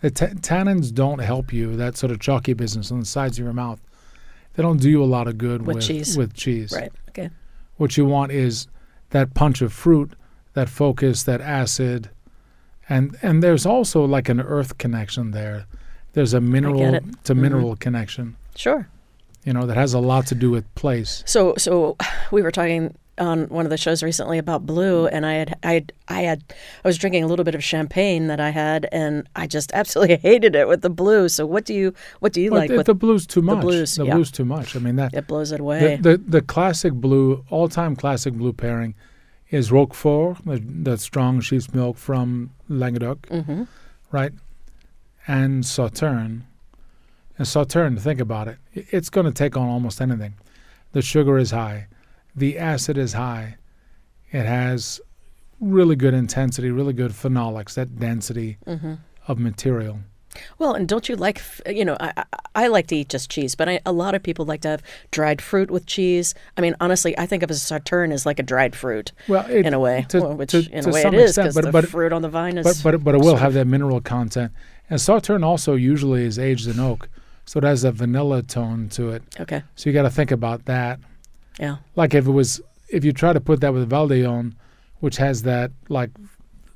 The 0.01 0.11
ta 0.11 0.27
tannins 0.27 0.93
don't 0.93 1.21
help 1.21 1.53
you. 1.53 1.77
That 1.77 1.97
sort 1.97 2.13
of 2.13 2.21
chalky 2.21 2.53
business 2.53 2.91
on 2.93 3.01
the 3.01 3.07
sides 3.07 3.39
of 3.39 3.45
your 3.45 3.53
mouth. 3.55 3.81
They 4.55 4.63
don't 4.63 4.81
do 4.81 4.89
you 4.91 5.03
a 5.03 5.05
lot 5.05 5.29
of 5.29 5.37
good 5.39 5.67
With 5.67 5.77
with 5.77 5.85
cheese. 5.87 6.17
With 6.17 6.35
cheese, 6.35 6.73
right. 6.73 6.93
Okay. 7.11 7.31
what 7.77 7.97
you 7.97 8.05
want 8.07 8.33
is 8.33 8.69
that 9.11 9.35
punch 9.35 9.61
of 9.63 9.73
fruit, 9.73 10.13
that 10.55 10.69
focus, 10.69 11.23
that 11.25 11.41
acid, 11.41 12.11
and 12.89 13.17
and 13.23 13.43
there's 13.43 13.67
also 13.67 14.05
like 14.05 14.29
an 14.29 14.41
earth 14.41 14.79
connection 14.79 15.33
there. 15.33 15.67
There's 16.17 16.33
a 16.35 16.41
mineral 16.41 16.95
it. 16.95 17.05
to 17.25 17.35
Mhm. 17.35 17.39
mineral 17.39 17.77
connection, 17.77 18.37
Sure. 18.55 18.89
you 19.45 19.53
know, 19.53 19.67
that 19.67 19.77
has 19.77 19.93
a 19.93 19.99
lot 20.01 20.27
to 20.29 20.35
do 20.35 20.51
with 20.51 20.65
place. 20.75 21.23
So, 21.27 21.55
so 21.59 21.95
we 22.31 22.41
were 22.41 22.51
talking 22.51 22.95
on 23.19 23.45
one 23.49 23.65
of 23.67 23.71
the 23.71 23.77
shows 23.77 24.03
recently 24.03 24.39
about 24.39 24.65
blue, 24.65 25.07
and 25.09 25.27
I 25.27 25.35
had, 25.35 25.59
I 25.63 25.73
had, 25.75 25.93
I 26.09 26.21
had, 26.23 26.43
I 26.85 26.89
was 26.89 26.97
drinking 26.97 27.23
a 27.25 27.27
little 27.27 27.45
bit 27.45 27.55
of 27.55 27.63
champagne 27.63 28.29
that 28.29 28.41
I 28.41 28.49
had, 28.51 28.89
and 28.93 29.29
I 29.37 29.47
just 29.47 29.71
absolutely 29.75 30.17
hated 30.31 30.55
it 30.57 30.67
with 30.69 30.81
the 30.81 30.89
blue. 30.91 31.29
So, 31.29 31.45
what 31.45 31.67
do 31.67 31.75
you, 31.75 31.93
what 32.21 32.33
do 32.33 32.41
you 32.41 32.51
Well, 32.51 32.61
like 32.61 32.71
if 32.71 32.77
with 32.79 32.87
the 32.87 32.95
blue's 32.95 33.27
too 33.27 33.43
much, 33.43 33.57
The 33.57 33.61
blues, 33.61 33.95
the 33.97 34.05
yeah. 34.07 34.15
blue's 34.15 34.31
too 34.31 34.45
much. 34.47 34.75
I 34.75 34.79
mean 34.79 34.97
that 34.97 35.13
it 35.13 35.27
blows 35.27 35.53
it 35.53 35.61
away? 35.61 35.97
the, 36.01 36.17
the 36.17 36.17
the 36.37 36.41
classic 36.43 36.95
blue, 36.95 37.45
all 37.51 37.69
time 37.69 37.95
classic 37.95 38.33
blue 38.35 38.55
pairing, 38.55 38.95
is 39.51 39.71
Roquefort, 39.71 40.39
the, 40.47 40.59
the 40.91 40.97
strong 40.99 41.41
sheep's 41.41 41.73
milk 41.75 41.99
from 41.99 42.51
Languedoc, 42.71 43.29
hmm 43.29 43.65
right? 44.13 44.33
And 45.27 45.65
Sauterne. 45.65 46.43
And 47.39 47.47
Sauterne, 47.47 47.99
think 47.99 48.21
about 48.21 48.49
it. 48.49 48.59
It's 48.73 49.11
going 49.11 49.27
to 49.27 49.33
take 49.33 49.57
on 49.57 49.69
almost 49.69 50.01
anything. 50.01 50.35
The 50.93 51.03
sugar 51.03 51.37
is 51.37 51.51
high, 51.51 51.89
the 52.35 52.59
acid 52.59 52.97
is 52.97 53.13
high, 53.13 53.57
It 54.33 54.47
has 54.47 55.01
really 55.61 55.97
good 55.97 56.15
intensity, 56.15 56.71
really 56.71 56.93
good 56.95 57.13
phenolics, 57.13 57.75
that 57.75 57.99
density 57.99 58.57
Mm-hmm. 58.67 58.95
of 59.27 59.39
material. 59.39 60.01
Well, 60.59 60.75
and 60.75 60.87
don't 60.87 61.09
you 61.09 61.17
like, 61.17 61.41
you 61.67 61.83
know, 61.85 61.97
I, 61.99 62.25
I, 62.55 62.67
like 62.69 62.89
to 62.89 62.97
eat 62.97 63.09
just 63.09 63.31
cheese, 63.31 63.55
but 63.55 63.71
I, 63.71 63.81
a 63.87 63.93
lot 63.93 64.15
of 64.15 64.23
people 64.23 64.45
like 64.45 64.61
to 64.63 64.69
have 64.69 64.83
dried 65.11 65.41
fruit 65.41 65.71
with 65.71 65.87
cheese. 65.87 66.35
I 66.59 66.61
mean, 66.61 66.77
honestly, 66.79 67.17
I 67.19 67.25
think 67.25 67.43
of 67.43 67.51
a 67.51 67.55
sauterne 67.55 68.13
as 68.13 68.27
like 68.27 68.39
a 68.39 68.43
dried 68.43 68.77
fruit 68.77 69.13
Well, 69.29 69.47
it, 69.51 69.65
in 69.67 69.73
a 69.73 69.81
way, 69.81 70.05
to- 70.11 70.21
which 70.35 70.51
to- 70.51 70.71
in 70.71 70.85
to 70.85 70.91
a 70.91 70.93
way 70.93 71.01
it 71.01 71.03
some 71.05 71.15
is 71.15 71.31
extent, 71.31 71.49
because 71.55 71.65
the 71.65 71.73
but- 71.73 71.89
fruit 71.89 72.13
on 72.13 72.21
the 72.23 72.29
vine 72.29 72.59
is. 72.59 72.65
but 72.83 72.93
but 72.93 73.03
but 73.05 73.15
it 73.15 73.21
will 73.23 73.37
have 73.37 73.55
that 73.55 73.67
mineral 73.67 74.01
content. 74.03 74.53
And 74.91 75.01
sauterne 75.01 75.43
also 75.45 75.75
usually 75.75 76.25
is 76.25 76.39
aged 76.39 76.69
in 76.69 76.79
oak, 76.79 77.09
so 77.45 77.59
it 77.59 77.65
has 77.65 77.85
a 77.85 77.93
vanilla 77.93 78.43
tone 78.43 78.89
to 78.91 79.11
it. 79.11 79.23
okay, 79.41 79.63
So 79.75 79.91
you 79.91 79.95
got 79.95 80.03
to 80.03 80.11
think 80.11 80.31
about 80.31 80.65
that. 80.67 81.01
yeah, 81.59 81.77
Like 81.97 82.15
if 82.15 82.27
it 82.27 82.31
was, 82.31 82.61
if 82.89 83.05
you 83.05 83.13
try 83.13 83.33
to 83.33 83.41
put 83.41 83.61
that 83.63 83.73
with 83.73 83.89
Valdeon, 83.91 84.53
which 85.01 85.17
has 85.17 85.43
that 85.43 85.71
like 85.89 86.11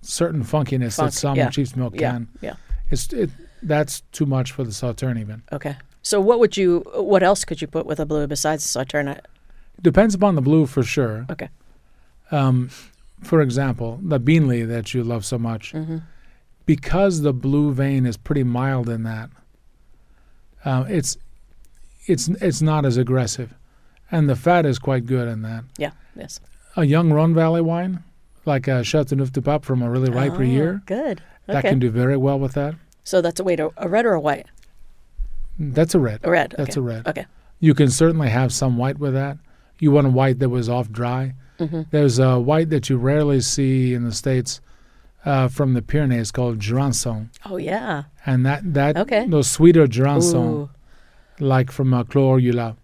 certain 0.02 0.42
funkiness 0.42 0.96
Funk, 0.96 1.12
that 1.12 1.16
some 1.18 1.36
yeah, 1.36 1.50
cheese 1.50 1.76
milk 1.76 1.94
yeah, 2.00 2.12
can, 2.12 2.28
yeah. 2.40 2.54
it's 2.90 3.12
it 3.12 3.30
that's 3.62 4.00
too 4.12 4.26
much 4.26 4.52
for 4.52 4.64
the 4.64 4.72
sauterne 4.72 5.18
even. 5.18 5.42
Okay. 5.52 5.76
So 6.02 6.18
what 6.20 6.38
would 6.40 6.56
you? 6.56 6.80
What 6.94 7.22
else 7.22 7.44
could 7.44 7.60
you 7.60 7.66
put 7.68 7.84
with 7.86 8.00
a 8.00 8.06
blue 8.06 8.26
besides 8.26 8.62
the 8.64 8.68
sauterne? 8.68 9.08
I- 9.08 9.20
Depends 9.82 10.14
upon 10.14 10.34
the 10.34 10.40
blue 10.42 10.66
for 10.66 10.82
sure. 10.82 11.26
Okay. 11.30 11.48
Um, 12.30 12.70
for 13.22 13.40
example, 13.42 13.98
the 14.02 14.18
Beenleigh 14.20 14.66
that 14.68 14.94
you 14.94 15.02
love 15.04 15.24
so 15.24 15.38
much, 15.38 15.72
Mm-hmm. 15.72 15.98
Because 16.66 17.22
the 17.22 17.32
blue 17.32 17.72
vein 17.72 18.06
is 18.06 18.16
pretty 18.16 18.42
mild 18.44 18.88
in 18.88 19.02
that. 19.04 19.30
Uh, 20.64 20.84
it's 20.88 21.16
it's 22.06 22.28
it's 22.28 22.60
not 22.62 22.84
as 22.84 22.96
aggressive, 22.96 23.54
and 24.10 24.28
the 24.28 24.36
fat 24.36 24.66
is 24.66 24.78
quite 24.78 25.06
good 25.06 25.28
in 25.28 25.42
that. 25.42 25.64
Yeah. 25.78 25.92
Yes. 26.16 26.40
A 26.76 26.84
young 26.84 27.12
Rhone 27.12 27.34
Valley 27.34 27.60
wine, 27.60 28.02
like 28.44 28.68
a 28.68 28.84
Chateauneuf 28.84 29.32
du 29.32 29.40
Pape 29.42 29.64
from 29.64 29.82
a 29.82 29.90
really 29.90 30.10
riper 30.10 30.38
Oh, 30.42 30.46
year, 30.46 30.82
Good. 30.86 31.22
that 31.46 31.62
can 31.64 31.78
do 31.78 31.90
very 31.90 32.16
well 32.16 32.38
with 32.38 32.52
that. 32.54 32.74
so 33.04 33.20
that's 33.20 33.40
a 33.40 33.44
wait 33.44 33.58
a, 33.60 33.70
a 33.76 33.88
red 33.88 34.06
or 34.06 34.12
a 34.12 34.20
white? 34.20 34.46
That's 35.58 35.94
a 35.94 35.98
red. 35.98 36.20
A 36.24 36.30
red. 36.30 36.54
That's 36.56 36.76
okay. 36.76 36.80
a 36.80 36.82
red. 36.82 37.06
Okay. 37.08 37.26
You 37.58 37.74
can 37.74 37.90
certainly 37.90 38.28
have 38.30 38.52
some 38.52 38.76
white 38.78 38.98
with 38.98 39.14
that. 39.14 39.38
You 39.78 39.90
want 39.92 40.06
a 40.06 40.10
white 40.10 40.38
that 40.38 40.48
was 40.48 40.68
off 40.68 40.90
dry. 40.90 41.34
Mm-hmm. 41.58 41.82
There's 41.90 42.18
a 42.18 42.38
white 42.38 42.70
that 42.70 42.88
you 42.88 42.96
rarely 42.98 43.40
see 43.40 43.92
in 43.94 44.04
the 44.04 44.12
states 44.12 44.60
uh, 45.24 45.48
from 45.48 45.74
the 45.74 45.82
Pyrenees 45.82 46.30
called 46.30 46.58
Jurançon, 46.58 47.28
Oh 47.46 47.56
yeah. 47.58 48.04
and 48.24 48.44
that 48.46 48.74
that 48.74 48.96
Okay. 48.96 49.26
those 49.26 49.50
sweeter 49.50 49.86
Jurançon, 49.86 50.68
like 51.38 51.70
from 51.70 51.92
uh, 51.94 52.04
Clos 52.04 52.42
Eula, 52.42 52.76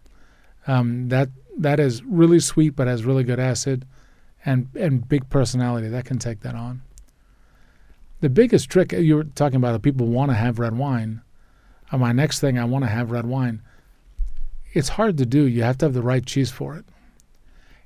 um, 0.67 1.09
that 1.09 1.29
that 1.59 1.81
is 1.81 2.03
really 2.05 2.39
sweet 2.41 2.77
but 2.77 2.87
has 2.87 3.05
really 3.05 3.25
good 3.25 3.41
acid, 3.41 3.87
and 4.45 4.69
and 4.79 5.09
big 5.09 5.29
personality 5.31 5.89
that 5.89 6.05
can 6.05 6.19
take 6.19 6.41
that 6.41 6.55
on. 6.55 6.83
The 8.21 8.29
biggest 8.31 8.71
trick 8.71 8.93
uh, 8.95 8.99
you 8.99 9.17
were 9.17 9.25
talking 9.25 9.57
about, 9.57 9.73
that 9.73 9.83
people 9.83 10.07
want 10.07 10.31
to 10.31 10.35
have 10.37 10.59
red 10.59 10.77
wine. 10.77 11.23
Uh, 11.93 11.99
my 11.99 12.13
next 12.13 12.41
thing, 12.41 12.59
I 12.59 12.65
want 12.65 12.85
to 12.85 12.91
have 12.91 13.11
red 13.11 13.27
wine. 13.27 13.63
It's 14.73 14.89
hard 14.91 15.17
to 15.19 15.27
do. 15.27 15.47
You 15.47 15.63
have 15.63 15.79
to 15.79 15.87
have 15.87 15.95
the 15.95 16.03
right 16.03 16.25
cheese 16.27 16.51
for 16.51 16.77
it, 16.77 16.85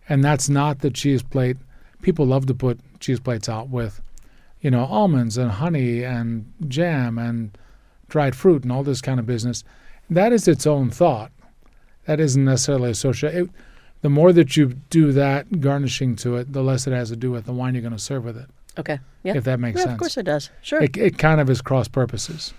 and 0.09 0.25
that's 0.25 0.49
not 0.49 0.81
the 0.81 0.91
cheese 0.91 1.23
plate. 1.23 1.57
People 2.03 2.27
love 2.27 2.47
to 2.47 2.55
put 2.55 2.81
cheese 3.01 3.21
plates 3.21 3.49
out 3.49 3.69
with, 3.69 4.01
you 4.61 4.71
know, 4.71 4.85
almonds 4.85 5.39
and 5.39 5.51
honey 5.53 6.03
and 6.03 6.53
jam 6.69 7.19
and 7.19 7.57
dried 8.09 8.37
fruit 8.37 8.63
and 8.63 8.73
all 8.73 8.83
this 8.83 9.01
kind 9.01 9.19
of 9.19 9.27
business. 9.27 9.65
That 10.09 10.33
is 10.33 10.47
its 10.49 10.67
own 10.67 10.91
thought. 10.91 11.33
That 12.07 12.21
isn't 12.21 12.45
necessarily 12.45 12.91
associated. 12.91 13.51
The 14.03 14.11
more 14.11 14.33
that 14.33 14.57
you 14.57 14.75
do 14.91 15.13
that 15.13 15.61
garnishing 15.61 16.17
to 16.17 16.37
it, 16.37 16.53
the 16.53 16.63
less 16.63 16.87
it 16.87 16.93
has 16.93 17.11
to 17.11 17.17
do 17.17 17.31
with 17.31 17.45
the 17.45 17.53
wine 17.53 17.75
you're 17.75 17.83
going 17.83 17.93
to 17.93 17.99
serve 17.99 18.25
with 18.25 18.37
it. 18.37 18.47
Okay. 18.79 18.99
Yeah. 19.23 19.37
If 19.37 19.45
that 19.45 19.61
makes 19.61 19.79
yeah, 19.79 19.85
sense. 19.85 19.93
of 19.95 19.99
course 19.99 20.17
it 20.17 20.25
does. 20.25 20.51
Sure. 20.63 20.83
It, 20.83 20.97
it 20.97 21.19
kind 21.19 21.41
of 21.41 21.51
is 21.51 21.61
cross 21.61 21.89
purposes. 21.89 22.55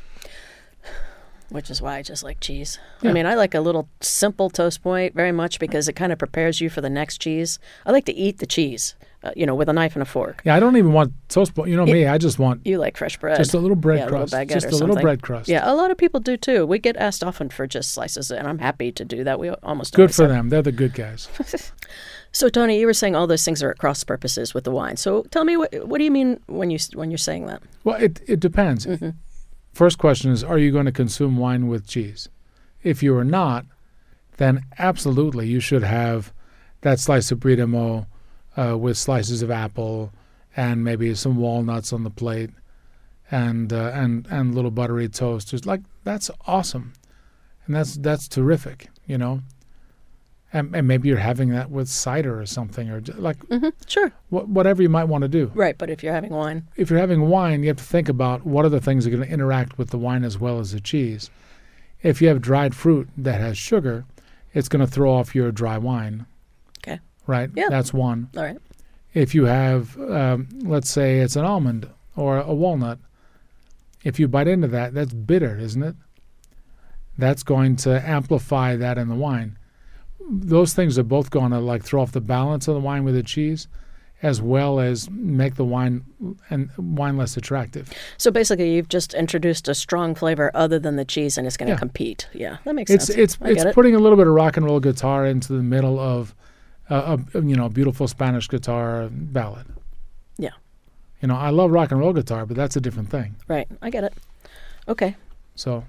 Which 1.50 1.70
is 1.70 1.82
why 1.82 1.98
I 1.98 2.02
just 2.02 2.24
like 2.24 2.40
cheese. 2.40 2.80
Yeah. 3.02 3.10
I 3.10 3.14
mean, 3.14 3.26
I 3.26 3.36
like 3.36 3.56
a 3.56 3.60
little 3.60 3.90
simple 4.02 4.50
toast 4.50 4.84
point 4.84 5.16
very 5.16 5.32
much 5.32 5.60
because 5.60 5.88
it 5.88 5.94
kind 5.94 6.12
of 6.12 6.20
prepares 6.20 6.62
you 6.62 6.70
for 6.70 6.82
the 6.82 6.90
next 6.90 7.20
cheese. 7.20 7.60
I 7.86 7.92
like 7.92 8.06
to 8.06 8.14
eat 8.14 8.38
the 8.38 8.46
cheese, 8.46 8.96
uh, 9.24 9.32
you 9.36 9.46
know, 9.46 9.54
with 9.56 9.70
a 9.70 9.74
knife 9.74 9.96
and 9.96 10.02
a 10.02 10.06
fork. 10.06 10.42
Yeah, 10.44 10.56
I 10.56 10.60
don't 10.60 10.78
even 10.78 10.94
want 10.94 11.14
toast. 11.30 11.54
But 11.54 11.68
you 11.68 11.76
know 11.76 11.86
me, 11.86 12.08
I 12.08 12.18
just 12.18 12.40
want 12.40 12.66
You 12.66 12.78
like 12.80 12.98
fresh 12.98 13.18
bread. 13.18 13.38
just 13.38 13.54
a 13.54 13.60
little 13.60 13.76
bread 13.76 14.00
yeah, 14.00 14.04
a 14.06 14.06
little 14.06 14.28
crust. 14.28 14.50
just 14.50 14.66
or 14.68 14.70
a 14.70 14.76
little 14.76 14.96
bread 14.96 15.22
crust. 15.22 15.48
Yeah, 15.48 15.72
a 15.72 15.76
lot 15.76 15.92
of 15.92 15.98
people 15.98 16.20
do 16.20 16.38
too. 16.38 16.66
We 16.66 16.80
get 16.80 16.98
asked 16.98 17.24
often 17.24 17.50
for 17.50 17.68
just 17.68 17.94
slices, 17.94 18.32
and 18.32 18.48
I'm 18.48 18.60
happy 18.60 18.92
to 18.92 19.06
do 19.06 19.24
that. 19.24 19.40
We 19.40 19.50
almost 19.50 19.94
Good 19.94 20.14
for 20.14 20.24
have- 20.24 20.32
them. 20.32 20.50
They're 20.50 20.62
the 20.62 20.72
good 20.72 20.94
guys. 20.94 21.30
So, 22.34 22.48
Tony, 22.48 22.80
you 22.80 22.86
were 22.86 22.94
saying 22.94 23.14
all 23.14 23.28
those 23.28 23.44
things 23.44 23.62
are 23.62 23.72
at 23.72 23.78
cross 23.78 24.04
purposes 24.06 24.54
with 24.54 24.64
the 24.64 24.72
wine. 24.72 24.96
So, 24.96 25.24
tell 25.32 25.44
me 25.44 25.58
what 25.58 25.74
what 25.86 25.98
do 25.98 26.06
you 26.06 26.12
mean 26.12 26.40
when 26.48 26.72
you 26.72 26.80
when 26.94 27.12
you're 27.12 27.18
saying 27.18 27.48
that? 27.48 27.62
Well, 27.84 27.98
it 28.02 28.22
it 28.26 28.40
depends. 28.40 28.86
Mm-hmm. 28.86 29.10
First 29.74 29.98
question 29.98 30.32
is: 30.32 30.42
Are 30.44 30.58
you 30.58 30.72
going 30.72 30.86
to 30.86 30.92
consume 30.94 31.36
wine 31.36 31.68
with 31.68 31.88
cheese? 31.88 32.30
If 32.84 33.04
you 33.04 33.16
are 33.18 33.26
not, 33.26 33.66
then 34.38 34.62
absolutely 34.80 35.48
you 35.48 35.60
should 35.60 35.84
have 35.84 36.32
that 36.82 37.00
slice 37.00 37.32
of 37.32 37.40
brie 37.42 37.58
de 37.58 37.68
meaux 37.68 38.08
uh, 38.58 38.78
with 38.78 38.98
slices 38.98 39.42
of 39.42 39.52
apple 39.52 40.12
and 40.56 40.84
maybe 40.84 41.14
some 41.16 41.38
walnuts 41.38 41.94
on 41.94 42.04
the 42.04 42.10
plate, 42.10 42.50
and 43.30 43.72
uh, 43.72 43.92
and 43.94 44.28
and 44.30 44.54
little 44.54 44.72
buttery 44.72 45.08
toast. 45.08 45.50
Just 45.50 45.66
like 45.66 45.82
that's 46.04 46.30
awesome, 46.46 46.94
and 47.66 47.76
that's 47.76 47.96
that's 47.98 48.28
terrific. 48.28 48.90
You 49.06 49.18
know. 49.18 49.42
And, 50.54 50.76
and 50.76 50.86
maybe 50.86 51.08
you're 51.08 51.18
having 51.18 51.48
that 51.52 51.72
with 51.72 51.88
cider 51.88 52.38
or 52.38 52.46
something, 52.46 52.90
or 52.90 53.00
like 53.16 53.42
hmm 53.46 53.70
Sure, 53.88 54.10
wh- 54.28 54.50
whatever 54.50 54.82
you 54.82 54.90
might 54.90 55.06
want 55.06 55.22
to 55.22 55.30
do 55.30 55.50
right. 55.56 55.78
But 55.78 55.90
if 55.90 56.04
you're 56.04 56.12
having 56.12 56.34
wine, 56.34 56.68
if 56.76 56.90
you're 56.90 57.00
having 57.00 57.30
wine, 57.30 57.62
you 57.62 57.70
have 57.70 57.78
to 57.78 57.84
think 57.86 58.10
about 58.10 58.46
what 58.46 58.66
are 58.66 58.70
the 58.70 58.82
things 58.82 59.06
that 59.06 59.14
are 59.14 59.16
going 59.16 59.26
to 59.30 59.34
interact 59.34 59.78
with 59.78 59.92
the 59.92 59.98
wine 59.98 60.26
as 60.26 60.38
well 60.38 60.60
as 60.60 60.74
the 60.74 60.82
cheese. 60.82 61.30
If 62.04 62.22
you 62.22 62.28
have 62.28 62.42
dried 62.42 62.76
fruit 62.76 63.08
that 63.16 63.40
has 63.40 63.58
sugar, 63.58 64.04
it's 64.54 64.68
going 64.68 64.86
to 64.86 64.92
throw 64.92 65.14
off 65.14 65.34
your 65.34 65.54
dry 65.54 65.78
wine. 65.78 66.26
Right? 67.32 67.50
Yeah. 67.56 67.68
That's 67.70 67.94
one. 67.94 68.30
all 68.36 68.44
right. 68.44 68.58
If 69.14 69.34
you 69.34 69.46
have, 69.46 69.98
um, 70.00 70.48
let's 70.64 70.90
say 70.90 71.20
it's 71.20 71.36
an 71.38 71.46
almond 71.46 71.88
or 72.16 72.38
a 72.40 72.54
walnut, 72.54 73.00
if 74.04 74.20
you 74.20 74.28
bite 74.28 74.48
into 74.50 74.68
that, 74.68 74.94
that's 74.94 75.14
bitter, 75.14 75.58
isn't 75.58 75.82
it? 75.84 75.96
That's 77.18 77.44
going 77.44 77.76
to 77.78 78.08
amplify 78.08 78.76
that 78.76 78.98
in 78.98 79.08
the 79.10 79.16
wine. 79.16 79.58
Those 80.30 80.74
things 80.74 80.98
are 81.00 81.04
both 81.04 81.30
going 81.30 81.52
to 81.52 81.60
like 81.60 81.84
throw 81.84 82.02
off 82.02 82.12
the 82.12 82.22
balance 82.22 82.68
of 82.68 82.76
the 82.76 82.80
wine 82.82 83.04
with 83.04 83.16
the 83.16 83.24
cheese, 83.24 83.68
as 84.24 84.42
well 84.42 84.80
as 84.80 85.10
make 85.10 85.56
the 85.56 85.66
wine 85.66 86.04
and 86.50 86.70
wine 86.78 87.18
less 87.18 87.36
attractive. 87.38 87.92
So 88.18 88.32
basically, 88.32 88.76
you've 88.76 88.90
just 88.90 89.14
introduced 89.14 89.68
a 89.68 89.74
strong 89.76 90.16
flavor 90.16 90.52
other 90.54 90.80
than 90.80 90.96
the 90.96 91.06
cheese, 91.06 91.38
and 91.38 91.46
it's 91.48 91.58
going 91.58 91.68
to 91.68 91.74
Yeah. 91.74 91.80
compete. 91.80 92.28
Yeah, 92.34 92.58
that 92.66 92.76
makes 92.76 92.92
It's 92.92 93.08
sense. 93.08 93.18
it's 93.18 93.38
I 93.42 93.50
it's 93.52 93.64
it. 93.66 93.74
putting 93.76 93.96
a 93.96 94.00
little 94.00 94.18
bit 94.18 94.28
of 94.28 94.34
rock 94.34 94.58
and 94.58 94.66
roll 94.66 94.80
guitar 94.80 95.26
into 95.26 95.54
the 95.54 95.64
middle 95.64 96.00
of 96.00 96.34
a, 96.92 97.20
a 97.34 97.42
you 97.42 97.56
know 97.56 97.70
beautiful 97.70 98.08
Spanish 98.08 98.48
guitar 98.48 99.10
ballad. 99.12 99.66
Yeah. 100.38 100.52
You 101.22 101.28
know, 101.28 101.36
I 101.36 101.50
love 101.50 101.72
rock 101.72 101.92
and 101.92 102.00
roll 102.00 102.14
guitar, 102.14 102.46
but 102.46 102.58
that's 102.58 102.76
a 102.76 102.82
different 102.82 103.10
thing. 103.10 103.36
right. 103.48 103.68
I 103.82 103.90
get 103.90 104.04
it. 104.04 104.14
Okay, 104.88 105.16
So 105.56 105.84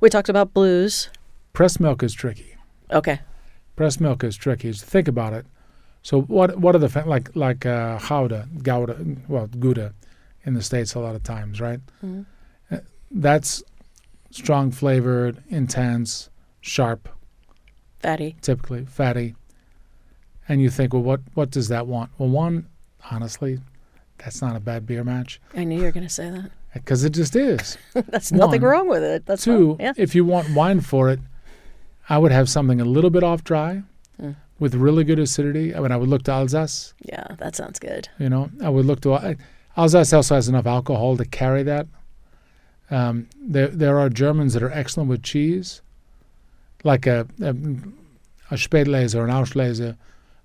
we 0.00 0.08
talked 0.08 0.28
about 0.30 0.54
blues. 0.54 1.10
Press 1.52 1.78
milk 1.78 2.02
is 2.02 2.14
tricky. 2.14 2.56
Okay. 2.90 3.20
Pressed 3.76 4.00
milk 4.00 4.24
is 4.24 4.36
tricky. 4.36 4.70
Just 4.72 4.84
think 4.84 5.06
about 5.08 5.32
it. 5.34 5.44
So 6.02 6.22
what 6.22 6.58
what 6.58 6.74
are 6.74 6.78
the 6.78 6.88
fa- 6.88 7.04
like 7.06 7.34
like 7.36 7.64
uh, 7.66 7.98
Gouda, 7.98 8.48
Gouda, 8.62 8.96
well 9.28 9.46
Gouda, 9.46 9.92
in 10.44 10.54
the 10.54 10.62
states 10.62 10.94
a 10.94 11.00
lot 11.00 11.14
of 11.14 11.22
times, 11.22 11.60
right? 11.60 11.80
Mhm. 12.04 12.24
Uh, 12.70 12.78
That's 13.10 13.62
strong 14.30 14.70
flavored, 14.72 15.42
intense, 15.48 16.30
sharp, 16.62 17.08
Fatty. 18.00 18.36
typically 18.40 18.84
fatty. 18.86 19.34
And 20.48 20.60
you 20.60 20.70
think, 20.70 20.92
well, 20.92 21.02
what 21.02 21.20
what 21.34 21.50
does 21.50 21.68
that 21.68 21.86
want? 21.86 22.10
Well, 22.18 22.28
one, 22.28 22.66
honestly, 23.10 23.60
that's 24.18 24.42
not 24.42 24.56
a 24.56 24.60
bad 24.60 24.86
beer 24.86 25.04
match 25.04 25.40
I 25.56 25.64
knew 25.64 25.76
you 25.78 25.84
were 25.84 25.92
going 25.92 26.06
to 26.06 26.12
say 26.12 26.30
that. 26.30 26.50
because 26.74 27.04
it 27.04 27.10
just 27.10 27.34
is. 27.36 27.76
That's 27.94 28.30
nothing 28.32 28.62
wrong 28.62 28.88
with 28.88 29.02
it. 29.02 29.26
That's 29.26 29.44
Two. 29.44 29.76
Yeah. 29.80 29.92
if 29.96 30.14
you 30.14 30.24
want 30.24 30.50
wine 30.54 30.80
for 30.80 31.10
it, 31.10 31.20
I 32.08 32.18
would 32.18 32.32
have 32.32 32.48
something 32.48 32.80
a 32.80 32.84
little 32.84 33.10
bit 33.10 33.22
off 33.22 33.42
dry, 33.44 33.82
Mm. 34.20 34.36
with 34.58 34.74
really 34.74 35.04
good 35.04 35.18
acidity. 35.18 35.74
I 35.74 35.80
mean, 35.80 35.90
I 35.92 35.96
would 35.96 36.08
look 36.08 36.22
to 36.24 36.32
Alsace. 36.32 36.92
Yeah, 37.02 37.26
that 37.38 37.56
sounds 37.56 37.78
good. 37.78 38.08
You 38.18 38.28
know, 38.28 38.50
I 38.62 38.68
would 38.68 38.84
look 38.86 39.00
to 39.02 39.14
I- 39.14 39.36
Alsace. 39.76 40.12
Also 40.12 40.34
has 40.34 40.48
enough 40.48 40.66
alcohol 40.66 41.16
to 41.16 41.24
carry 41.24 41.62
that. 41.64 41.86
Um, 42.90 43.28
there, 43.40 43.68
there 43.68 43.98
are 43.98 44.08
Germans 44.10 44.52
that 44.54 44.62
are 44.62 44.70
excellent 44.70 45.08
with 45.08 45.22
cheese, 45.22 45.80
like 46.84 47.06
a 47.06 47.26
a, 47.40 47.50
a 48.50 48.56
Spätlese 48.56 49.14
or 49.14 49.24
an 49.24 49.30
Auslese 49.30 49.96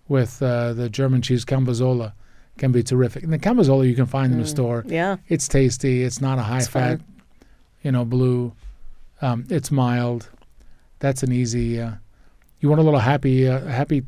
with 0.08 0.42
uh, 0.42 0.74
the 0.74 0.90
German 0.90 1.22
cheese 1.22 1.46
Cambozola 1.46 2.14
can 2.58 2.72
be 2.72 2.82
terrific. 2.84 3.24
And 3.24 3.32
the 3.34 3.40
Cambozola 3.40 3.88
you 3.88 3.96
can 3.96 4.06
find 4.06 4.32
in 4.34 4.40
the 4.40 4.46
Mm. 4.46 4.50
store. 4.50 4.84
Yeah. 4.88 5.18
It's 5.28 5.48
tasty. 5.48 6.04
It's 6.04 6.20
not 6.22 6.40
a 6.40 6.44
high 6.44 6.58
It's 6.60 6.68
fat, 6.68 7.00
fine. 7.00 7.04
you 7.84 7.92
know, 7.92 8.04
blue. 8.06 8.54
Um, 9.22 9.46
it's 9.50 9.72
mild. 9.72 10.30
That's 11.00 11.24
an 11.24 11.32
easy. 11.32 11.80
Uh, 11.80 11.92
you 12.60 12.70
want 12.70 12.82
a 12.82 12.84
little 12.84 13.00
happy, 13.02 13.48
uh, 13.48 13.60
happy, 13.68 14.04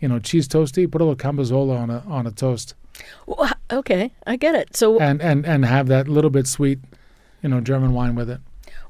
you 0.00 0.08
know, 0.08 0.18
cheese 0.18 0.48
toasty, 0.48 0.90
put 0.90 1.00
a 1.00 1.04
little 1.04 1.16
Cambozola 1.16 1.78
on 1.78 1.90
a 1.90 2.02
on 2.08 2.26
a 2.26 2.30
toast, 2.32 2.74
Well, 3.26 3.50
okay, 3.72 4.12
I 4.26 4.36
get 4.36 4.54
it. 4.56 4.76
So, 4.76 4.98
and 4.98 5.20
and 5.22 5.46
and 5.46 5.64
have 5.64 5.86
that 5.88 6.08
little 6.08 6.30
bit 6.30 6.46
sweet, 6.48 6.78
you 7.42 7.48
know, 7.48 7.60
German 7.60 7.92
wine 7.92 8.14
with 8.16 8.28
it. 8.30 8.40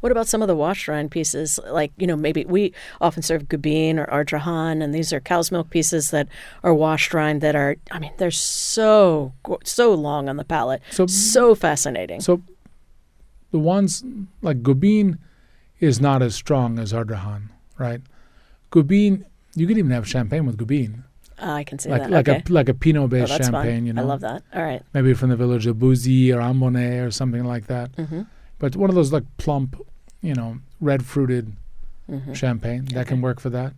What 0.04 0.12
about 0.12 0.28
some 0.28 0.42
of 0.42 0.48
the 0.48 0.54
washed 0.54 0.86
rind 0.86 1.10
pieces? 1.10 1.58
Like, 1.66 1.90
you 1.96 2.06
know, 2.06 2.14
maybe 2.14 2.44
we 2.44 2.74
often 3.00 3.22
serve 3.22 3.44
Gubbeen 3.44 3.96
or 3.96 4.04
Ardrahan, 4.12 4.84
and 4.84 4.94
these 4.94 5.14
are 5.14 5.18
cow's 5.20 5.50
milk 5.50 5.70
pieces 5.70 6.10
that 6.10 6.28
are 6.62 6.74
washed 6.74 7.14
rind 7.14 7.40
that 7.40 7.56
are, 7.56 7.76
I 7.90 7.98
mean, 7.98 8.12
they're 8.18 8.30
so 8.30 9.32
so 9.64 9.94
long 9.94 10.28
on 10.28 10.36
the 10.36 10.44
palate, 10.44 10.82
So 10.90 11.06
so 11.06 11.54
fascinating. 11.54 12.20
so 12.20 12.42
the 13.50 13.58
ones 13.58 14.04
like 14.42 14.62
Gubbeen 14.62 15.16
is 15.80 16.02
not 16.02 16.20
as 16.20 16.34
strong 16.34 16.78
as 16.78 16.92
Ardrahan, 16.92 17.44
right? 17.78 18.02
Gubbeen, 18.72 19.24
you 19.54 19.66
could 19.66 19.78
even 19.78 19.90
have 19.90 20.06
champagne 20.06 20.44
with 20.44 20.58
Gubbeen, 20.58 21.04
Ah, 21.38 21.54
I 21.54 21.64
can 21.64 21.78
see 21.78 21.88
like 21.88 22.02
that. 22.02 22.10
like 22.10 22.28
okay. 22.28 22.42
a 22.46 22.52
like 22.52 22.68
a 22.68 22.74
Pinot 22.74 23.04
oh, 23.04 23.08
based 23.08 23.30
that's 23.30 23.46
champagne, 23.46 23.78
fun. 23.78 23.86
you 23.86 23.92
know. 23.94 24.02
I 24.02 24.04
love 24.04 24.20
that. 24.20 24.42
All 24.54 24.62
right. 24.62 24.82
maybe 24.92 25.14
from 25.14 25.30
the 25.30 25.36
village 25.36 25.64
of 25.66 25.78
Bouzy 25.78 26.30
or 26.30 26.40
Ambonnay 26.40 27.02
or 27.06 27.10
something 27.10 27.44
like 27.44 27.68
that. 27.68 27.90
Mm-hmm. 27.96 28.22
But 28.58 28.76
one 28.76 28.90
of 28.90 28.96
those 28.96 29.10
like 29.10 29.24
plump, 29.38 29.80
you 30.24 30.34
know, 30.34 30.58
red 30.80 31.04
fruited 31.04 31.52
Mm-hmm. 32.10 32.34
champagne 32.34 32.84
that 32.92 33.06
can 33.06 33.22
work 33.22 33.40
for 33.40 33.48
that. 33.48 33.72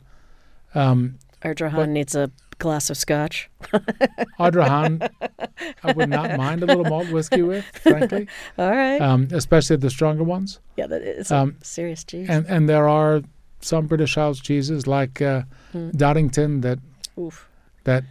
Um, 0.74 1.18
Ardrahan 1.42 1.90
needs 1.90 2.16
a 2.16 2.28
glass 2.58 2.90
of 2.90 2.96
scotch. 2.96 3.48
Ardrahan, 4.40 5.08
I 5.84 5.92
would 5.92 6.08
not 6.08 6.36
mind 6.36 6.62
a 6.64 6.66
little 6.66 6.84
malt 6.84 7.08
whiskey 7.08 7.42
with, 7.42 7.64
frankly, 7.66 8.26
All 8.58 8.68
right. 8.70 9.00
um, 9.00 9.28
especially 9.30 9.76
the 9.76 9.90
stronger 9.90 10.24
ones. 10.24 10.58
yeah, 10.76 10.88
that 10.88 11.02
is 11.02 11.30
um, 11.30 11.56
serious 11.62 12.02
cheese. 12.02 12.28
And 12.28 12.44
and 12.46 12.68
there 12.68 12.88
are 12.88 13.22
some 13.60 13.86
British 13.86 14.18
Isles 14.18 14.40
cheeses 14.40 14.86
like 14.88 15.22
uh, 15.22 15.42
Hmm. 15.72 15.90
Doddington 15.90 16.62
that 16.62 16.78
Oof. 17.16 17.48
that 17.84 18.02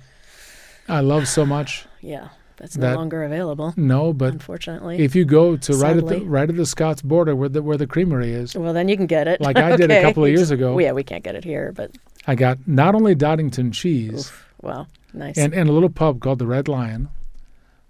I 0.88 1.02
love 1.02 1.28
so 1.28 1.46
much. 1.46 1.86
Yeah, 2.02 2.30
that's 2.58 2.78
no 2.78 2.96
longer 2.96 3.24
available, 3.24 3.74
No, 3.78 4.14
but 4.14 4.34
unfortunately. 4.34 5.00
if 5.00 5.16
you 5.16 5.26
go 5.26 5.58
to 5.58 5.74
right 5.76 5.98
at 5.98 6.08
the 6.08 6.22
right 6.22 6.50
at 6.50 6.56
the 6.56 6.66
Scots 6.66 7.02
border 7.02 7.36
where 7.36 7.50
the 7.50 7.62
where 7.62 7.78
the 7.78 7.88
creamery 7.88 8.32
is, 8.32 8.56
well, 8.56 8.74
then 8.74 8.88
you 8.90 8.96
can 8.98 9.08
get 9.08 9.28
it. 9.28 9.42
like 9.42 9.58
I 9.58 9.76
did 9.76 9.92
a 9.92 10.02
couple 10.04 10.24
of 10.26 10.30
years 10.32 10.52
ago, 10.52 10.74
Well, 10.76 10.84
yeah, 10.86 10.92
we 10.94 11.04
can't 11.04 11.24
get 11.24 11.36
it 11.36 11.44
here, 11.44 11.72
but 11.76 11.92
I 12.28 12.36
got 12.36 12.58
not 12.68 12.96
only 12.96 13.16
Doddington 13.16 13.74
cheese. 13.74 14.28
oof, 14.28 14.48
wow, 14.62 14.88
nice, 15.14 15.38
and, 15.38 15.54
and 15.54 15.70
a 15.70 15.72
little 15.72 15.90
pub 15.90 16.22
called 16.22 16.40
the 16.40 16.48
Red 16.48 16.68
Lion, 16.68 17.10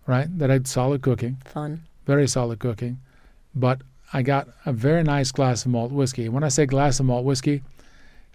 right? 0.08 0.28
That 0.40 0.50
had 0.50 0.68
solid 0.68 1.02
cooking, 1.02 1.38
fun. 1.46 1.84
very 2.06 2.28
solid 2.28 2.60
cooking. 2.60 3.00
But 3.54 3.82
I 4.14 4.22
got 4.22 4.48
a 4.66 4.74
very 4.74 5.04
nice 5.04 5.32
glass 5.32 5.66
of 5.66 5.72
malt 5.72 5.92
whiskey. 5.92 6.28
When 6.30 6.44
I 6.44 6.50
say 6.50 6.66
glass 6.66 7.00
of 7.00 7.06
malt 7.06 7.24
whiskey, 7.26 7.64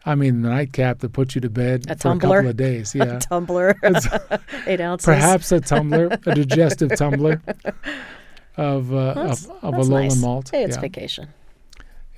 I 0.06 0.14
mean 0.14 0.42
the 0.42 0.48
nightcap 0.48 1.00
that 1.00 1.12
puts 1.12 1.34
you 1.34 1.40
to 1.42 1.50
bed 1.50 1.84
A 1.88 1.94
for 1.94 2.00
tumbler? 2.02 2.38
a 2.38 2.40
couple 2.40 2.50
of 2.50 2.56
days. 2.56 2.94
Yeah. 2.98 3.18
tumbler, 3.18 3.74
It's 3.82 4.06
eight 4.66 4.80
ounces. 4.80 5.04
perhaps 5.04 5.52
a 5.52 5.60
tumbler, 5.60 6.06
a 6.26 6.34
digestive 6.34 6.96
tumbler 6.96 7.42
of 8.56 8.92
uh, 8.94 9.14
That's- 9.14 9.46
of, 9.46 9.52
of 9.62 9.74
a 9.74 9.82
Lowland 9.82 10.08
nice. 10.10 10.20
malt. 10.20 10.50
Hey, 10.50 10.64
it's 10.64 10.76
yeah. 10.76 10.80
vacation. 10.80 11.28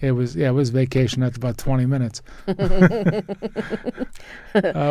It 0.00 0.12
was 0.12 0.34
yeah, 0.34 0.48
it 0.48 0.52
was 0.52 0.70
vacation 0.70 1.22
after 1.22 1.36
about 1.38 1.58
twenty 1.58 1.86
minutes. 1.86 2.22
uh, 2.48 2.52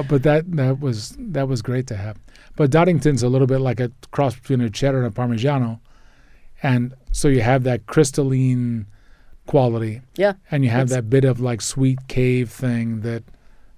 but 0.04 0.24
that 0.24 0.44
that 0.56 0.80
was 0.80 1.16
that 1.20 1.48
was 1.48 1.62
great 1.62 1.88
to 1.88 1.96
have. 1.98 2.18
But 2.56 2.72
Doddington's 2.72 3.24
a 3.24 3.30
little 3.30 3.48
bit 3.48 3.60
like 3.60 3.80
a 3.80 3.92
cross 4.12 4.36
between 4.36 4.62
a 4.62 4.70
cheddar 4.70 5.04
and 5.04 5.08
a 5.08 5.12
Parmigiano, 5.12 5.80
and 6.64 6.94
so 7.12 7.28
you 7.28 7.42
have 7.42 7.64
that 7.64 7.86
crystalline 7.88 8.86
quality, 9.46 10.02
Yeah, 10.16 10.34
and 10.50 10.64
you 10.64 10.70
have 10.70 10.90
that 10.90 11.10
bit 11.10 11.26
of 11.26 11.40
like 11.40 11.62
sweet 11.62 12.08
cave 12.08 12.50
thing 12.52 13.02
that 13.02 13.24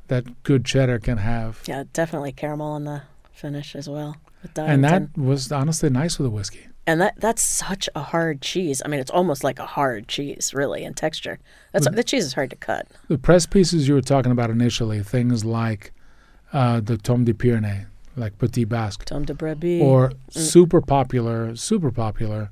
that 0.08 0.44
good 0.44 0.66
cheddar 0.66 1.00
can 1.00 1.18
have. 1.18 1.62
yeah, 1.66 1.84
definitely 1.94 2.32
caramel 2.32 2.68
on 2.68 2.84
the 2.84 3.04
finish 3.32 3.76
as 3.76 3.90
well. 3.90 4.18
And 4.58 4.84
that 4.84 5.18
was 5.18 5.52
honestly 5.52 5.90
nice 5.90 6.20
with 6.20 6.26
the 6.26 6.30
whiskey. 6.30 6.68
and 6.86 7.00
that 7.00 7.14
that's 7.18 7.42
such 7.42 7.88
a 7.96 8.02
hard 8.02 8.42
cheese. 8.42 8.82
I 8.86 8.90
mean, 8.90 9.00
it's 9.00 9.10
almost 9.12 9.44
like 9.44 9.58
a 9.58 9.66
hard 9.66 10.08
cheese, 10.10 10.54
really, 10.54 10.84
in 10.84 10.94
texture. 10.94 11.40
That's 11.72 11.88
the 11.90 12.04
cheese 12.04 12.26
is 12.26 12.34
hard 12.34 12.50
to 12.50 12.58
cut. 12.58 12.88
The 13.08 13.18
press 13.18 13.46
pieces 13.46 13.88
you 13.88 13.94
were 13.94 14.02
talking 14.02 14.32
about 14.34 14.50
initially, 14.50 15.02
things 15.02 15.46
like 15.46 15.94
uh, 16.52 16.82
the 16.82 16.98
Tomme 16.98 17.24
de 17.24 17.34
Pyrénées, 17.34 17.86
like 18.18 18.38
Petit 18.38 18.66
Basque, 18.66 19.06
Tomme 19.06 19.24
de 19.26 19.34
Brebis. 19.34 19.82
or 19.82 20.12
super 20.30 20.82
popular, 20.82 21.56
super 21.56 21.90
popular 21.92 22.52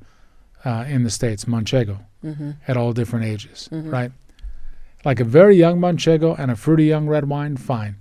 uh, 0.64 0.86
in 0.88 1.04
the 1.04 1.10
states, 1.10 1.44
Manchego, 1.46 2.00
hmm 2.22 2.52
at 2.68 2.78
all 2.78 2.94
different 2.94 3.26
ages, 3.26 3.68
Mhm. 3.72 3.92
right? 3.92 4.12
Like 5.04 5.20
a 5.20 5.24
very 5.24 5.56
young 5.56 5.80
Manchego 5.80 6.38
and 6.38 6.52
a 6.52 6.56
fruity 6.56 6.86
young 6.86 7.08
red 7.08 7.28
wine, 7.28 7.58
fine. 7.58 7.96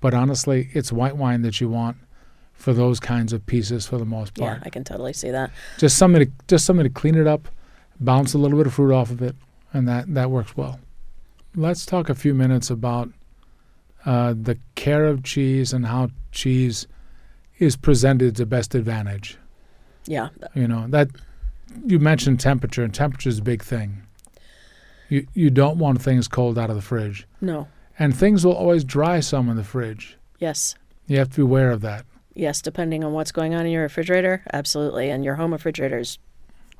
But 0.00 0.14
honestly, 0.14 0.70
it's 0.72 0.92
white 0.92 1.16
wine 1.16 1.42
that 1.42 1.60
you 1.60 1.68
want 1.68 1.96
for 2.54 2.72
those 2.72 2.98
kinds 3.00 3.32
of 3.34 3.44
pieces 3.44 3.86
for 3.86 3.98
the 3.98 4.04
most 4.06 4.34
part. 4.34 4.58
Yeah. 4.58 4.62
I 4.64 4.70
can 4.70 4.82
totally 4.84 5.12
see 5.12 5.30
that. 5.30 5.50
Just 5.78 5.98
something 5.98 6.24
to 6.26 6.32
just 6.48 6.64
something 6.64 6.84
to 6.84 6.90
clean 6.90 7.14
it 7.14 7.26
up, 7.26 7.48
bounce 8.00 8.32
a 8.34 8.38
little 8.38 8.56
bit 8.58 8.66
of 8.66 8.74
fruit 8.74 8.94
off 8.94 9.10
of 9.10 9.20
it, 9.20 9.36
and 9.74 9.86
that 9.88 10.12
that 10.14 10.30
works 10.30 10.56
well. 10.56 10.80
Let's 11.54 11.84
talk 11.86 12.08
a 12.08 12.14
few 12.14 12.34
minutes 12.34 12.70
about 12.70 13.10
uh, 14.06 14.34
the 14.40 14.58
care 14.76 15.06
of 15.06 15.22
cheese 15.24 15.72
and 15.72 15.86
how 15.86 16.10
cheese 16.32 16.86
is 17.58 17.76
presented 17.76 18.36
to 18.36 18.46
best 18.46 18.74
advantage. 18.74 19.36
Yeah, 20.06 20.28
You 20.54 20.68
know 20.68 20.86
that 20.88 21.08
you 21.84 21.98
mentioned 21.98 22.40
temperature, 22.40 22.82
and 22.84 22.94
temperature 22.94 23.28
is 23.28 23.38
a 23.38 23.42
big 23.42 23.62
thing. 23.62 24.02
You 25.08 25.26
you 25.34 25.50
don't 25.50 25.78
want 25.78 26.02
things 26.02 26.26
cold 26.28 26.58
out 26.58 26.70
of 26.70 26.76
the 26.76 26.82
fridge, 26.82 27.26
no, 27.40 27.68
and 27.98 28.16
things 28.16 28.44
will 28.44 28.54
always 28.54 28.84
dry 28.84 29.20
some 29.20 29.48
in 29.48 29.56
the 29.56 29.64
fridge. 29.64 30.16
yes, 30.38 30.74
You 31.06 31.18
have 31.18 31.30
to 31.30 31.36
be 31.36 31.42
aware 31.42 31.70
of 31.70 31.80
that. 31.82 32.04
yes. 32.34 32.60
Depending 32.60 33.04
on 33.04 33.12
what's 33.12 33.30
going 33.32 33.54
on 33.54 33.64
in 33.66 33.72
your 33.72 33.82
refrigerator, 33.82 34.42
absolutely. 34.52 35.08
And 35.10 35.24
your 35.24 35.36
home 35.36 35.52
refrigerator 35.52 35.98
is 35.98 36.18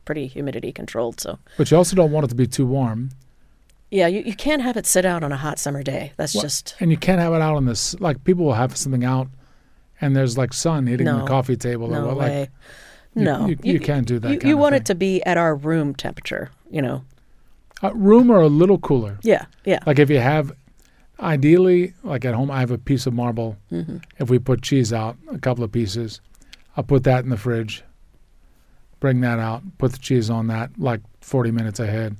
pretty 0.05 0.27
humidity 0.27 0.73
controlled, 0.73 1.21
so 1.21 1.39
But 1.57 1.71
you 1.71 1.77
also 1.77 1.95
don't 1.97 2.11
want 2.13 2.25
it 2.25 2.29
to 2.29 2.35
be 2.35 2.47
too 2.49 2.67
warm, 2.67 3.11
yeah, 3.91 4.09
you, 4.09 4.23
you 4.23 4.35
can't 4.35 4.63
have 4.63 4.77
it 4.77 4.87
sit 4.87 5.05
out 5.05 5.23
on 5.23 5.31
a 5.31 5.37
hot 5.37 5.59
summer 5.61 5.83
day. 5.85 6.13
That's 6.17 6.35
What? 6.35 6.43
just 6.43 6.75
and 6.81 6.91
you 6.91 6.97
can't 6.97 7.21
have 7.21 7.33
it 7.33 7.41
out 7.41 7.55
on 7.55 7.65
this. 7.67 7.95
Like 8.01 8.25
people 8.25 8.45
will 8.45 8.55
have 8.55 8.77
something 8.77 9.05
out, 9.05 9.29
and 10.01 10.17
there's 10.17 10.37
like 10.37 10.53
sun 10.53 10.89
hitting 10.89 11.07
the 11.07 11.25
coffee 11.25 11.57
table. 11.57 11.87
or 11.95 12.01
no 12.01 12.07
what, 12.09 12.17
way. 12.17 12.41
you- 12.41 12.47
no, 13.17 13.47
you, 13.47 13.57
you, 13.63 13.81
can't 13.81 14.07
do 14.07 14.19
that. 14.21 14.43
You, 14.43 14.51
you 14.51 14.57
want 14.57 14.75
it 14.77 14.85
to 14.87 14.95
be 14.95 15.23
at 15.25 15.37
our 15.37 15.55
room 15.55 15.95
temperature. 15.95 16.51
You 16.71 16.83
know. 16.83 17.05
uh, 17.83 17.93
room 17.95 18.31
or 18.31 18.41
a 18.41 18.49
little 18.49 18.79
cooler. 18.79 19.19
Yeah, 19.23 19.47
yeah. 19.65 19.81
Like 19.87 19.99
if 19.99 20.11
you 20.11 20.19
have, 20.21 20.53
ideally, 21.21 21.95
like 22.03 22.25
at 22.25 22.35
home, 22.35 22.51
I 22.51 22.61
have 22.61 22.71
a 22.71 22.79
piece 22.79 23.07
of 23.07 23.15
marble. 23.15 23.57
hmm 23.71 23.99
If 24.19 24.31
we 24.31 24.39
put 24.39 24.63
cheese 24.63 24.93
out, 24.93 25.17
a 25.31 25.39
couple 25.39 25.65
of 25.65 25.73
pieces, 25.73 26.21
I'll 26.77 26.85
put 26.85 27.05
that 27.05 27.25
in 27.25 27.31
the 27.31 27.37
fridge. 27.37 27.83
Bring 29.01 29.21
that 29.21 29.39
out. 29.39 29.63
Put 29.79 29.93
the 29.93 29.99
cheese 29.99 30.31
on 30.31 30.47
that 30.49 30.71
like 30.79 31.01
40 31.21 31.51
minutes 31.51 31.81
ahead. 31.81 32.17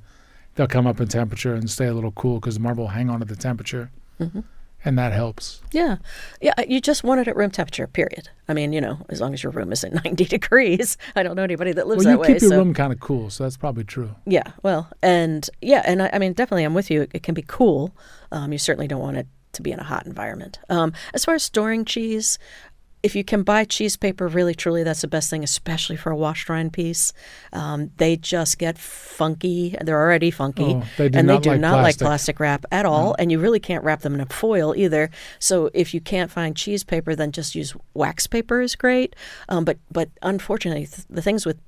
They'll 0.55 0.67
come 0.67 0.87
up 0.87 1.01
in 1.01 1.09
temperature 1.09 1.55
and 1.55 1.69
stay 1.71 1.87
a 1.87 1.95
little 1.95 2.13
cool 2.13 2.39
because 2.41 2.55
the 2.55 2.61
marble 2.61 2.85
will 2.85 2.89
hang 2.91 3.11
on 3.11 3.21
to 3.21 3.27
the 3.27 3.37
temperature, 3.37 3.91
hmm 4.19 4.41
and 4.87 4.97
that 4.99 5.13
helps. 5.13 5.61
Yeah, 5.73 5.97
yeah. 6.41 6.55
You 6.67 6.81
just 6.81 7.05
want 7.05 7.21
it 7.21 7.29
at 7.29 7.37
room 7.37 7.51
temperature. 7.51 7.87
Period. 7.87 8.29
I 8.49 8.55
mean, 8.55 8.73
you 8.73 8.81
know, 8.81 8.99
as 9.09 9.21
long 9.21 9.35
as 9.35 9.43
your 9.43 9.53
room 9.53 9.73
isn't 9.73 9.93
ninety 10.05 10.25
degrees. 10.25 10.97
I 11.15 11.23
don't 11.23 11.37
know 11.37 11.43
anybody 11.43 11.73
that 11.73 11.87
lives 11.87 12.05
well, 12.05 12.15
you 12.15 12.23
that 12.23 12.27
keep 12.27 12.41
your 12.41 12.51
so 12.51 12.59
room 12.59 12.73
kind 12.73 12.93
of 12.93 13.01
cool, 13.01 13.29
so 13.29 13.43
that's 13.43 13.57
probably 13.57 13.85
true. 13.85 14.15
yeah, 14.25 14.53
well, 14.63 14.89
and 15.03 15.51
yeah, 15.61 15.83
and 15.85 16.03
I, 16.03 16.11
I 16.15 16.19
mean, 16.19 16.33
definitely, 16.33 16.65
I'm 16.65 16.75
with 16.75 16.91
you. 16.91 17.09
It 17.13 17.23
can 17.23 17.35
be 17.35 17.45
cool. 17.47 17.95
Um, 18.33 18.53
you 18.53 18.59
certainly 18.59 18.87
don't 18.89 19.01
want 19.01 19.17
it 19.17 19.27
to 19.53 19.63
be 19.63 19.73
in 19.73 19.81
a 19.81 19.85
hot 19.85 20.07
environment. 20.07 20.59
Um, 20.69 20.93
as 21.13 21.25
far 21.25 21.35
as 21.35 21.43
storing 21.43 21.85
cheese. 21.85 22.39
If 23.07 23.15
you 23.15 23.23
can 23.23 23.45
buy 23.45 23.63
cheese 23.65 23.97
paper, 23.97 24.27
really 24.27 24.53
truly, 24.55 24.83
that's 24.83 25.03
the 25.03 25.07
best 25.07 25.31
thing, 25.31 25.45
especially 25.45 25.95
for 25.97 26.11
a 26.11 26.17
washed 26.17 26.49
rind 26.49 26.73
piece. 26.73 27.13
Um, 27.53 27.93
they 27.99 28.17
just 28.17 28.59
get 28.59 28.77
funky. 28.77 29.77
They're 29.81 30.01
already 30.01 30.33
funky 30.33 30.65
Oh, 30.75 30.83
they 30.99 31.09
do 31.09 31.17
and 31.19 31.29
they 31.31 31.39
do 31.39 31.51
like 31.51 31.61
not 31.61 31.75
plastic. 31.81 32.01
like 32.01 32.09
plastic 32.09 32.41
wrap 32.41 32.67
at 32.73 32.85
all 32.85 33.15
and 33.21 33.31
you 33.31 33.39
really 33.39 33.61
can't 33.61 33.85
wrap 33.85 34.01
them 34.01 34.15
in 34.15 34.21
a 34.21 34.27
foil 34.27 34.75
either 34.77 35.09
so 35.39 35.71
if 35.73 35.95
you 35.95 36.01
can't 36.01 36.31
find 36.33 36.57
cheese 36.57 36.83
paper 36.83 37.15
then 37.15 37.31
just 37.31 37.55
use 37.55 37.75
wax 37.95 38.27
paper 38.27 38.61
is 38.61 38.75
great 38.75 39.15
um, 39.49 39.65
but 39.65 39.79
but 39.93 40.09
unfortunately 40.23 40.87
th- 40.87 41.07
the 41.09 41.23
things 41.23 41.47
with 41.47 41.59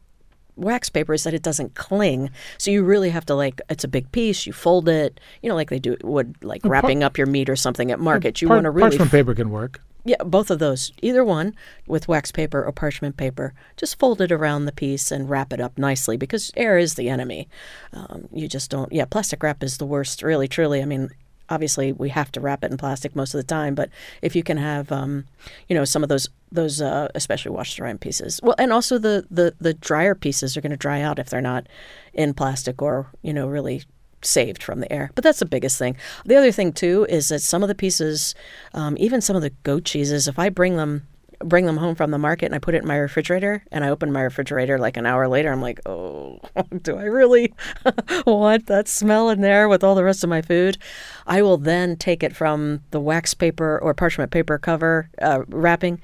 wax 0.56 0.88
paper 0.88 1.14
is 1.14 1.22
that 1.22 1.34
it 1.34 1.42
doesn't 1.42 1.74
cling 1.76 2.30
so 2.58 2.70
you 2.70 2.82
really 2.82 3.10
have 3.10 3.24
to 3.24 3.34
like 3.34 3.60
it's 3.70 3.84
a 3.84 3.88
big 3.88 4.10
piece 4.10 4.44
you 4.46 4.52
fold 4.52 4.88
it 4.88 5.20
you 5.42 5.48
know 5.48 5.54
like 5.54 5.70
they 5.70 5.78
do 5.78 5.96
would 6.02 6.34
like 6.42 6.60
wrapping 6.64 7.04
up 7.04 7.16
your 7.16 7.26
meat 7.28 7.48
or 7.48 7.54
something 7.56 7.92
at 7.92 8.00
market 8.00 8.42
you 8.42 8.48
Par- 8.48 8.56
want 8.56 8.64
to 8.64 8.70
really 8.70 8.90
parchment 8.90 9.10
paper 9.12 9.34
can 9.34 9.50
work. 9.50 9.80
Yeah, 10.04 10.22
both 10.24 10.50
of 10.50 10.58
those. 10.58 10.92
Either 11.02 11.24
one 11.24 11.54
with 11.86 12.08
wax 12.08 12.32
paper 12.32 12.64
or 12.64 12.72
parchment 12.72 13.16
paper. 13.16 13.52
Just 13.76 13.98
fold 13.98 14.20
it 14.20 14.32
around 14.32 14.64
the 14.64 14.72
piece 14.72 15.10
and 15.10 15.28
wrap 15.28 15.52
it 15.52 15.60
up 15.60 15.76
nicely 15.76 16.16
because 16.16 16.50
air 16.56 16.78
is 16.78 16.94
the 16.94 17.08
enemy. 17.08 17.48
Um, 17.92 18.28
you 18.32 18.48
just 18.48 18.70
don't, 18.70 18.92
yeah, 18.92 19.04
plastic 19.04 19.42
wrap 19.42 19.62
is 19.62 19.78
the 19.78 19.86
worst, 19.86 20.22
really, 20.22 20.48
truly. 20.48 20.80
I 20.80 20.84
mean, 20.84 21.10
obviously 21.50 21.92
we 21.92 22.10
have 22.10 22.30
to 22.32 22.40
wrap 22.40 22.64
it 22.64 22.70
in 22.70 22.76
plastic 22.76 23.16
most 23.16 23.34
of 23.34 23.38
the 23.38 23.46
time, 23.46 23.74
but 23.74 23.90
if 24.22 24.36
you 24.36 24.42
can 24.42 24.56
have, 24.56 24.92
um, 24.92 25.24
you 25.68 25.74
know, 25.74 25.84
some 25.84 26.02
of 26.02 26.08
those, 26.08 26.28
those 26.52 26.80
uh, 26.80 27.08
especially 27.14 27.50
washed 27.50 27.80
around 27.80 28.00
pieces. 28.00 28.40
Well, 28.42 28.54
and 28.58 28.72
also 28.72 28.98
the, 28.98 29.26
the, 29.30 29.54
the 29.60 29.74
drier 29.74 30.14
pieces 30.14 30.56
are 30.56 30.60
going 30.60 30.70
to 30.70 30.76
dry 30.76 31.00
out 31.00 31.18
if 31.18 31.28
they're 31.28 31.40
not 31.40 31.66
in 32.12 32.34
plastic 32.34 32.80
or, 32.80 33.08
you 33.22 33.32
know, 33.32 33.46
really 33.46 33.82
saved 34.22 34.62
from 34.62 34.80
the 34.80 34.92
air. 34.92 35.10
But 35.14 35.24
that's 35.24 35.38
the 35.38 35.46
biggest 35.46 35.78
thing. 35.78 35.96
The 36.24 36.36
other 36.36 36.52
thing 36.52 36.72
too 36.72 37.06
is 37.08 37.28
that 37.28 37.40
some 37.40 37.62
of 37.62 37.68
the 37.68 37.74
pieces, 37.74 38.34
um, 38.74 38.96
even 38.98 39.20
some 39.20 39.36
of 39.36 39.42
the 39.42 39.50
goat 39.62 39.84
cheeses, 39.84 40.28
if 40.28 40.38
I 40.38 40.48
bring 40.48 40.76
them 40.76 41.06
bring 41.44 41.66
them 41.66 41.76
home 41.76 41.94
from 41.94 42.10
the 42.10 42.18
market 42.18 42.46
and 42.46 42.54
I 42.56 42.58
put 42.58 42.74
it 42.74 42.82
in 42.82 42.88
my 42.88 42.96
refrigerator 42.96 43.62
and 43.70 43.84
I 43.84 43.90
open 43.90 44.10
my 44.10 44.22
refrigerator 44.22 44.76
like 44.76 44.96
an 44.96 45.06
hour 45.06 45.28
later 45.28 45.52
I'm 45.52 45.62
like, 45.62 45.80
"Oh, 45.86 46.40
do 46.82 46.96
I 46.96 47.04
really 47.04 47.54
want 48.26 48.66
that 48.66 48.88
smell 48.88 49.30
in 49.30 49.40
there 49.40 49.68
with 49.68 49.84
all 49.84 49.94
the 49.94 50.02
rest 50.02 50.24
of 50.24 50.30
my 50.30 50.42
food?" 50.42 50.78
I 51.26 51.42
will 51.42 51.56
then 51.56 51.96
take 51.96 52.22
it 52.22 52.34
from 52.34 52.82
the 52.90 53.00
wax 53.00 53.34
paper 53.34 53.78
or 53.78 53.94
parchment 53.94 54.32
paper 54.32 54.58
cover 54.58 55.10
uh, 55.22 55.42
wrapping, 55.48 56.00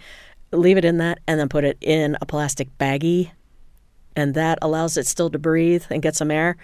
leave 0.52 0.78
it 0.78 0.84
in 0.84 0.98
that 0.98 1.18
and 1.26 1.40
then 1.40 1.48
put 1.48 1.64
it 1.64 1.78
in 1.80 2.16
a 2.20 2.26
plastic 2.26 2.68
baggie 2.78 3.32
and 4.16 4.34
that 4.34 4.58
allows 4.62 4.96
it 4.96 5.06
still 5.06 5.30
to 5.30 5.38
breathe 5.38 5.84
and 5.90 6.02
get 6.02 6.16
some 6.16 6.30
air 6.30 6.56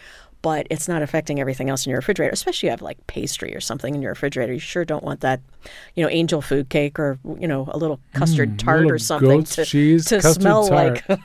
but 0.43 0.67
it's 0.71 0.89
not 0.89 1.03
affecting 1.03 1.39
everything 1.41 1.69
else 1.69 1.85
in 1.87 1.91
your 1.91 1.99
refrigerator. 1.99 2.33
Especially 2.33 2.69
if 2.69 2.71
you 2.71 2.71
have 2.71 2.83
like 2.83 3.07
pastry 3.07 3.55
or 3.55 3.61
something 3.61 3.95
in 3.95 4.03
your 4.03 4.13
refrigerator. 4.13 4.53
You 4.53 4.59
sure 4.59 4.85
don't 4.85 5.05
want 5.05 5.21
that, 5.21 5.41
you 5.95 6.03
know, 6.03 6.11
angel 6.11 6.41
food 6.41 6.69
cake 6.69 6.99
or 6.99 7.19
you 7.39 7.47
know 7.47 7.69
a 7.73 7.79
little 7.79 8.01
custard 8.13 8.57
Mm, 8.57 8.59
tart 8.59 8.79
little 8.81 8.93
or 8.95 8.99
something 8.99 9.43
to, 9.45 9.65
cheese 9.65 10.07
to 10.07 10.23
smell 10.23 10.69
tart. 10.69 11.03
like. 11.09 11.21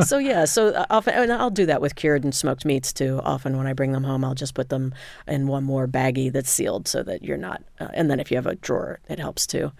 so 0.04 0.18
yeah, 0.18 0.44
so 0.44 0.68
uh, 0.68 0.86
often 0.90 1.14
and 1.14 1.32
I'll 1.32 1.50
do 1.50 1.66
that 1.66 1.80
with 1.80 1.94
cured 1.94 2.24
and 2.24 2.34
smoked 2.34 2.64
meats 2.64 2.92
too. 2.92 3.20
Often 3.24 3.56
when 3.56 3.66
I 3.66 3.72
bring 3.72 3.92
them 3.92 4.04
home, 4.04 4.24
I'll 4.24 4.34
just 4.34 4.54
put 4.54 4.68
them 4.68 4.94
in 5.26 5.46
one 5.46 5.64
more 5.64 5.86
baggie 5.86 6.32
that's 6.32 6.50
sealed 6.50 6.88
so 6.88 7.02
that 7.04 7.22
you're 7.22 7.36
not. 7.36 7.62
Uh, 7.78 7.88
and 7.94 8.10
then 8.10 8.18
if 8.20 8.30
you 8.30 8.36
have 8.36 8.46
a 8.46 8.56
drawer, 8.56 8.98
it 9.08 9.18
helps 9.18 9.46
too. 9.46 9.72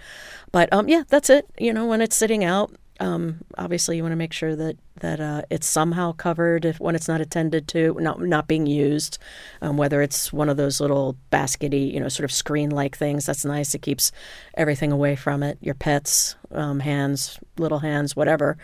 But 0.53 0.73
um, 0.73 0.89
yeah, 0.89 1.03
that's 1.09 1.31
it. 1.31 1.49
You 1.59 1.73
know, 1.73 1.87
when 1.87 2.01
it's 2.01 2.17
sitting 2.17 2.45
out. 2.45 2.71
Um, 2.99 3.41
obviously, 3.59 3.99
you 3.99 4.03
want 4.03 4.13
to 4.13 4.17
make 4.17 4.33
sure 4.33 4.57
that 4.57 4.79
that 5.01 5.21
uh, 5.21 5.43
it's 5.51 5.67
somehow 5.67 6.13
covered 6.13 6.65
if 6.65 6.81
when 6.81 6.95
it's 6.95 7.09
not 7.09 7.21
attended 7.21 7.69
to, 7.69 7.97
not 8.01 8.21
not 8.21 8.49
being 8.49 8.67
used. 8.67 9.19
Um, 9.63 9.77
whether 9.77 10.03
it's 10.03 10.33
one 10.33 10.49
of 10.49 10.57
those 10.57 10.81
little 10.81 11.17
baskety, 11.31 11.93
you 11.93 12.01
know, 12.01 12.09
sort 12.09 12.25
of 12.25 12.33
screen-like 12.33 12.97
things, 12.97 13.27
that's 13.27 13.45
nice. 13.45 13.75
It 13.75 13.83
keeps 13.83 14.13
everything 14.55 14.93
away 14.93 15.17
from 15.17 15.43
it. 15.43 15.59
Your 15.61 15.75
pets, 15.75 16.37
um, 16.51 16.81
hands, 16.81 17.39
little 17.59 17.81
hands, 17.81 18.17
whatever, 18.17 18.57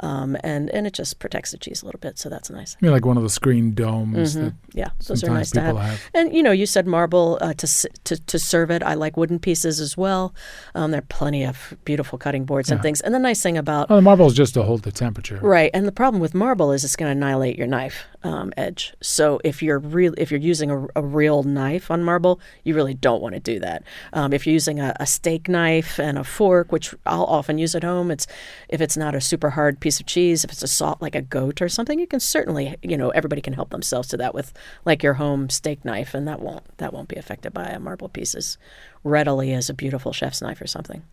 um, 0.00 0.36
and 0.44 0.70
and 0.70 0.86
it 0.86 0.92
just 0.92 1.18
protects 1.18 1.50
the 1.50 1.58
cheese 1.58 1.82
a 1.82 1.86
little 1.86 2.00
bit. 2.00 2.18
So 2.18 2.28
that's 2.28 2.50
nice. 2.50 2.76
I 2.80 2.84
mean, 2.86 2.92
like 2.92 3.04
one 3.04 3.16
of 3.16 3.22
the 3.22 3.30
screen 3.30 3.74
domes 3.74 4.34
that 4.34 4.54
Yeah, 4.74 4.90
those 5.06 5.24
are 5.24 5.30
nice 5.30 5.50
to 5.52 5.60
have. 5.60 5.76
have. 5.76 6.00
And 6.14 6.34
you 6.34 6.42
know, 6.42 6.52
you 6.52 6.66
said 6.66 6.86
marble 6.86 7.38
uh, 7.40 7.54
to, 7.54 7.66
to 8.04 8.16
to 8.16 8.38
serve 8.38 8.70
it. 8.70 8.82
I 8.82 8.94
like 8.94 9.16
wooden 9.16 9.38
pieces 9.38 9.80
as 9.80 9.96
well. 9.96 10.34
Um, 10.74 10.90
there 10.90 10.98
are 10.98 11.02
plenty 11.08 11.44
of 11.44 11.74
beautiful 11.84 12.18
cutting 12.18 12.44
boards 12.44 12.70
and 12.70 12.80
things. 12.82 13.00
And 13.00 13.14
the 13.14 13.18
nice 13.18 13.42
thing 13.42 13.58
about 13.58 13.90
Oh, 13.90 13.96
the 13.96 14.02
marble's 14.02 14.34
just 14.34 14.54
to 14.54 14.62
hold 14.62 14.82
the 14.82 14.92
temperature. 14.92 15.38
Right, 15.42 15.70
and 15.80 15.88
the 15.88 15.92
problem 15.92 16.20
with 16.20 16.34
marble 16.34 16.72
is 16.72 16.84
it's 16.84 16.94
going 16.94 17.08
to 17.08 17.12
annihilate 17.12 17.56
your 17.56 17.66
knife 17.66 18.04
um, 18.22 18.52
edge. 18.54 18.92
So 19.00 19.40
if 19.42 19.62
you're 19.62 19.78
real, 19.78 20.12
if 20.18 20.30
you're 20.30 20.38
using 20.38 20.70
a, 20.70 20.86
a 20.94 21.02
real 21.02 21.42
knife 21.42 21.90
on 21.90 22.04
marble, 22.04 22.38
you 22.64 22.74
really 22.74 22.92
don't 22.92 23.22
want 23.22 23.34
to 23.34 23.40
do 23.40 23.58
that. 23.60 23.82
Um, 24.12 24.34
if 24.34 24.46
you're 24.46 24.52
using 24.52 24.78
a, 24.78 24.94
a 25.00 25.06
steak 25.06 25.48
knife 25.48 25.98
and 25.98 26.18
a 26.18 26.22
fork, 26.22 26.70
which 26.70 26.94
I'll 27.06 27.24
often 27.24 27.56
use 27.56 27.74
at 27.74 27.82
home, 27.82 28.10
it's 28.10 28.26
if 28.68 28.82
it's 28.82 28.94
not 28.94 29.14
a 29.14 29.22
super 29.22 29.48
hard 29.48 29.80
piece 29.80 30.00
of 30.00 30.04
cheese, 30.04 30.44
if 30.44 30.52
it's 30.52 30.62
a 30.62 30.68
salt 30.68 31.00
like 31.00 31.14
a 31.14 31.22
goat 31.22 31.62
or 31.62 31.70
something, 31.70 31.98
you 31.98 32.06
can 32.06 32.20
certainly, 32.20 32.76
you 32.82 32.98
know, 32.98 33.08
everybody 33.08 33.40
can 33.40 33.54
help 33.54 33.70
themselves 33.70 34.08
to 34.08 34.18
that 34.18 34.34
with 34.34 34.52
like 34.84 35.02
your 35.02 35.14
home 35.14 35.48
steak 35.48 35.82
knife, 35.82 36.12
and 36.12 36.28
that 36.28 36.40
won't 36.40 36.76
that 36.76 36.92
won't 36.92 37.08
be 37.08 37.16
affected 37.16 37.54
by 37.54 37.68
a 37.68 37.80
marble 37.80 38.10
piece 38.10 38.34
as 38.34 38.58
readily 39.02 39.54
as 39.54 39.70
a 39.70 39.74
beautiful 39.74 40.12
chef's 40.12 40.42
knife 40.42 40.60
or 40.60 40.66
something. 40.66 41.04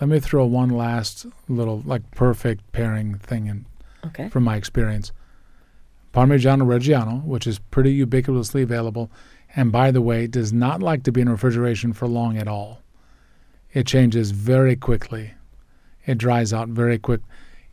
Let 0.00 0.08
me 0.08 0.20
throw 0.20 0.46
one 0.46 0.70
last 0.70 1.26
little 1.50 1.82
like 1.84 2.10
perfect 2.12 2.72
pairing 2.72 3.16
thing 3.18 3.46
in 3.46 3.66
Okay. 4.06 4.28
from 4.28 4.44
my 4.44 4.56
experience. 4.56 5.12
Parmigiano 6.12 6.64
Reggiano, 6.64 7.22
which 7.24 7.46
is 7.46 7.58
pretty 7.58 8.04
ubiquitously 8.04 8.62
available, 8.62 9.10
and 9.54 9.70
by 9.70 9.90
the 9.90 10.00
way, 10.00 10.26
does 10.26 10.52
not 10.52 10.82
like 10.82 11.02
to 11.04 11.12
be 11.12 11.20
in 11.20 11.28
refrigeration 11.28 11.92
for 11.92 12.08
long 12.08 12.36
at 12.36 12.48
all. 12.48 12.82
It 13.72 13.86
changes 13.86 14.32
very 14.32 14.74
quickly. 14.74 15.34
It 16.06 16.18
dries 16.18 16.52
out 16.52 16.68
very 16.68 16.98
quick. 16.98 17.20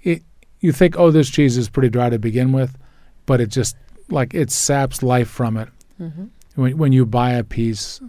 It 0.03 0.23
you 0.59 0.71
think, 0.71 0.97
oh, 0.97 1.11
this 1.11 1.29
cheese 1.29 1.57
is 1.57 1.69
pretty 1.69 1.89
dry 1.89 2.09
to 2.09 2.19
begin 2.19 2.51
with, 2.51 2.77
but 3.25 3.41
it 3.41 3.49
just 3.49 3.75
like 4.09 4.33
it 4.33 4.51
saps 4.51 5.01
life 5.01 5.29
from 5.29 5.57
it. 5.57 5.69
hmm 5.97 6.25
When 6.55 6.77
when 6.77 6.91
you 6.91 7.05
buy 7.05 7.31
a 7.31 7.43
piece, 7.43 8.01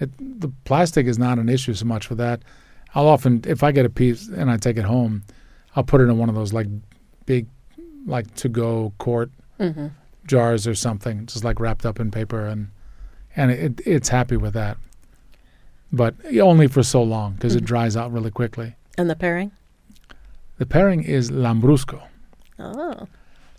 it, 0.00 0.10
the 0.40 0.48
plastic 0.64 1.06
is 1.06 1.18
not 1.18 1.38
an 1.38 1.48
issue 1.48 1.74
so 1.74 1.84
much 1.84 2.06
for 2.06 2.14
that. 2.14 2.42
I'll 2.94 3.06
often, 3.08 3.42
if 3.46 3.62
I 3.62 3.72
get 3.72 3.84
a 3.84 3.90
piece 3.90 4.28
and 4.28 4.50
I 4.50 4.56
take 4.56 4.78
it 4.78 4.84
home, 4.84 5.22
I'll 5.76 5.84
put 5.84 6.00
it 6.00 6.04
in 6.04 6.16
one 6.16 6.30
of 6.30 6.34
those 6.34 6.52
like 6.54 6.66
big, 7.28 7.46
like 8.06 8.34
to 8.36 8.48
go 8.48 8.92
quart 8.98 9.30
hmm 9.58 9.88
jars 10.26 10.66
or 10.66 10.74
something, 10.74 11.24
just 11.26 11.42
like 11.44 11.58
wrapped 11.60 11.86
up 11.86 11.98
in 12.00 12.10
paper, 12.10 12.44
and 12.46 12.68
and 13.36 13.50
it, 13.50 13.80
it's 13.86 14.08
happy 14.08 14.36
with 14.36 14.52
that. 14.54 14.76
But 15.92 16.14
only 16.40 16.66
for 16.68 16.82
so 16.82 17.02
long 17.02 17.32
because 17.34 17.54
it 17.54 17.62
Mhm. 17.64 17.66
dries 17.72 17.96
out 17.96 18.12
really 18.12 18.30
quickly. 18.30 18.74
And 18.98 19.08
the 19.08 19.16
pairing? 19.16 19.52
The 20.58 20.66
pairing 20.66 21.02
is 21.04 21.30
lambrusco. 21.30 22.00
Oh. 22.58 23.06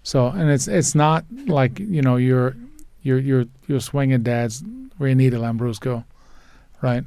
So 0.04 0.28
and 0.28 0.50
it's 0.50 0.68
it's 0.68 0.94
not 0.94 1.26
like 1.48 1.80
you 1.80 2.02
know 2.02 2.18
your 2.18 2.56
your 3.02 3.20
your 3.20 3.46
your 3.68 3.80
swinging 3.80 4.24
dads 4.24 4.64
where 4.98 5.10
you 5.10 5.16
need 5.16 5.34
a 5.34 5.38
lambrusco, 5.40 6.04
right? 6.82 7.04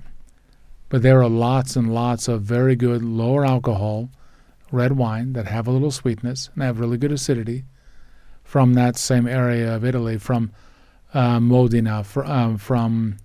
But 0.89 1.03
there 1.03 1.23
are 1.23 1.29
lots 1.29 1.77
and 1.77 1.95
lots 1.95 2.27
of 2.29 2.43
very 2.43 2.75
good 2.77 3.03
lower 3.03 3.45
alcohol 3.47 4.09
red 4.73 4.93
wine 4.97 5.35
that 5.35 5.47
have 5.47 5.69
a 5.69 5.71
little 5.71 5.91
sweetness 5.93 6.51
and 6.55 6.63
have 6.65 6.81
really 6.81 6.97
good 6.99 7.13
acidity 7.13 7.65
from 8.43 8.75
that 8.75 8.97
same 8.97 9.27
area 9.29 9.77
of 9.77 9.85
Italy, 9.85 10.19
from 10.19 10.51
uh, 11.15 11.39
Modena, 11.39 12.03
fr- 12.03 12.25
um, 12.25 12.57
from 12.59 13.17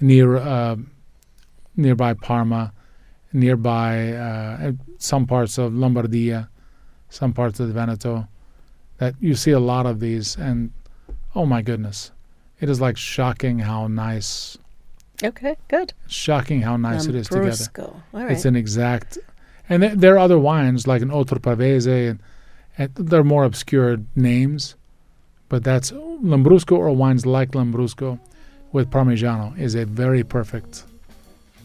near 0.00 0.36
uh, 0.36 0.76
nearby 1.76 2.14
Parma, 2.14 2.72
nearby 3.32 4.12
uh, 4.12 4.72
some 4.98 5.26
parts 5.26 5.58
of 5.58 5.72
Lombardia, 5.72 6.48
some 7.08 7.32
parts 7.32 7.60
of 7.60 7.68
Veneto. 7.70 8.26
That 8.98 9.14
you 9.20 9.34
see 9.34 9.52
a 9.52 9.60
lot 9.60 9.86
of 9.86 10.00
these, 10.00 10.36
and 10.36 10.72
oh 11.34 11.46
my 11.46 11.62
goodness, 11.62 12.10
it 12.60 12.68
is 12.68 12.80
like 12.80 12.96
shocking 12.98 13.60
how 13.60 13.86
nice, 13.86 14.58
Okay, 15.22 15.56
good. 15.68 15.92
shocking 16.06 16.62
how 16.62 16.76
nice 16.76 17.06
it 17.06 17.14
is 17.14 17.28
together. 17.28 17.92
Right. 18.12 18.30
It's 18.32 18.44
an 18.44 18.56
exact, 18.56 19.16
and 19.70 19.82
there, 19.82 19.96
there 19.96 20.14
are 20.16 20.18
other 20.18 20.38
wines 20.38 20.86
like 20.86 21.00
an 21.00 21.08
Oltrepò 21.08 21.56
Pavese, 21.56 22.10
and, 22.10 22.22
and 22.76 22.94
they're 22.94 23.24
more 23.24 23.44
obscure 23.44 23.98
names, 24.14 24.74
but 25.48 25.64
that's 25.64 25.92
Lambrusco 25.92 26.76
or 26.76 26.90
wines 26.90 27.24
like 27.24 27.52
Lambrusco 27.52 28.18
with 28.72 28.90
Parmigiano 28.90 29.58
is 29.58 29.74
a 29.74 29.86
very 29.86 30.22
perfect 30.22 30.84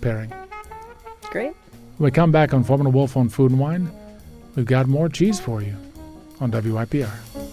pairing. 0.01 0.31
Great. 1.31 1.53
When 1.97 2.05
we 2.07 2.11
come 2.11 2.31
back 2.31 2.53
on 2.53 2.63
Foreman 2.63 2.87
and 2.87 2.95
Wolf 2.95 3.17
on 3.17 3.27
Food 3.27 3.51
and 3.51 3.59
Wine, 3.59 3.91
we've 4.55 4.65
got 4.65 4.87
more 4.87 5.09
cheese 5.09 5.39
for 5.39 5.61
you 5.61 5.75
on 6.39 6.51
WYPR. 6.51 7.44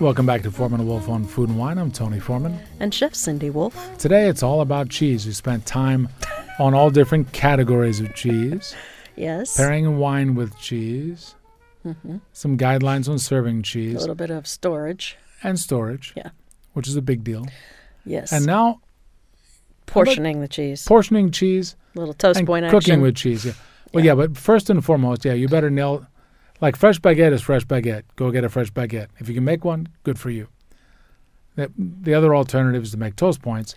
Welcome 0.00 0.26
back 0.26 0.42
to 0.42 0.50
Foreman 0.52 0.80
and 0.80 0.88
Wolf 0.88 1.08
on 1.08 1.24
Food 1.24 1.48
and 1.48 1.58
Wine. 1.58 1.78
I'm 1.78 1.90
Tony 1.90 2.20
Foreman. 2.20 2.58
And 2.78 2.92
Chef 2.94 3.14
Cindy 3.14 3.50
Wolf. 3.50 3.96
Today 3.98 4.28
it's 4.28 4.42
all 4.42 4.60
about 4.60 4.88
cheese. 4.88 5.26
We 5.26 5.32
spent 5.32 5.66
time 5.66 6.08
on 6.58 6.74
all 6.74 6.90
different 6.90 7.32
categories 7.32 8.00
of 8.00 8.14
cheese, 8.14 8.74
Yes. 9.16 9.56
pairing 9.56 9.98
wine 9.98 10.34
with 10.34 10.56
cheese, 10.58 11.34
Mm-hmm. 11.84 12.18
some 12.32 12.56
guidelines 12.56 13.08
on 13.08 13.18
serving 13.18 13.62
cheese. 13.62 13.96
A 13.96 14.00
little 14.00 14.14
bit 14.14 14.30
of 14.30 14.46
storage. 14.46 15.16
and 15.42 15.58
storage, 15.58 16.12
Yeah. 16.16 16.30
which 16.74 16.86
is 16.88 16.96
a 16.96 17.02
big 17.02 17.24
deal. 17.24 17.46
Yes. 18.06 18.32
And 18.32 18.46
now 18.46 18.80
portioning 19.86 20.40
the 20.40 20.48
cheese. 20.48 20.84
portioning 20.84 21.30
cheese 21.30 21.76
little 21.94 22.14
toast 22.14 22.38
and 22.38 22.46
point 22.46 22.64
cooking 22.66 22.78
action. 22.94 23.00
with 23.00 23.14
cheese. 23.16 23.44
Yeah. 23.44 23.52
Well, 23.92 24.04
Yeah. 24.04 24.12
yeah, 24.12 24.14
but 24.16 24.36
first 24.36 24.70
and 24.70 24.84
foremost, 24.84 25.24
yeah, 25.24 25.34
you 25.34 25.48
better 25.48 25.70
nail. 25.70 26.06
Like 26.60 26.76
fresh 26.76 27.00
baguette 27.00 27.32
is 27.32 27.42
fresh 27.42 27.64
baguette. 27.64 28.02
Go 28.16 28.30
get 28.30 28.44
a 28.44 28.48
fresh 28.48 28.72
baguette. 28.72 29.08
If 29.18 29.28
you 29.28 29.34
can 29.34 29.44
make 29.44 29.64
one, 29.64 29.88
good 30.02 30.18
for 30.18 30.30
you. 30.30 30.48
The, 31.56 31.70
the 31.76 32.14
other 32.14 32.34
alternative 32.34 32.82
is 32.82 32.90
to 32.92 32.96
make 32.96 33.14
toast 33.16 33.40
points, 33.42 33.76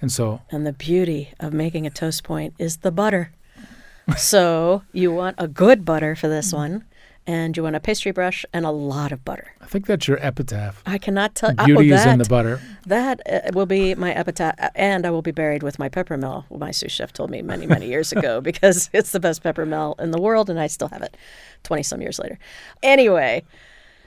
and 0.00 0.12
so 0.12 0.42
and 0.50 0.64
the 0.66 0.72
beauty 0.72 1.32
of 1.40 1.52
making 1.52 1.86
a 1.86 1.90
toast 1.90 2.22
point 2.22 2.54
is 2.58 2.78
the 2.78 2.92
butter. 2.92 3.32
so 4.16 4.82
you 4.92 5.12
want 5.12 5.34
a 5.38 5.48
good 5.48 5.84
butter 5.84 6.14
for 6.14 6.28
this 6.28 6.52
mm. 6.52 6.58
one, 6.58 6.84
and 7.26 7.56
you 7.56 7.62
want 7.62 7.76
a 7.76 7.80
pastry 7.80 8.12
brush 8.12 8.44
and 8.52 8.64
a 8.64 8.70
lot 8.70 9.12
of 9.12 9.24
butter. 9.24 9.52
I 9.60 9.66
think 9.66 9.86
that's 9.86 10.06
your 10.06 10.18
epitaph. 10.24 10.82
I 10.86 10.98
cannot 10.98 11.34
tell. 11.34 11.52
Beauty 11.54 11.92
oh, 11.92 11.96
is 11.96 12.06
in 12.06 12.18
that- 12.18 12.24
the 12.24 12.28
butter. 12.28 12.60
That 12.86 13.20
uh, 13.28 13.50
will 13.52 13.66
be 13.66 13.94
my 13.96 14.14
epitaph, 14.14 14.54
and 14.74 15.04
I 15.04 15.10
will 15.10 15.22
be 15.22 15.32
buried 15.32 15.62
with 15.62 15.78
my 15.78 15.88
peppermill. 15.88 16.44
My 16.56 16.70
sous 16.70 16.92
chef 16.92 17.12
told 17.12 17.30
me 17.30 17.42
many, 17.42 17.66
many 17.66 17.88
years 17.88 18.12
ago 18.12 18.40
because 18.50 18.88
it's 18.92 19.10
the 19.12 19.20
best 19.20 19.42
peppermill 19.42 19.98
in 20.00 20.12
the 20.12 20.20
world, 20.20 20.48
and 20.50 20.60
I 20.60 20.68
still 20.68 20.88
have 20.88 21.02
it, 21.02 21.16
twenty 21.64 21.82
some 21.82 22.00
years 22.00 22.18
later. 22.18 22.38
Anyway, 22.82 23.42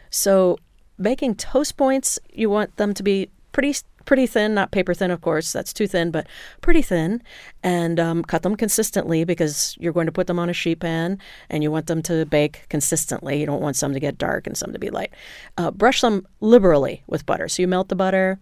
So 0.10 0.58
making 0.98 1.36
toast 1.36 1.78
points, 1.78 2.20
you 2.34 2.50
want 2.50 2.76
them 2.78 2.94
to 2.94 3.04
be 3.04 3.30
pretty 3.52 3.76
pretty 4.10 4.26
thin, 4.26 4.56
not 4.56 4.72
paper 4.72 4.96
thin, 4.96 5.12
of 5.12 5.22
course. 5.22 5.54
That's 5.54 5.72
too 5.72 5.86
thin, 5.86 6.10
but 6.10 6.26
pretty 6.62 6.82
thin. 6.82 7.22
And 7.62 8.00
um, 8.00 8.24
cut 8.24 8.42
them 8.42 8.56
consistently 8.56 9.24
because 9.24 9.78
you're 9.80 9.94
going 9.94 10.08
to 10.08 10.12
put 10.12 10.26
them 10.26 10.40
on 10.40 10.50
a 10.50 10.54
sheet 10.54 10.80
pan 10.80 11.20
and 11.48 11.62
you 11.62 11.70
want 11.70 11.86
them 11.86 12.02
to 12.02 12.26
bake 12.26 12.66
consistently. 12.70 13.40
You 13.40 13.46
don't 13.46 13.62
want 13.62 13.76
some 13.76 13.94
to 13.94 14.00
get 14.00 14.18
dark 14.18 14.48
and 14.48 14.58
some 14.58 14.74
to 14.74 14.80
be 14.80 14.90
light. 14.90 15.14
Uh, 15.60 15.70
brush 15.70 16.02
them 16.02 16.26
liberally 16.42 17.04
with 17.06 17.28
butter. 17.28 17.48
So 17.48 17.62
you 17.62 17.68
melt 17.68 17.90
the 17.90 17.96
butter, 17.96 18.40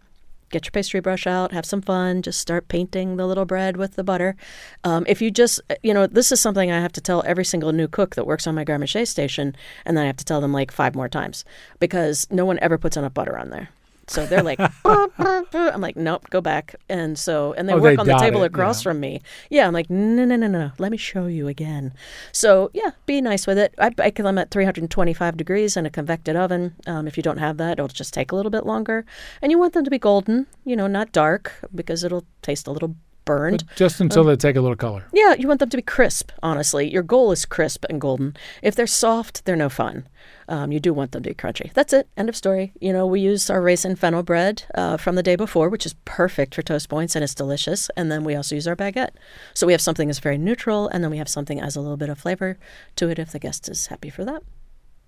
get 0.52 0.64
your 0.64 0.72
pastry 0.72 1.02
brush 1.02 1.28
out, 1.28 1.52
have 1.52 1.66
some 1.66 1.82
fun, 1.82 2.22
just 2.22 2.40
start 2.40 2.70
painting 2.70 3.18
the 3.18 3.28
little 3.28 3.44
bread 3.44 3.76
with 3.76 3.98
the 3.98 4.06
butter. 4.06 4.38
Um, 4.86 5.04
if 5.10 5.22
you 5.22 5.30
just, 5.30 5.60
you 5.84 5.94
know, 5.94 6.08
this 6.08 6.32
is 6.32 6.40
something 6.40 6.72
I 6.72 6.80
have 6.80 6.94
to 6.94 7.02
tell 7.02 7.24
every 7.26 7.44
single 7.44 7.74
new 7.74 7.90
cook 7.90 8.16
that 8.16 8.26
works 8.26 8.48
on 8.48 8.56
my 8.56 8.64
garde 8.64 8.80
manger 8.80 9.06
station, 9.06 9.54
and 9.84 9.98
then 9.98 10.06
I 10.06 10.08
have 10.08 10.16
to 10.16 10.24
tell 10.24 10.40
them 10.40 10.54
like 10.54 10.72
five 10.72 10.96
more 10.96 11.10
times 11.10 11.44
because 11.82 12.26
no 12.32 12.46
one 12.46 12.58
ever 12.62 12.78
puts 12.78 12.96
enough 12.96 13.14
butter 13.14 13.38
on 13.38 13.50
there. 13.50 13.68
So 14.08 14.26
they're 14.26 14.44
like, 14.44 14.60
I'm 14.86 15.82
like, 15.82 15.96
nope, 15.98 16.30
go 16.30 16.42
back. 16.42 16.76
And 16.90 17.18
so, 17.18 17.54
and 17.54 17.68
they 17.68 17.74
Oh, 17.74 17.78
work 17.80 17.96
they 17.96 18.02
on 18.02 18.08
the 18.08 18.18
table 18.18 18.44
it, 18.44 18.48
across 18.48 18.80
yeah. 18.80 18.84
from 18.90 19.00
me. 19.00 19.22
Yeah, 19.50 19.68
I'm 19.68 19.74
like, 19.74 19.90
no, 19.90 20.26
no, 20.26 20.36
no, 20.36 20.48
no, 20.48 20.72
let 20.80 20.92
me 20.92 20.98
show 20.98 21.26
you 21.28 21.48
again. 21.48 21.94
So 22.32 22.72
yeah, 22.74 22.92
be 23.06 23.22
nice 23.22 23.46
with 23.46 23.58
it. 23.58 23.74
I 23.78 23.90
bake 23.90 24.16
them 24.16 24.38
at 24.38 24.52
325 24.52 25.38
degrees 25.38 25.76
in 25.78 25.86
a 25.86 25.90
convected 25.90 26.36
oven. 26.36 26.76
Um, 26.86 27.08
if 27.08 27.18
you 27.18 27.24
don't 27.24 27.38
have 27.38 27.58
that, 27.58 27.74
it'll 27.74 27.88
just 27.88 28.14
take 28.14 28.32
a 28.32 28.36
little 28.36 28.52
bit 28.52 28.66
longer. 28.66 29.06
And 29.42 29.52
you 29.52 29.60
want 29.60 29.74
them 29.74 29.84
to 29.84 29.90
be 29.92 30.00
golden, 30.00 30.48
you 30.66 30.76
know, 30.76 30.88
not 30.88 31.12
dark 31.12 31.54
because 31.76 32.04
it'll 32.04 32.26
taste 32.42 32.68
a 32.68 32.72
little 32.72 32.96
burned. 33.26 33.66
Just 33.76 34.00
until 34.00 34.24
they 34.24 34.38
take 34.38 34.56
a 34.56 34.62
little 34.62 34.78
color. 34.78 35.04
Yeah, 35.14 35.36
you 35.38 35.50
want 35.50 35.60
them 35.60 35.70
to 35.70 35.78
be 35.78 35.84
crisp, 35.84 36.32
honestly. 36.42 36.90
Your 36.90 37.04
goal 37.04 37.34
is 37.34 37.46
crisp 37.46 37.84
and 37.90 38.00
golden. 38.00 38.38
If 38.62 38.74
they're 38.76 38.88
soft, 38.88 39.44
they're 39.44 39.58
no 39.58 39.68
fun. 39.68 40.08
Um, 40.50 40.72
you 40.72 40.80
do 40.80 40.94
want 40.94 41.12
them 41.12 41.24
to 41.24 41.30
be 41.30 41.36
crunchy. 41.36 41.74
That's 41.74 41.92
it. 41.92 42.08
End 42.16 42.30
of 42.30 42.36
story. 42.36 42.72
You 42.80 42.94
know, 42.94 43.06
we 43.06 43.20
use 43.20 43.50
our 43.50 43.62
raisin 43.62 43.96
fennel 43.96 44.24
bread 44.24 44.64
uh, 44.76 44.98
from 44.98 45.16
the 45.16 45.24
day 45.24 45.36
before, 45.36 45.68
which 45.70 45.86
is 45.86 45.96
perfect 46.06 46.56
for 46.56 46.62
toast 46.62 46.88
points 46.88 47.16
and 47.16 47.24
it's 47.24 47.36
delicious. 47.36 47.90
And 47.98 48.12
then 48.12 48.24
we 48.24 48.36
also 48.36 48.56
use 48.56 48.68
our 48.68 48.76
baguette. 48.76 49.12
So 49.54 49.68
we 49.68 49.74
have 49.74 49.82
something 49.82 50.08
that's 50.08 50.20
very 50.20 50.38
neutral, 50.38 50.88
and 50.88 51.04
then 51.04 51.12
we 51.12 51.18
have 51.18 51.30
something 51.30 51.58
that 51.58 51.66
has 51.66 51.76
a 51.76 51.82
little 51.82 51.98
bit 51.98 52.10
of 52.10 52.18
flavor 52.18 52.58
to 52.96 53.10
it 53.10 53.20
if 53.20 53.32
the 53.32 53.40
guest 53.40 53.68
is 53.68 53.88
happy 53.88 54.10
for 54.10 54.24
that. 54.26 54.42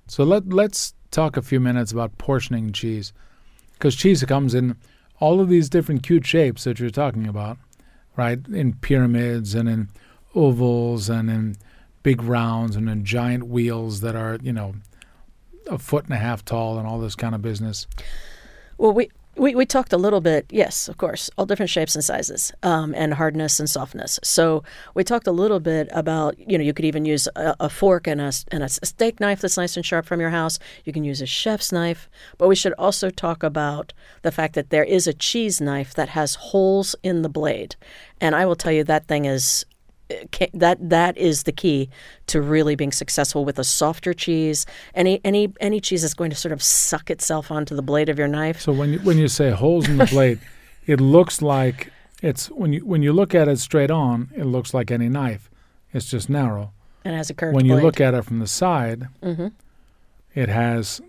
So 0.08 0.24
let 0.24 0.50
let's 0.50 0.94
talk 1.12 1.38
a 1.38 1.42
few 1.42 1.60
minutes 1.60 1.92
about 1.92 2.18
portioning 2.18 2.72
cheese, 2.72 3.14
because 3.74 3.96
cheese 3.96 4.24
comes 4.26 4.54
in 4.54 4.76
all 5.20 5.40
of 5.40 5.50
these 5.50 5.70
different 5.70 6.04
cute 6.04 6.26
shapes 6.26 6.64
that 6.64 6.80
you're 6.80 6.90
talking 6.90 7.28
about, 7.28 7.58
right? 8.18 8.40
In 8.48 8.74
pyramids 8.74 9.56
and 9.56 9.70
in 9.70 9.90
ovals 10.36 11.10
and 11.10 11.30
in 11.30 11.58
big 12.04 12.24
rounds 12.24 12.76
and 12.76 12.90
in 12.90 13.06
giant 13.06 13.48
wheels 13.48 14.02
that 14.02 14.16
are 14.16 14.38
you 14.42 14.54
know 14.54 14.74
a 15.68 15.78
foot 15.78 16.06
and 16.06 16.14
a 16.14 16.18
half 16.18 16.46
tall 16.46 16.78
and 16.78 16.88
all 16.88 17.00
this 17.00 17.16
kind 17.16 17.36
of 17.36 17.42
business. 17.42 17.88
Well, 18.78 18.94
we, 18.94 19.10
we, 19.36 19.56
we 19.56 19.66
talked 19.66 19.94
a 19.94 19.98
little 19.98 20.22
bit, 20.22 20.46
yes, 20.50 20.90
of 20.90 20.98
course, 20.98 21.30
all 21.38 21.46
different 21.46 21.70
shapes 21.70 21.96
and 21.96 22.04
sizes, 22.04 22.52
um, 22.64 22.94
and 22.96 23.14
hardness 23.14 23.60
and 23.60 23.70
softness. 23.70 24.20
So 24.24 24.64
we 24.96 25.04
talked 25.04 25.28
a 25.28 25.32
little 25.32 25.60
bit 25.60 25.88
about, 25.92 26.38
you 26.40 26.58
know, 26.58 26.64
you 26.64 26.74
could 26.74 26.86
even 26.86 27.06
use 27.06 27.28
a, 27.36 27.56
a 27.60 27.70
fork 27.70 28.08
and 28.08 28.20
a, 28.20 28.34
and 28.52 28.64
a 28.64 28.70
steak 28.70 29.20
knife 29.20 29.42
that's 29.42 29.58
nice 29.58 29.78
and 29.78 29.86
sharp 29.86 30.06
from 30.06 30.20
your 30.20 30.30
house. 30.30 30.60
You 30.84 30.92
can 30.92 31.04
use 31.04 31.22
a 31.22 31.26
chef's 31.26 31.72
knife. 31.72 32.10
But 32.38 32.48
we 32.48 32.56
should 32.56 32.74
also 32.74 33.10
talk 33.10 33.44
about 33.44 33.94
the 34.24 34.32
fact 34.32 34.56
that 34.56 34.72
there 34.72 34.84
is 34.84 35.08
a 35.08 35.14
cheese 35.14 35.62
knife 35.62 35.94
that 35.94 36.10
has 36.10 36.36
holes 36.36 36.96
in 37.04 37.22
the 37.22 37.30
blade. 37.30 37.76
And 38.20 38.36
I 38.36 38.46
will 38.46 38.56
tell 38.58 38.74
you 38.74 38.84
that 38.84 39.08
thing 39.08 39.26
is 39.26 39.66
that 40.54 40.78
that 40.90 41.18
is 41.18 41.44
the 41.44 41.52
key 41.52 41.90
to 42.28 42.42
really 42.42 42.76
being 42.76 42.92
successful 42.92 43.46
with 43.46 43.60
a 43.60 43.64
softer 43.64 44.14
cheese. 44.14 44.66
Any 44.96 45.22
any 45.24 45.54
any 45.60 45.80
cheese 45.80 46.04
is 46.04 46.14
going 46.14 46.30
to 46.32 46.36
sort 46.36 46.52
of 46.52 46.62
suck 46.64 47.10
itself 47.10 47.52
onto 47.52 47.76
the 47.76 47.82
blade 47.82 48.10
of 48.10 48.18
your 48.18 48.28
knife. 48.28 48.60
So 48.62 48.72
when 48.72 48.94
you, 48.94 49.00
when 49.00 49.18
you 49.18 49.28
say 49.28 49.52
holes 49.52 49.88
in 49.88 49.98
the 49.98 50.06
blade, 50.06 50.40
it 50.88 51.00
looks 51.00 51.42
like 51.42 51.92
it's 52.22 52.48
when 52.52 52.74
you 52.74 52.86
when 52.86 53.02
you 53.04 53.14
look 53.14 53.36
at 53.36 53.48
it 53.48 53.60
straight 53.60 53.92
on, 53.92 54.30
it 54.36 54.46
looks 54.46 54.74
like 54.74 54.92
any 54.92 55.10
knife. 55.10 55.50
It's 55.94 56.10
just 56.10 56.30
narrow. 56.30 56.72
and 57.06 57.16
has 57.16 57.30
a 57.30 57.34
curved 57.34 57.56
when 57.56 57.66
you 57.66 57.74
blade. 57.74 57.84
look 57.84 58.02
at 58.02 58.14
it 58.14 58.24
from 58.26 58.40
the 58.40 58.48
side, 58.48 59.08
hmm 59.24 59.48
it 60.36 60.48
has 60.48 61.02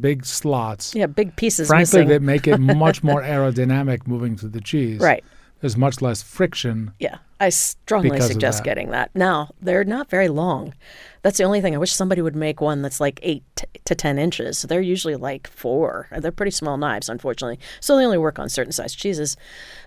big 0.00 0.26
slots. 0.26 0.92
yeah, 0.94 1.06
big 1.06 1.36
pieces 1.36 1.68
Frankly, 1.68 2.00
missing. 2.00 2.08
that 2.08 2.20
make 2.20 2.48
it 2.48 2.58
much 2.76 3.04
more 3.04 3.22
aerodynamic 3.22 4.06
moving 4.08 4.36
through 4.36 4.48
the 4.48 4.60
cheese. 4.60 5.00
right. 5.00 5.24
There's 5.60 5.76
much 5.76 6.02
less 6.02 6.22
friction. 6.22 6.92
Yeah, 6.98 7.18
I 7.40 7.48
strongly 7.48 8.20
suggest 8.20 8.58
that. 8.58 8.64
getting 8.64 8.90
that. 8.90 9.10
Now 9.14 9.50
they're 9.60 9.84
not 9.84 10.10
very 10.10 10.28
long. 10.28 10.74
That's 11.22 11.38
the 11.38 11.44
only 11.44 11.60
thing. 11.60 11.74
I 11.74 11.78
wish 11.78 11.92
somebody 11.92 12.22
would 12.22 12.36
make 12.36 12.60
one 12.60 12.82
that's 12.82 13.00
like 13.00 13.18
eight 13.22 13.42
t- 13.56 13.66
to 13.84 13.94
ten 13.94 14.18
inches. 14.18 14.62
They're 14.62 14.80
usually 14.80 15.16
like 15.16 15.48
four. 15.48 16.08
They're 16.16 16.30
pretty 16.30 16.50
small 16.50 16.76
knives, 16.76 17.08
unfortunately. 17.08 17.58
So 17.80 17.96
they 17.96 18.04
only 18.04 18.18
work 18.18 18.38
on 18.38 18.48
certain 18.48 18.72
size 18.72 18.94
cheeses. 18.94 19.36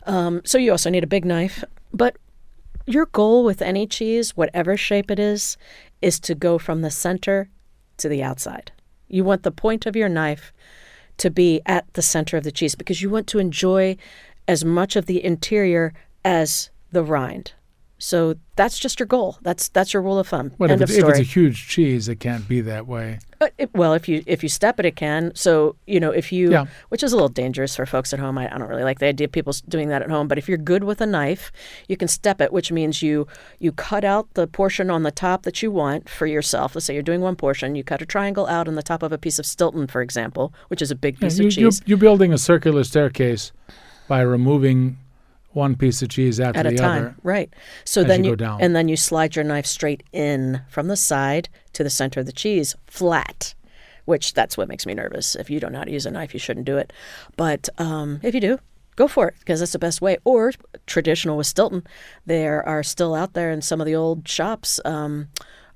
Um, 0.06 0.42
so 0.44 0.58
you 0.58 0.72
also 0.72 0.90
need 0.90 1.04
a 1.04 1.08
big 1.08 1.26
knife. 1.26 1.64
But 1.94 2.18
your 2.86 3.06
goal 3.06 3.44
with 3.44 3.62
any 3.62 3.86
cheese, 3.86 4.36
whatever 4.36 4.76
shape 4.76 5.12
it 5.12 5.20
is, 5.20 5.56
is 6.02 6.20
to 6.22 6.34
go 6.34 6.58
from 6.58 6.82
the 6.82 6.92
center 6.92 7.50
to 7.98 8.10
the 8.10 8.24
outside. 8.24 8.72
You 9.08 9.24
want 9.24 9.44
the 9.44 9.52
point 9.52 9.86
of 9.86 9.96
your 9.96 10.10
knife 10.10 10.52
to 11.18 11.30
be 11.30 11.62
at 11.66 11.94
the 11.94 12.02
center 12.02 12.38
of 12.38 12.44
the 12.44 12.52
cheese 12.52 12.76
because 12.76 13.02
you 13.02 13.10
want 13.10 13.28
to 13.28 13.40
enjoy 13.40 13.98
as 14.50 14.66
much 14.66 14.96
of 14.96 15.06
the 15.06 15.24
interior 15.24 15.94
as 16.26 16.72
the 16.92 17.04
rind. 17.04 17.54
So 18.02 18.36
that's 18.56 18.80
just 18.80 18.98
your 18.98 19.08
goal. 19.08 19.38
That's 19.42 19.68
that's 19.68 19.94
your 19.94 20.02
rule 20.02 20.18
of 20.20 20.28
thumb. 20.30 20.54
But 20.58 20.72
End 20.72 20.82
if, 20.82 20.90
it's, 20.90 20.98
if 21.00 21.06
it's 21.10 21.20
a 21.20 21.24
huge 21.24 21.68
cheese, 21.68 22.08
it 22.08 22.16
can't 22.22 22.48
be 22.48 22.62
that 22.62 22.88
way. 22.88 23.20
Uh, 23.42 23.50
it- 23.58 23.74
well, 23.74 23.94
if 23.94 24.08
you 24.08 24.24
if 24.26 24.42
you 24.42 24.48
step 24.48 24.80
it, 24.80 24.86
it 24.86 24.96
can. 24.96 25.34
So 25.36 25.76
you 25.86 26.00
know 26.00 26.12
if 26.12 26.32
you, 26.32 26.50
Yeah. 26.50 26.68
which 26.88 27.04
is 27.04 27.12
a 27.12 27.18
little 27.18 27.28
dangerous 27.44 27.76
for 27.76 27.86
folks 27.86 28.14
at 28.14 28.20
home. 28.20 28.38
I, 28.38 28.46
I 28.56 28.58
don't 28.58 28.70
really 28.70 28.86
like 28.86 29.00
the 29.00 29.08
idea 29.08 29.26
of 29.26 29.34
people 29.34 29.52
doing 29.68 29.90
that 29.90 30.02
at 30.02 30.10
home. 30.10 30.30
But 30.30 30.38
if 30.38 30.48
you're 30.48 30.58
good 30.58 30.86
with 30.86 31.02
a 31.02 31.06
knife, 31.06 31.52
you 31.90 31.98
can 31.98 32.08
step 32.08 32.40
it, 32.40 32.54
which 32.54 32.72
means 32.72 33.04
you 33.04 33.28
you 33.60 33.74
cut 33.74 34.06
out 34.06 34.34
the 34.34 34.48
portion 34.48 34.90
on 34.90 35.04
the 35.04 35.12
top 35.12 35.44
that 35.44 35.62
you 35.62 35.70
want 35.70 36.08
for 36.08 36.26
yourself. 36.26 36.76
Let's 36.76 36.86
say 36.86 36.94
you're 36.94 37.04
doing 37.04 37.20
one 37.20 37.36
portion, 37.36 37.76
you 37.76 37.84
cut 37.84 38.02
a 38.02 38.06
triangle 38.06 38.48
out 38.48 38.70
on 38.70 38.76
the 38.76 38.84
top 38.84 39.04
of 39.04 39.12
a 39.12 39.18
piece 39.18 39.40
of 39.40 39.46
Stilton, 39.46 39.88
for 39.88 40.02
example, 40.02 40.54
which 40.70 40.82
is 40.82 40.90
a 40.90 40.96
big 40.96 41.16
Yeah, 41.16 41.28
piece 41.28 41.38
you, 41.38 41.48
of 41.48 41.58
you're, 41.58 41.72
cheese 41.72 41.82
you're 41.86 41.98
building 41.98 42.32
a 42.32 42.38
circular 42.38 42.86
staircase 42.86 43.52
by 44.10 44.20
removing 44.22 44.98
one 45.54 45.76
piece 45.76 46.02
of 46.02 46.10
cheese 46.10 46.40
after 46.40 46.60
at 46.60 46.66
a 46.68 46.72
the 46.72 46.76
time, 46.76 47.02
other. 47.06 47.16
right? 47.24 47.50
So 47.86 48.04
then 48.04 48.24
you 48.26 48.32
you, 48.32 48.36
go 48.36 48.44
down. 48.46 48.62
and 48.62 48.76
then 48.76 48.88
you 48.90 48.98
slide 48.98 49.36
your 49.36 49.46
knife 49.46 49.66
straight 49.66 50.04
in 50.12 50.62
from 50.70 50.88
the 50.88 50.98
side 50.98 51.48
to 51.74 51.84
the 51.84 51.90
center 51.90 52.20
of 52.20 52.26
the 52.26 52.32
cheese, 52.34 52.76
flat. 52.88 53.56
Which 54.06 54.34
that's 54.34 54.58
what 54.58 54.68
makes 54.68 54.86
me 54.86 54.94
nervous. 54.96 55.36
If 55.36 55.50
you 55.50 55.60
don't 55.60 55.72
know 55.72 55.80
how 55.80 55.86
to 55.86 55.92
use 55.92 56.06
a 56.08 56.12
knife, 56.12 56.34
you 56.34 56.40
shouldn't 56.40 56.66
do 56.66 56.78
it. 56.78 56.92
But 57.38 57.70
um, 57.78 58.20
if 58.24 58.34
you 58.34 58.42
do, 58.42 58.60
go 58.96 59.08
for 59.08 59.28
it 59.28 59.36
because 59.40 59.60
that's 59.60 59.72
the 59.74 59.80
best 59.80 60.02
way. 60.02 60.18
Or 60.24 60.52
traditional 60.88 61.38
with 61.38 61.46
Stilton, 61.48 61.84
there 62.26 62.68
are 62.68 62.82
still 62.84 63.14
out 63.14 63.34
there 63.34 63.52
in 63.52 63.62
some 63.62 63.80
of 63.80 63.86
the 63.86 63.96
old 63.96 64.28
shops. 64.28 64.80
Um, 64.84 65.28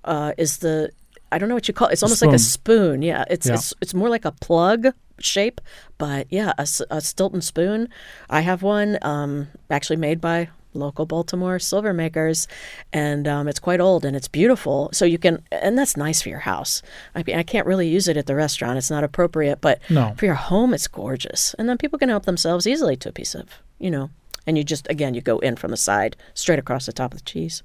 uh, 0.03 0.33
is 0.37 0.57
the 0.57 0.89
I 1.31 1.37
don't 1.37 1.47
know 1.49 1.55
what 1.55 1.67
you 1.67 1.73
call 1.73 1.87
it. 1.89 1.93
It's 1.93 2.03
almost 2.03 2.21
like 2.23 2.33
a 2.35 2.39
spoon. 2.39 3.01
Yeah, 3.03 3.23
it's 3.29 3.47
Yeah. 3.47 3.53
it's 3.55 3.73
it's 3.81 3.93
more 3.93 4.09
like 4.09 4.25
a 4.25 4.31
plug 4.31 4.87
shape, 5.19 5.61
but 5.97 6.27
yeah, 6.29 6.53
a 6.57 7.01
Stilton 7.01 7.41
spoon. 7.41 7.89
I 8.29 8.41
have 8.41 8.61
one 8.63 8.97
um, 9.01 9.47
actually 9.69 9.97
made 9.97 10.19
by 10.21 10.49
local 10.75 11.05
Baltimore 11.05 11.59
silver 11.59 11.93
makers, 11.93 12.47
and 12.91 13.27
um, 13.27 13.47
it's 13.47 13.59
quite 13.59 13.79
old 13.79 14.05
and 14.05 14.15
it's 14.15 14.27
beautiful. 14.27 14.89
So 14.91 15.05
you 15.05 15.17
can, 15.19 15.43
and 15.51 15.77
that's 15.77 15.95
nice 15.95 16.21
for 16.21 16.29
your 16.29 16.39
house. 16.39 16.81
I 17.15 17.23
mean, 17.23 17.37
I 17.37 17.43
can't 17.43 17.67
really 17.67 17.87
use 17.87 18.07
it 18.07 18.17
at 18.17 18.25
the 18.25 18.35
restaurant; 18.35 18.77
it's 18.77 18.89
not 18.91 19.03
appropriate. 19.03 19.61
But 19.61 19.79
No. 19.89 20.13
for 20.17 20.25
your 20.25 20.35
home, 20.35 20.73
it's 20.73 20.87
gorgeous, 20.87 21.53
and 21.59 21.69
then 21.69 21.77
people 21.77 21.99
can 21.99 22.09
help 22.09 22.25
themselves 22.25 22.65
easily 22.67 22.95
to 22.97 23.09
a 23.09 23.13
piece 23.13 23.35
of, 23.35 23.61
you 23.79 23.91
know. 23.91 24.09
And 24.45 24.57
you 24.57 24.63
just 24.63 24.87
again, 24.89 25.13
you 25.13 25.21
go 25.21 25.39
in 25.39 25.55
from 25.55 25.71
the 25.71 25.77
side, 25.77 26.17
straight 26.33 26.59
across 26.59 26.85
the 26.85 26.93
top 26.93 27.13
of 27.13 27.19
the 27.19 27.25
cheese. 27.25 27.63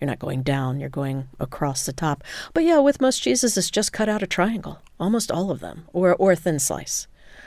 You're 0.00 0.08
not 0.08 0.18
going 0.18 0.42
down, 0.42 0.78
you're 0.80 0.88
going 0.88 1.28
across 1.40 1.86
the 1.86 1.92
top. 1.92 2.22
But 2.54 2.64
yeah, 2.64 2.78
with 2.80 3.00
most 3.00 3.22
cheeses, 3.22 3.56
it's 3.56 3.70
just 3.70 3.92
cut 3.92 4.08
out 4.08 4.22
a 4.22 4.26
triangle, 4.26 4.80
almost 5.00 5.30
all 5.30 5.50
of 5.50 5.60
them, 5.60 5.86
or, 5.92 6.14
or 6.16 6.32
a 6.32 6.36
thin 6.36 6.58
slice. 6.58 7.06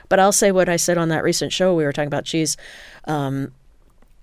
But 0.10 0.20
I'll 0.20 0.32
say 0.32 0.52
what 0.52 0.68
I 0.70 0.76
said 0.78 0.98
on 0.98 1.10
that 1.10 1.24
recent 1.24 1.54
show. 1.54 1.76
We 1.76 1.84
were 1.84 1.94
talking 1.94 2.08
about 2.08 2.26
cheese. 2.26 2.58
Um, 3.06 3.52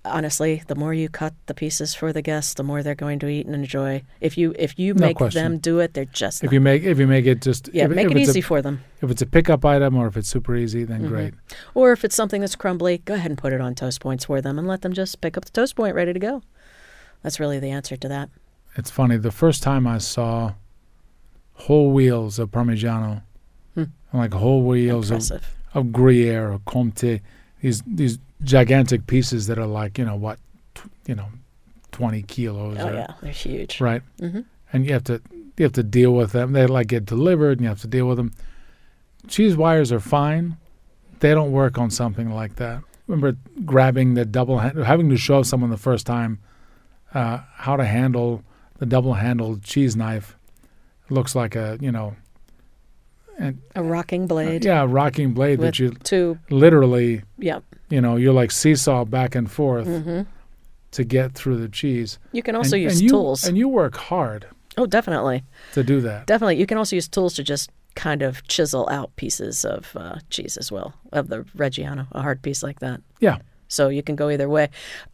honestly, 0.05 0.63
the 0.69 0.75
more 0.75 0.95
you 0.95 1.09
cut 1.09 1.35
the 1.47 1.55
pieces 1.55 1.95
for 1.95 2.13
the 2.13 2.23
guests, 2.23 2.55
the 2.55 2.63
more 2.63 2.83
they're 2.83 2.95
going 2.95 3.19
to 3.21 3.29
eat 3.29 3.47
and 3.47 3.55
enjoy. 3.55 4.03
If 4.21 4.37
you 4.39 4.55
if 4.59 4.79
you 4.79 4.95
No 4.95 5.07
make 5.07 5.17
question. 5.17 5.43
them 5.43 5.59
do 5.59 5.79
it, 5.81 5.95
they're 5.95 6.05
just 6.05 6.43
If 6.43 6.49
not- 6.49 6.53
you 6.55 6.61
make 6.61 6.83
if 6.85 6.99
you 6.99 7.07
make 7.07 7.27
it 7.27 7.41
just 7.43 7.71
yeah, 7.73 7.85
if, 7.85 7.91
make 7.91 8.07
if 8.07 8.13
it 8.13 8.19
easy 8.19 8.39
A, 8.41 8.43
for 8.43 8.63
them. 8.63 8.83
if 9.03 9.11
it's 9.11 9.23
a 9.23 9.27
pickup 9.27 9.65
item 9.65 9.97
or 9.97 10.07
if 10.07 10.17
it's 10.17 10.29
super 10.29 10.57
easy, 10.57 10.85
then 10.85 11.01
Mm-hmm. 11.03 11.09
great. 11.09 11.35
Or 11.75 11.93
if 11.93 12.05
it's 12.05 12.15
something 12.17 12.41
that's 12.41 12.57
crumbly, 12.57 12.99
go 12.99 13.15
ahead 13.15 13.31
and 13.31 13.39
put 13.39 13.53
it 13.53 13.61
on 13.61 13.75
toast 13.75 14.01
points 14.01 14.25
for 14.27 14.41
them 14.41 14.59
and 14.59 14.67
let 14.69 14.83
them 14.83 14.93
just 14.93 15.21
pick 15.21 15.37
up 15.37 15.45
the 15.45 15.51
toast 15.53 15.77
point 15.77 15.95
ready 15.95 16.13
to 16.13 16.19
go. 16.19 16.43
That's 17.23 17.41
really 17.41 17.59
the 17.59 17.71
answer 17.71 17.97
to 17.97 18.09
that. 18.09 18.29
It's 18.77 18.91
funny. 18.91 19.17
The 19.17 19.31
first 19.33 19.63
time 19.63 19.87
I 19.87 19.99
saw 19.99 20.55
whole 21.55 21.91
wheels 21.93 22.39
of 22.39 22.51
Parmigiano, 22.51 23.23
Hmm. 23.75 23.85
like 24.13 24.33
whole 24.35 24.63
wheels 24.63 25.11
of, 25.11 25.17
Impressive. 25.17 25.57
of 25.75 25.93
Gruyere 25.93 26.53
or 26.53 26.59
Comte, 26.67 27.21
these 27.61 27.83
these 27.87 28.19
gigantic 28.43 29.07
pieces 29.07 29.47
that 29.47 29.59
are 29.59 29.67
like 29.67 29.99
you 29.99 30.05
know 30.05 30.17
what, 30.17 30.39
tw- 30.75 30.91
you 31.07 31.15
know, 31.15 31.27
twenty 31.93 32.23
kilos. 32.23 32.77
Oh 32.81 32.89
or, 32.89 32.95
yeah, 32.95 33.13
they're 33.23 33.33
huge. 33.33 33.81
Right. 33.81 34.03
hmm 34.21 34.41
and 34.73 34.85
you 34.85 34.93
have 34.93 35.05
to 35.05 35.23
you 35.57 35.63
have 35.63 35.73
to 35.73 35.83
deal 35.83 36.13
with 36.13 36.33
them. 36.33 36.53
They 36.53 36.67
like 36.67 36.89
get 36.89 37.07
delivered, 37.07 37.53
and 37.59 37.63
you 37.63 37.69
have 37.69 37.81
to 37.83 37.87
deal 37.87 38.07
with 38.07 38.19
them. 38.19 38.33
cheese 39.27 39.57
wires 39.57 39.91
are 39.93 40.01
fine. 40.01 40.57
They 41.21 41.33
don't 41.33 41.51
work 41.53 41.79
on 41.79 41.91
something 41.91 42.31
like 42.31 42.57
that. 42.57 42.83
Remember 43.07 43.39
grabbing 43.65 44.15
the 44.15 44.25
double, 44.27 44.59
hand, 44.59 44.79
having 44.85 45.09
to 45.09 45.17
show 45.17 45.43
someone 45.43 45.71
the 45.71 45.77
first 45.79 46.07
time 46.07 46.41
uh, 47.15 47.39
how 47.55 47.77
to 47.77 47.85
handle 47.85 48.43
the 48.79 48.87
double-handled 48.87 49.63
cheese 49.63 49.97
knife. 49.97 50.37
It 51.09 51.13
looks 51.15 51.35
like 51.35 51.55
a 51.57 51.79
you 51.81 51.93
know, 51.93 52.17
and 53.39 53.61
A 53.75 53.83
rocking 53.83 54.27
blade. 54.27 54.65
yeah, 54.65 54.83
a 54.83 54.87
rocking 54.87 55.33
blade 55.33 55.61
that 55.61 55.79
you 55.79 55.91
two. 55.91 56.39
literally, 56.51 57.23
Yeah. 57.39 57.61
you 57.91 58.01
know, 58.01 58.17
you're 58.17 58.33
like 58.33 58.51
seesaw 58.51 59.05
back 59.05 59.35
and 59.35 59.51
forth 59.51 59.87
hmm 59.87 60.23
to 60.93 61.05
get 61.05 61.35
through 61.35 61.59
the 61.59 61.69
cheese. 61.69 62.19
You 62.33 62.43
can 62.43 62.55
also 62.55 62.77
and, 62.77 62.85
use 62.85 62.93
and 62.95 63.03
you, 63.03 63.09
tools. 63.11 63.45
and 63.45 63.59
you 63.59 63.69
work 63.69 63.97
hard 63.97 64.47
oh, 64.79 64.87
definitely. 64.87 65.43
to 65.75 65.83
do 65.85 66.01
that. 66.01 66.27
Definitely. 66.27 66.57
You 66.59 66.65
can 66.67 66.79
also 66.79 66.97
use 66.97 67.07
tools 67.07 67.35
to 67.35 67.43
just 67.43 67.71
kind 67.97 68.23
of 68.23 68.47
chisel 68.47 68.89
out 68.91 69.15
pieces 69.17 69.65
of 69.67 69.95
uh, 69.95 70.17
cheese 70.31 70.57
as 70.57 70.73
well, 70.73 70.95
of 71.13 71.29
the 71.29 71.41
Reggiano, 71.57 72.07
a 72.13 72.23
hard 72.23 72.41
piece 72.41 72.63
like 72.63 72.81
that. 72.81 73.03
Yeah. 73.21 73.39
So 73.69 73.89
you 73.89 74.03
can 74.03 74.17
go 74.17 74.31
either 74.31 74.49
way. 74.49 74.71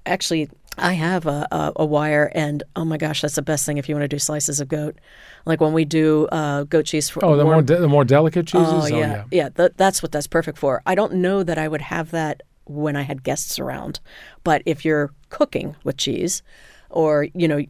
Actually, 0.06 0.50
I 0.78 0.94
have 0.94 1.26
a, 1.26 1.46
a, 1.50 1.72
a 1.76 1.84
wire, 1.84 2.30
and 2.34 2.62
oh 2.76 2.84
my 2.84 2.96
gosh, 2.96 3.20
that's 3.20 3.34
the 3.34 3.42
best 3.42 3.66
thing 3.66 3.78
if 3.78 3.88
you 3.88 3.94
want 3.94 4.04
to 4.04 4.08
do 4.08 4.18
slices 4.18 4.60
of 4.60 4.68
goat. 4.68 4.96
Like 5.44 5.60
when 5.60 5.72
we 5.72 5.84
do 5.84 6.26
uh, 6.32 6.64
goat 6.64 6.86
cheese 6.86 7.08
for 7.08 7.24
Oh, 7.24 7.36
the 7.36 7.44
more 7.44 7.62
de- 7.62 7.78
the 7.80 7.88
more 7.88 8.04
delicate 8.04 8.46
cheeses. 8.46 8.68
Oh 8.68 8.86
yeah, 8.86 9.24
yeah. 9.30 9.48
That, 9.54 9.76
that's 9.76 10.02
what 10.02 10.12
that's 10.12 10.26
perfect 10.26 10.58
for. 10.58 10.82
I 10.86 10.94
don't 10.94 11.14
know 11.14 11.42
that 11.42 11.58
I 11.58 11.68
would 11.68 11.82
have 11.82 12.10
that 12.12 12.42
when 12.64 12.96
I 12.96 13.02
had 13.02 13.22
guests 13.22 13.58
around, 13.58 14.00
but 14.44 14.62
if 14.64 14.84
you're 14.84 15.12
cooking 15.28 15.76
with 15.84 15.96
cheese, 15.98 16.42
or 16.90 17.24
you 17.34 17.48
know, 17.48 17.60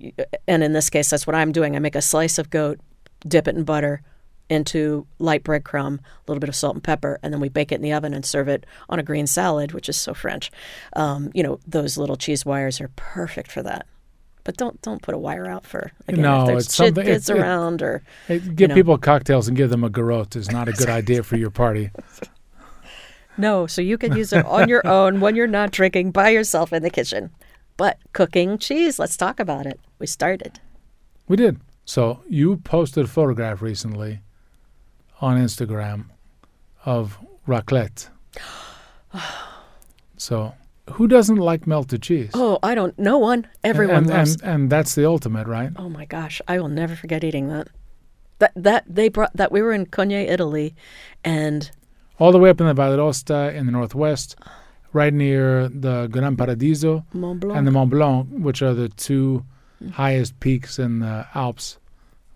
and 0.46 0.62
in 0.62 0.72
this 0.72 0.88
case, 0.90 1.10
that's 1.10 1.26
what 1.26 1.34
I'm 1.34 1.50
doing. 1.52 1.74
I 1.74 1.80
make 1.80 1.96
a 1.96 2.02
slice 2.02 2.38
of 2.38 2.50
goat, 2.50 2.78
dip 3.26 3.48
it 3.48 3.56
in 3.56 3.64
butter, 3.64 4.02
into 4.48 5.06
light 5.18 5.44
breadcrumb, 5.44 5.98
a 5.98 6.02
little 6.26 6.40
bit 6.40 6.48
of 6.48 6.54
salt 6.56 6.74
and 6.74 6.84
pepper, 6.84 7.18
and 7.22 7.32
then 7.32 7.40
we 7.40 7.48
bake 7.48 7.72
it 7.72 7.76
in 7.76 7.82
the 7.82 7.92
oven 7.92 8.12
and 8.14 8.24
serve 8.24 8.48
it 8.48 8.66
on 8.88 8.98
a 8.98 9.02
green 9.02 9.26
salad, 9.26 9.72
which 9.72 9.88
is 9.88 9.96
so 10.00 10.12
French. 10.14 10.50
Um, 10.94 11.30
you 11.34 11.42
know, 11.42 11.58
those 11.66 11.96
little 11.96 12.16
cheese 12.16 12.44
wires 12.44 12.80
are 12.80 12.90
perfect 12.96 13.50
for 13.50 13.62
that. 13.62 13.86
But 14.44 14.56
don't 14.56 14.82
don't 14.82 15.00
put 15.00 15.14
a 15.14 15.18
wire 15.18 15.46
out 15.46 15.64
for 15.64 15.92
again, 16.08 16.22
No, 16.22 16.40
if 16.42 16.46
there's 16.48 16.66
it's 16.66 16.74
something- 16.74 17.04
kids 17.04 17.30
it- 17.30 17.36
it- 17.36 17.40
around 17.40 17.80
or 17.80 18.02
Hey, 18.26 18.40
give 18.40 18.70
know. 18.70 18.74
people 18.74 18.98
cocktails 18.98 19.46
and 19.46 19.56
give 19.56 19.70
them 19.70 19.84
a 19.84 19.88
garrote 19.88 20.34
is 20.34 20.50
not 20.50 20.68
a 20.68 20.72
good 20.72 20.88
idea 20.90 21.22
for 21.22 21.36
your 21.36 21.50
party. 21.50 21.90
No, 23.38 23.66
so 23.66 23.80
you 23.80 23.96
can 23.96 24.14
use 24.14 24.32
it 24.34 24.44
on 24.44 24.68
your 24.68 24.86
own 24.86 25.20
when 25.20 25.34
you're 25.36 25.46
not 25.46 25.70
drinking 25.70 26.10
by 26.10 26.28
yourself 26.28 26.70
in 26.70 26.82
the 26.82 26.90
kitchen. 26.90 27.30
But 27.78 27.96
cooking 28.12 28.58
cheese, 28.58 28.98
let's 28.98 29.16
talk 29.16 29.40
about 29.40 29.64
it. 29.64 29.80
We 29.98 30.06
started. 30.06 30.60
We 31.26 31.36
did. 31.36 31.58
So 31.86 32.20
you 32.28 32.58
posted 32.58 33.06
a 33.06 33.08
photograph 33.08 33.62
recently 33.62 34.20
on 35.22 35.38
Instagram 35.38 36.06
of 36.84 37.18
raclette. 37.48 38.08
So 40.18 40.54
who 40.92 41.08
doesn't 41.08 41.36
like 41.36 41.66
melted 41.66 42.00
cheese? 42.00 42.30
Oh, 42.32 42.60
I 42.62 42.76
don't. 42.76 42.96
No 42.96 43.18
one. 43.18 43.46
Everyone 43.64 43.96
and, 43.96 44.06
loves. 44.08 44.40
and 44.40 44.54
and 44.54 44.70
that's 44.70 44.94
the 44.94 45.04
ultimate, 45.04 45.48
right? 45.48 45.70
oh 45.76 45.88
my 45.88 46.04
gosh, 46.04 46.40
I 46.46 46.60
will 46.60 46.68
never 46.68 46.94
forget 46.94 47.24
eating 47.24 47.48
that. 47.48 47.68
That 48.38 48.52
that 48.54 48.84
they 48.88 49.08
brought 49.08 49.34
that 49.34 49.50
we 49.50 49.62
were 49.62 49.72
in 49.72 49.86
Cogne, 49.86 50.12
Italy, 50.12 50.76
and 51.24 51.70
All 52.20 52.30
the 52.30 52.38
way 52.38 52.50
up 52.50 52.60
in 52.60 52.68
the 52.68 52.74
Valle 52.74 52.96
d'Aosta 52.96 53.52
in 53.52 53.66
the 53.66 53.72
northwest, 53.72 54.36
right 54.92 55.12
near 55.12 55.68
the 55.68 56.06
Gran 56.06 56.36
Paradiso 56.36 57.04
and 57.12 57.66
the 57.66 57.70
Mont 57.72 57.90
Blanc, 57.90 58.28
which 58.30 58.62
are 58.62 58.74
the 58.74 58.88
two 58.90 59.44
mm. 59.82 59.90
highest 59.90 60.38
peaks 60.40 60.78
in 60.78 61.00
the 61.00 61.26
Alps 61.34 61.78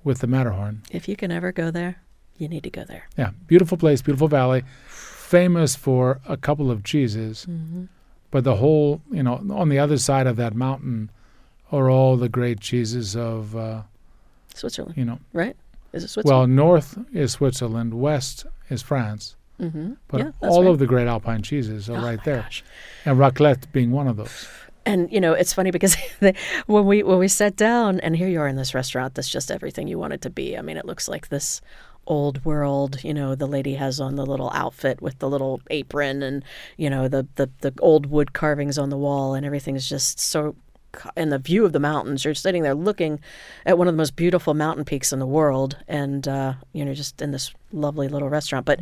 with 0.03 0.19
the 0.21 0.27
Matterhorn. 0.27 0.83
if 0.91 1.09
you 1.09 1.17
can 1.17 1.31
ever 1.31 1.53
go 1.53 1.71
there, 1.71 2.01
you 2.39 2.49
need 2.49 2.63
to 2.65 2.71
go 2.71 2.85
there. 2.85 3.09
Yeah, 3.17 3.31
beautiful 3.47 3.77
place, 3.79 4.03
beautiful 4.03 4.29
valley, 4.29 4.65
famous 4.87 5.75
for 5.77 6.21
a 6.29 6.37
couple 6.37 6.71
of 6.71 6.85
cheeses. 6.85 7.47
Mm-hmm. 7.49 7.85
But 8.31 8.45
the 8.45 8.57
whole, 8.57 9.01
you 9.11 9.23
know, 9.23 9.41
on 9.51 9.69
the 9.69 9.79
other 9.79 9.99
side 9.99 10.27
of 10.27 10.37
that 10.37 10.55
mountain 10.55 11.11
are 11.73 11.89
all 11.91 12.17
the 12.17 12.29
great 12.29 12.61
cheeses 12.61 13.17
of, 13.17 13.57
uh, 13.57 13.83
Switzerland, 14.55 14.97
you 14.97 15.05
know, 15.05 15.19
right? 15.33 15.57
Is 15.93 16.05
it 16.05 16.09
Switzerland? 16.09 16.57
well, 16.57 16.67
north 16.67 16.99
is 17.13 17.33
Switzerland, 17.33 17.95
west 17.95 18.47
is 18.71 18.83
France. 18.83 19.37
Mm-hmm. 19.61 19.95
But 20.09 20.19
yeah, 20.21 20.31
all 20.43 20.63
right. 20.63 20.71
of 20.71 20.79
the 20.79 20.87
great 20.87 21.07
alpine 21.07 21.43
cheeses 21.43 21.89
are 21.89 21.97
Oh 21.97 22.03
right 22.03 22.23
there. 22.25 22.43
gosh. 22.43 22.63
And 23.05 23.19
raclette 23.19 23.71
being 23.73 23.91
one 23.91 24.07
of 24.07 24.17
those. 24.17 24.49
And 24.85 25.11
you 25.11 25.21
know, 25.21 25.33
it's 25.33 25.53
funny 25.53 25.71
because 25.71 25.97
they, 26.21 26.35
when 26.67 26.85
we 26.87 27.03
when 27.03 27.19
we 27.19 27.29
sat 27.29 27.57
down, 27.57 27.99
and 28.01 28.15
here 28.17 28.29
you 28.29 28.41
are 28.41 28.47
in 28.49 28.57
this 28.57 28.75
restaurant 28.75 29.15
that's 29.15 29.29
just 29.29 29.51
everything 29.51 29.89
you 29.89 29.99
want 29.99 30.13
it 30.13 30.21
to 30.23 30.31
be. 30.31 30.57
I 30.59 30.63
mean, 30.63 30.77
it 30.77 30.85
looks 30.85 31.09
like 31.09 31.29
this 31.29 31.61
old 32.07 32.45
world. 32.45 33.03
You 33.03 33.15
know, 33.15 33.35
the 33.35 33.47
lady 33.47 33.75
has 33.75 34.01
on 34.01 34.17
the 34.17 34.27
little 34.27 34.51
outfit 34.55 35.01
with 35.01 35.19
the 35.19 35.29
little 35.29 35.61
apron, 35.71 36.23
and 36.23 36.45
you 36.77 36.91
know 36.91 37.09
the 37.09 37.27
the 37.37 37.51
the 37.61 37.73
old 37.81 38.07
wood 38.07 38.33
carvings 38.33 38.79
on 38.79 38.91
the 38.91 38.99
wall, 38.99 39.35
and 39.35 39.45
everything's 39.47 39.89
just 39.89 40.19
so. 40.19 40.57
And 41.15 41.31
the 41.31 41.39
view 41.39 41.67
of 41.67 41.73
the 41.73 41.81
mountains, 41.81 42.25
you're 42.25 42.33
sitting 42.33 42.63
there 42.63 42.75
looking 42.75 43.21
at 43.67 43.77
one 43.77 43.87
of 43.87 43.93
the 43.93 43.99
most 43.99 44.17
beautiful 44.17 44.55
mountain 44.55 44.85
peaks 44.87 45.13
in 45.13 45.19
the 45.19 45.27
world, 45.27 45.77
and 45.87 46.27
uh, 46.27 46.55
you 46.73 46.85
know, 46.85 46.95
just 46.95 47.21
in 47.21 47.33
this 47.33 47.53
lovely 47.73 48.09
little 48.09 48.31
restaurant. 48.31 48.65
But 48.65 48.81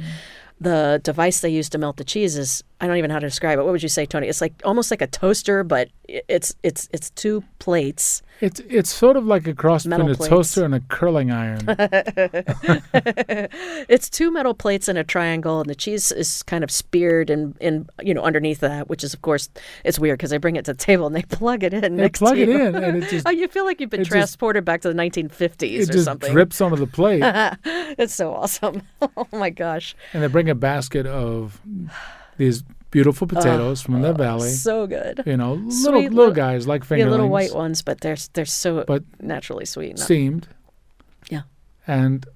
the 0.61 1.01
device 1.03 1.41
they 1.41 1.49
use 1.49 1.69
to 1.71 1.79
melt 1.79 1.97
the 1.97 2.05
cheese 2.05 2.37
is 2.37 2.63
I 2.81 2.87
don't 2.87 2.97
even 2.97 3.09
know 3.09 3.15
how 3.15 3.21
to 3.21 3.27
describe 3.29 3.59
it. 3.59 3.63
What 3.63 3.73
would 3.73 3.83
you 3.83 3.89
say, 3.89 4.05
Tony? 4.05 4.27
It's 4.29 4.41
like 4.41 4.53
almost 4.65 4.91
like 4.91 5.01
a 5.01 5.07
toaster, 5.07 5.63
but 5.65 5.89
it's 6.09 6.55
it's 6.63 6.89
it's 6.93 7.11
two 7.11 7.43
plates. 7.61 8.21
It's 8.41 8.61
it's 8.69 8.93
sort 8.93 9.17
of 9.17 9.25
like 9.27 9.47
a 9.47 9.55
cross 9.55 9.87
Metal 9.87 10.07
between 10.09 10.27
a 10.27 10.29
toaster 10.29 10.65
and 10.65 10.75
a 10.75 10.81
curling 10.81 11.31
iron. 11.31 11.61
It's 13.89 14.09
two 14.11 14.31
metal 14.31 14.55
plates 14.55 14.89
in 14.89 14.97
a 14.97 15.05
triangle, 15.05 15.61
and 15.61 15.69
the 15.71 15.75
cheese 15.75 16.11
is 16.11 16.43
kind 16.45 16.65
of 16.65 16.71
speared 16.71 17.31
and 17.31 17.57
in 17.61 17.89
you 18.03 18.13
know 18.15 18.23
underneath 18.23 18.61
that, 18.61 18.89
which 18.89 19.05
is 19.05 19.15
of 19.15 19.23
course 19.23 19.49
it's 19.85 19.99
weird 19.99 20.19
because 20.19 20.31
they 20.31 20.39
bring 20.39 20.57
it 20.57 20.65
to 20.67 20.73
the 20.73 20.79
table 20.79 21.07
and 21.07 21.15
they 21.15 21.23
plug 21.23 21.63
it 21.63 21.73
in. 21.75 21.81
they 21.83 21.89
next 21.89 22.19
plug 22.19 22.35
to 22.37 22.43
it 22.43 22.49
you. 22.49 22.61
in 22.61 22.75
and 22.77 23.03
it 23.03 23.11
just 23.11 23.27
Oh, 23.27 23.31
you 23.31 23.47
feel 23.49 23.65
like 23.65 23.81
you've 23.81 23.91
been 23.91 24.01
it 24.01 24.05
just- 24.05 24.13
transported 24.13 24.65
back 24.65 24.81
to 24.83 24.89
the 24.93 24.95
1950s 24.95 25.63
it 25.63 25.89
or 25.91 25.93
just 25.93 26.05
something. 26.05 26.33
drips 26.33 26.61
onto 26.61 26.77
the 26.77 26.87
plate. 26.87 27.23
It's 27.97 28.15
so 28.15 28.35
awesome. 28.35 28.83
oh 29.01 29.29
my 29.33 29.51
gosh, 29.51 29.95
and 30.13 30.23
they 30.23 30.27
bring 30.27 30.51
a 30.51 30.55
basket 30.55 31.07
of 31.07 31.61
these 32.37 32.63
beautiful 32.91 33.27
potatoes 33.27 33.83
from 33.83 34.03
the 34.03 34.13
valley. 34.13 34.51
so 34.51 34.87
good. 34.87 35.23
You 35.27 35.37
know, 35.37 35.55
little 35.55 35.71
Sweet 35.71 35.93
little 35.93 36.11
little- 36.17 36.35
guys 36.35 36.67
like 36.67 36.83
Yeah, 36.85 36.97
fingerlings, 36.99 37.11
little 37.11 37.29
white 37.29 37.55
ones, 37.55 37.83
but 37.83 38.01
they're 38.01 38.17
they're 38.35 38.45
so 38.45 38.85
but 38.87 39.03
naturally 39.21 39.65
sweet. 39.65 39.97
No- 39.99 40.03
steamed. 40.05 40.49
Yeah. 41.31 41.43
and 41.87 42.27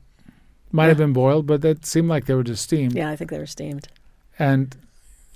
might 0.72 0.84
Yeah. 0.84 0.88
have 0.88 0.98
been 0.98 1.12
boiled, 1.14 1.46
but 1.46 1.62
that 1.62 1.86
seemed 1.86 2.08
like 2.08 2.26
they 2.26 2.34
were 2.34 2.42
just 2.42 2.62
steamed. 2.64 2.94
Yeah, 2.94 3.08
I 3.08 3.16
think 3.16 3.30
they 3.30 3.38
were 3.38 3.46
steamed. 3.46 3.88
And 4.38 4.76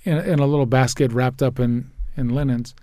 in, 0.03 0.17
in 0.17 0.39
a 0.39 0.45
little 0.45 0.65
basket 0.67 1.11
wrapped 1.13 1.41
up 1.41 1.59
in 1.59 1.89
in 2.15 2.29
linens. 2.29 2.75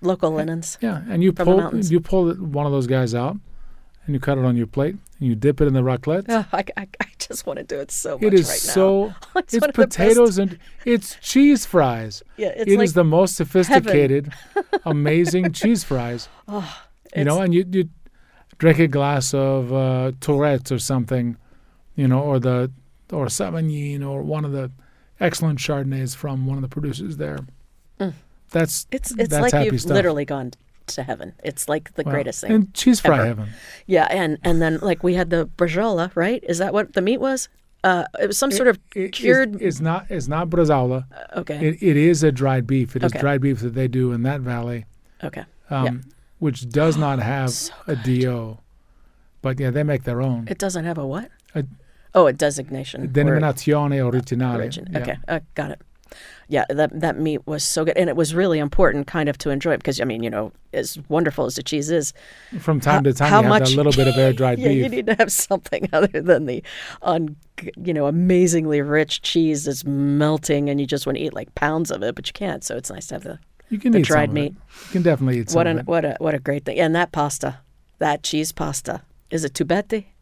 Local 0.00 0.30
linens. 0.30 0.78
Yeah, 0.80 1.02
and 1.08 1.22
you 1.22 1.32
pull 1.32 1.74
you 1.76 2.00
pull 2.00 2.32
one 2.34 2.64
of 2.66 2.72
those 2.72 2.86
guys 2.86 3.14
out, 3.14 3.36
and 4.06 4.14
you 4.14 4.20
cut 4.20 4.38
it 4.38 4.44
on 4.44 4.56
your 4.56 4.66
plate, 4.68 4.92
and 4.94 5.00
you 5.18 5.34
dip 5.34 5.60
it 5.60 5.66
in 5.66 5.74
the 5.74 5.80
raclette. 5.82 6.26
Oh, 6.28 6.46
I, 6.52 6.64
I, 6.76 6.86
I 7.00 7.06
just 7.18 7.46
want 7.46 7.58
to 7.58 7.64
do 7.64 7.78
it 7.80 7.90
so 7.90 8.14
much 8.14 8.22
It 8.22 8.34
is 8.34 8.48
right 8.48 8.58
so. 8.58 9.06
now. 9.06 9.16
it's 9.36 9.54
It's 9.54 9.60
one 9.60 9.70
of 9.70 9.76
the 9.76 9.82
best- 9.86 9.98
potatoes 9.98 10.38
and 10.38 10.58
it's 10.84 11.16
cheese 11.20 11.66
fries. 11.66 12.22
Yeah, 12.36 12.48
it's 12.48 12.62
It 12.62 12.68
is 12.68 12.78
like 12.78 12.92
the 12.92 13.04
most 13.04 13.34
sophisticated, 13.36 14.32
amazing 14.84 15.52
cheese 15.52 15.84
fries. 15.84 16.28
oh, 16.46 16.82
You 17.16 17.24
know, 17.24 17.40
and 17.40 17.52
you 17.54 17.64
you 17.70 17.88
drink 18.58 18.78
a 18.78 18.88
glass 18.88 19.34
of 19.34 19.72
uh, 19.72 20.12
Torrette 20.20 20.70
or 20.72 20.78
something, 20.78 21.36
you 21.94 22.08
know, 22.08 22.20
or 22.20 22.38
the 22.40 22.70
or 23.12 23.26
Sauvignon 23.26 24.06
or 24.08 24.22
one 24.22 24.44
of 24.44 24.52
the 24.52 24.70
excellent 25.20 25.58
Chardonnays 25.58 26.14
from 26.14 26.46
one 26.46 26.58
of 26.58 26.62
the 26.62 26.68
producers 26.68 27.16
there. 27.16 27.38
Mm. 28.00 28.12
That's 28.50 28.86
it's 28.90 29.10
it's 29.12 29.28
that's 29.30 29.52
like 29.52 29.64
you've 29.64 29.80
stuff. 29.80 29.92
literally 29.94 30.24
gone 30.24 30.52
to 30.88 31.02
heaven. 31.02 31.32
It's 31.44 31.68
like 31.68 31.94
the 31.94 32.02
Wow. 32.04 32.12
greatest 32.12 32.40
thing. 32.40 32.50
And 32.52 32.74
cheese 32.74 33.00
fry 33.00 33.16
ever. 33.18 33.26
heaven. 33.26 33.48
yeah, 33.86 34.06
and 34.10 34.38
and 34.44 34.60
then 34.62 34.78
like 34.82 35.02
we 35.02 35.14
had 35.14 35.30
the 35.30 35.46
brajola, 35.56 36.10
right? 36.16 36.42
Is 36.48 36.58
that 36.58 36.72
what 36.72 36.94
the 36.94 37.02
meat 37.02 37.20
was? 37.20 37.48
Uh, 37.84 38.04
it 38.20 38.26
was 38.26 38.36
some 38.36 38.50
sort 38.50 38.66
of 38.68 38.76
It- 38.94 39.00
it's- 39.04 39.20
cured. 39.20 39.62
It's, 39.62 39.80
not. 39.80 40.06
It's 40.10 40.26
not 40.26 40.50
bresaola. 40.50 41.04
okay, 41.36 41.58
It, 41.68 41.80
it 41.80 41.96
is 41.96 42.22
a 42.24 42.32
dried 42.32 42.66
beef. 42.66 42.96
It 42.96 43.04
is 43.04 43.12
Okay. 43.12 43.20
dried 43.20 43.40
beef 43.40 43.60
that 43.60 43.74
they 43.74 43.86
do 43.86 44.10
in 44.12 44.22
that 44.24 44.40
valley, 44.40 44.84
okay. 45.22 45.44
um, 45.70 45.84
Yeah. 45.84 45.92
which 46.40 46.68
does 46.68 46.96
not 47.06 47.20
have 47.20 47.50
So 47.50 47.72
a 47.86 47.94
DO. 47.94 48.58
But 49.42 49.60
yeah, 49.60 49.70
they 49.70 49.84
make 49.84 50.02
their 50.02 50.20
own. 50.20 50.48
It 50.50 50.58
doesn't 50.58 50.84
have 50.84 50.98
a 50.98 51.06
what? 51.06 51.30
A- 51.54 51.64
oh, 52.16 52.26
a 52.26 52.32
designation. 52.32 53.04
or- 53.04 53.06
Denominazione 53.06 53.98
originale. 54.02 54.56
origin. 54.56 54.88
Yeah. 54.90 54.98
Okay, 54.98 55.16
uh, 55.28 55.40
got 55.54 55.70
it. 55.70 55.80
Yeah, 56.48 56.64
that 56.70 56.98
that 57.00 57.18
meat 57.18 57.46
was 57.46 57.62
so 57.64 57.84
good, 57.84 57.96
and 57.96 58.08
it 58.08 58.16
was 58.16 58.34
really 58.34 58.58
important, 58.58 59.06
kind 59.06 59.28
of, 59.28 59.36
to 59.38 59.50
enjoy 59.50 59.72
it 59.74 59.78
because 59.78 60.00
I 60.00 60.04
mean, 60.04 60.22
you 60.22 60.30
know, 60.30 60.52
as 60.72 60.98
wonderful 61.08 61.44
as 61.44 61.56
the 61.56 61.62
cheese 61.62 61.90
is, 61.90 62.12
From 62.58 62.80
time 62.80 62.96
How- 62.96 63.00
to 63.02 63.12
time, 63.12 63.30
how 63.30 63.36
you 63.38 63.42
have 63.44 63.48
much- 63.60 63.70
that 63.70 63.76
little 63.76 63.92
bit 63.92 64.08
of 64.08 64.16
air 64.16 64.32
dried 64.32 64.58
yeah, 64.60 64.68
beef. 64.68 64.82
you 64.82 64.88
need 64.88 65.06
to 65.06 65.14
have 65.16 65.30
something 65.30 65.88
other 65.92 66.20
than 66.20 66.46
the, 66.46 66.62
un, 67.02 67.36
you 67.84 67.92
know, 67.92 68.06
amazingly 68.06 68.80
rich 68.80 69.20
cheese 69.22 69.64
that's 69.64 69.84
melting, 69.84 70.70
and 70.70 70.80
you 70.80 70.86
just 70.86 71.06
want 71.06 71.18
to 71.18 71.22
eat 71.24 71.34
like 71.34 71.54
pounds 71.54 71.90
of 71.90 72.02
it, 72.02 72.14
but 72.14 72.26
you 72.26 72.32
can't. 72.32 72.64
So 72.64 72.76
it's 72.76 72.90
nice 72.90 73.08
to 73.08 73.14
have 73.16 73.24
the 73.24 73.38
You 73.68 73.78
can 73.78 73.92
the 73.92 73.98
eat 73.98 74.06
dried 74.06 74.32
meat. 74.32 74.52
You 74.86 74.92
can 74.92 75.02
definitely 75.02 75.40
eat 75.40 75.50
some 75.50 75.58
what 75.58 75.66
of 75.66 75.72
an 75.72 75.78
it. 75.80 75.86
what 75.86 76.04
a 76.04 76.16
what 76.18 76.34
a 76.34 76.38
great 76.38 76.64
thing, 76.64 76.78
and 76.78 76.94
that 76.94 77.12
pasta, 77.12 77.58
that 77.98 78.22
cheese 78.22 78.52
pasta, 78.52 79.02
is 79.30 79.44
it 79.44 79.52
tubetti? 79.54 80.12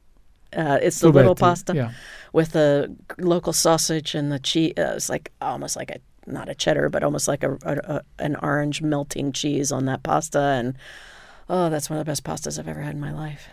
Uh, 0.57 0.79
it's 0.83 1.01
the 1.01 1.09
little 1.09 1.35
pasta 1.35 1.75
Yeah. 1.75 1.93
with 2.33 2.53
the 2.53 2.95
local 3.19 3.53
sausage 3.53 4.15
and 4.15 4.31
the 4.31 4.39
cheese. 4.39 4.73
Uh, 4.77 4.95
it's 4.97 5.09
like 5.09 5.33
almost 5.41 5.77
like 5.77 5.91
a 5.91 5.99
not 6.27 6.49
a 6.49 6.55
cheddar, 6.55 6.89
but 6.89 7.03
almost 7.05 7.29
like 7.29 7.43
a, 7.45 7.55
a, 7.63 7.77
a 7.97 8.03
an 8.19 8.37
orange 8.37 8.83
melting 8.83 9.33
cheese 9.33 9.71
on 9.73 9.85
that 9.87 10.03
pasta. 10.03 10.41
And 10.41 10.77
oh, 11.49 11.69
that's 11.71 11.89
one 11.91 11.99
of 11.99 12.05
the 12.05 12.11
best 12.11 12.25
pastas 12.25 12.59
I've 12.59 12.69
ever 12.69 12.81
had 12.83 12.95
in 12.95 13.01
my 13.01 13.13
life. 13.13 13.49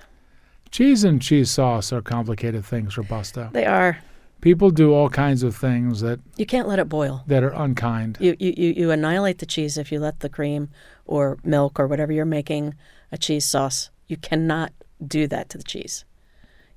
Cheese 0.71 1.03
and 1.03 1.21
cheese 1.21 1.51
sauce 1.51 1.93
are 1.93 2.01
complicated 2.01 2.65
things 2.65 2.93
for 2.95 3.03
pasta. 3.03 3.49
They 3.53 3.65
are. 3.65 3.99
People 4.41 4.71
do 4.71 4.91
all 4.93 5.07
kinds 5.09 5.41
of 5.43 5.55
things 5.55 6.01
that, 6.01 6.19
You 6.35 6.45
can't 6.45 6.67
let 6.67 6.77
it 6.79 6.89
boil. 6.89 7.23
that 7.27 7.43
are 7.43 7.53
unkind. 7.53 8.17
You, 8.19 8.35
you, 8.39 8.53
you, 8.57 8.73
you 8.73 8.91
annihilate 8.91 9.37
the 9.37 9.45
cheese 9.45 9.77
if 9.77 9.89
you 9.91 9.99
let 10.01 10.19
the 10.19 10.27
cream 10.27 10.69
or 11.05 11.37
milk 11.45 11.79
or 11.79 11.87
whatever 11.87 12.11
you're 12.11 12.25
making 12.25 12.73
a 13.11 13.17
cheese 13.17 13.45
sauce. 13.45 13.89
You 14.07 14.17
cannot 14.17 14.73
do 15.05 15.27
that 15.27 15.47
to 15.49 15.57
the 15.57 15.63
cheese. 15.63 16.03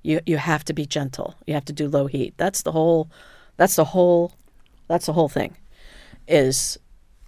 You 0.07 0.21
you 0.25 0.37
have 0.37 0.65
to 0.67 0.73
be 0.73 0.87
gentle. 0.87 1.35
You 1.47 1.55
have 1.55 1.65
to 1.65 1.73
do 1.73 1.89
low 1.89 2.07
heat. 2.07 2.35
That's 2.37 2.63
the 2.63 2.71
whole. 2.71 3.11
That's 3.57 3.75
the 3.75 3.85
whole. 3.85 4.33
That's 4.87 5.07
the 5.07 5.13
whole 5.13 5.29
thing. 5.29 5.57
Is 6.29 6.79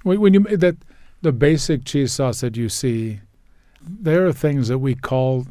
When, 0.05 0.21
when 0.21 0.35
you 0.35 0.41
that 0.57 0.77
the 1.21 1.33
basic 1.33 1.85
cheese 1.85 2.13
sauce 2.13 2.41
that 2.41 2.57
you 2.57 2.69
see, 2.69 3.21
there 3.83 4.25
are 4.27 4.33
things 4.33 4.69
that 4.69 4.79
we 4.79 4.95
call 4.95 5.47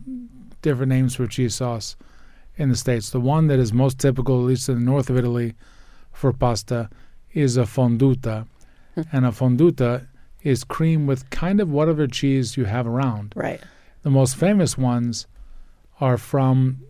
different 0.62 0.90
names 0.90 1.16
for 1.16 1.28
cheese 1.28 1.56
sauce 1.56 1.98
in 2.56 2.70
the 2.70 2.78
states. 2.78 3.10
The 3.10 3.20
one 3.20 3.48
that 3.48 3.60
is 3.60 3.74
most 3.74 4.00
typical, 4.00 4.40
at 4.40 4.46
least 4.46 4.70
in 4.70 4.76
the 4.76 4.82
north 4.82 5.10
of 5.10 5.18
Italy, 5.18 5.54
for 6.14 6.32
pasta, 6.32 6.90
is 7.34 7.58
a 7.58 7.64
fonduta, 7.64 8.48
hmm. 8.96 9.02
and 9.12 9.26
a 9.26 9.32
fonduta 9.32 10.08
is 10.44 10.64
cream 10.64 11.08
with 11.08 11.30
kind 11.30 11.60
of 11.60 11.70
whatever 11.70 12.08
cheese 12.08 12.56
you 12.56 12.66
have 12.66 12.88
around. 12.88 13.34
right. 13.36 13.62
The 14.04 14.12
most 14.12 14.38
famous 14.38 14.78
ones 14.78 15.28
are 16.00 16.18
from. 16.18 16.87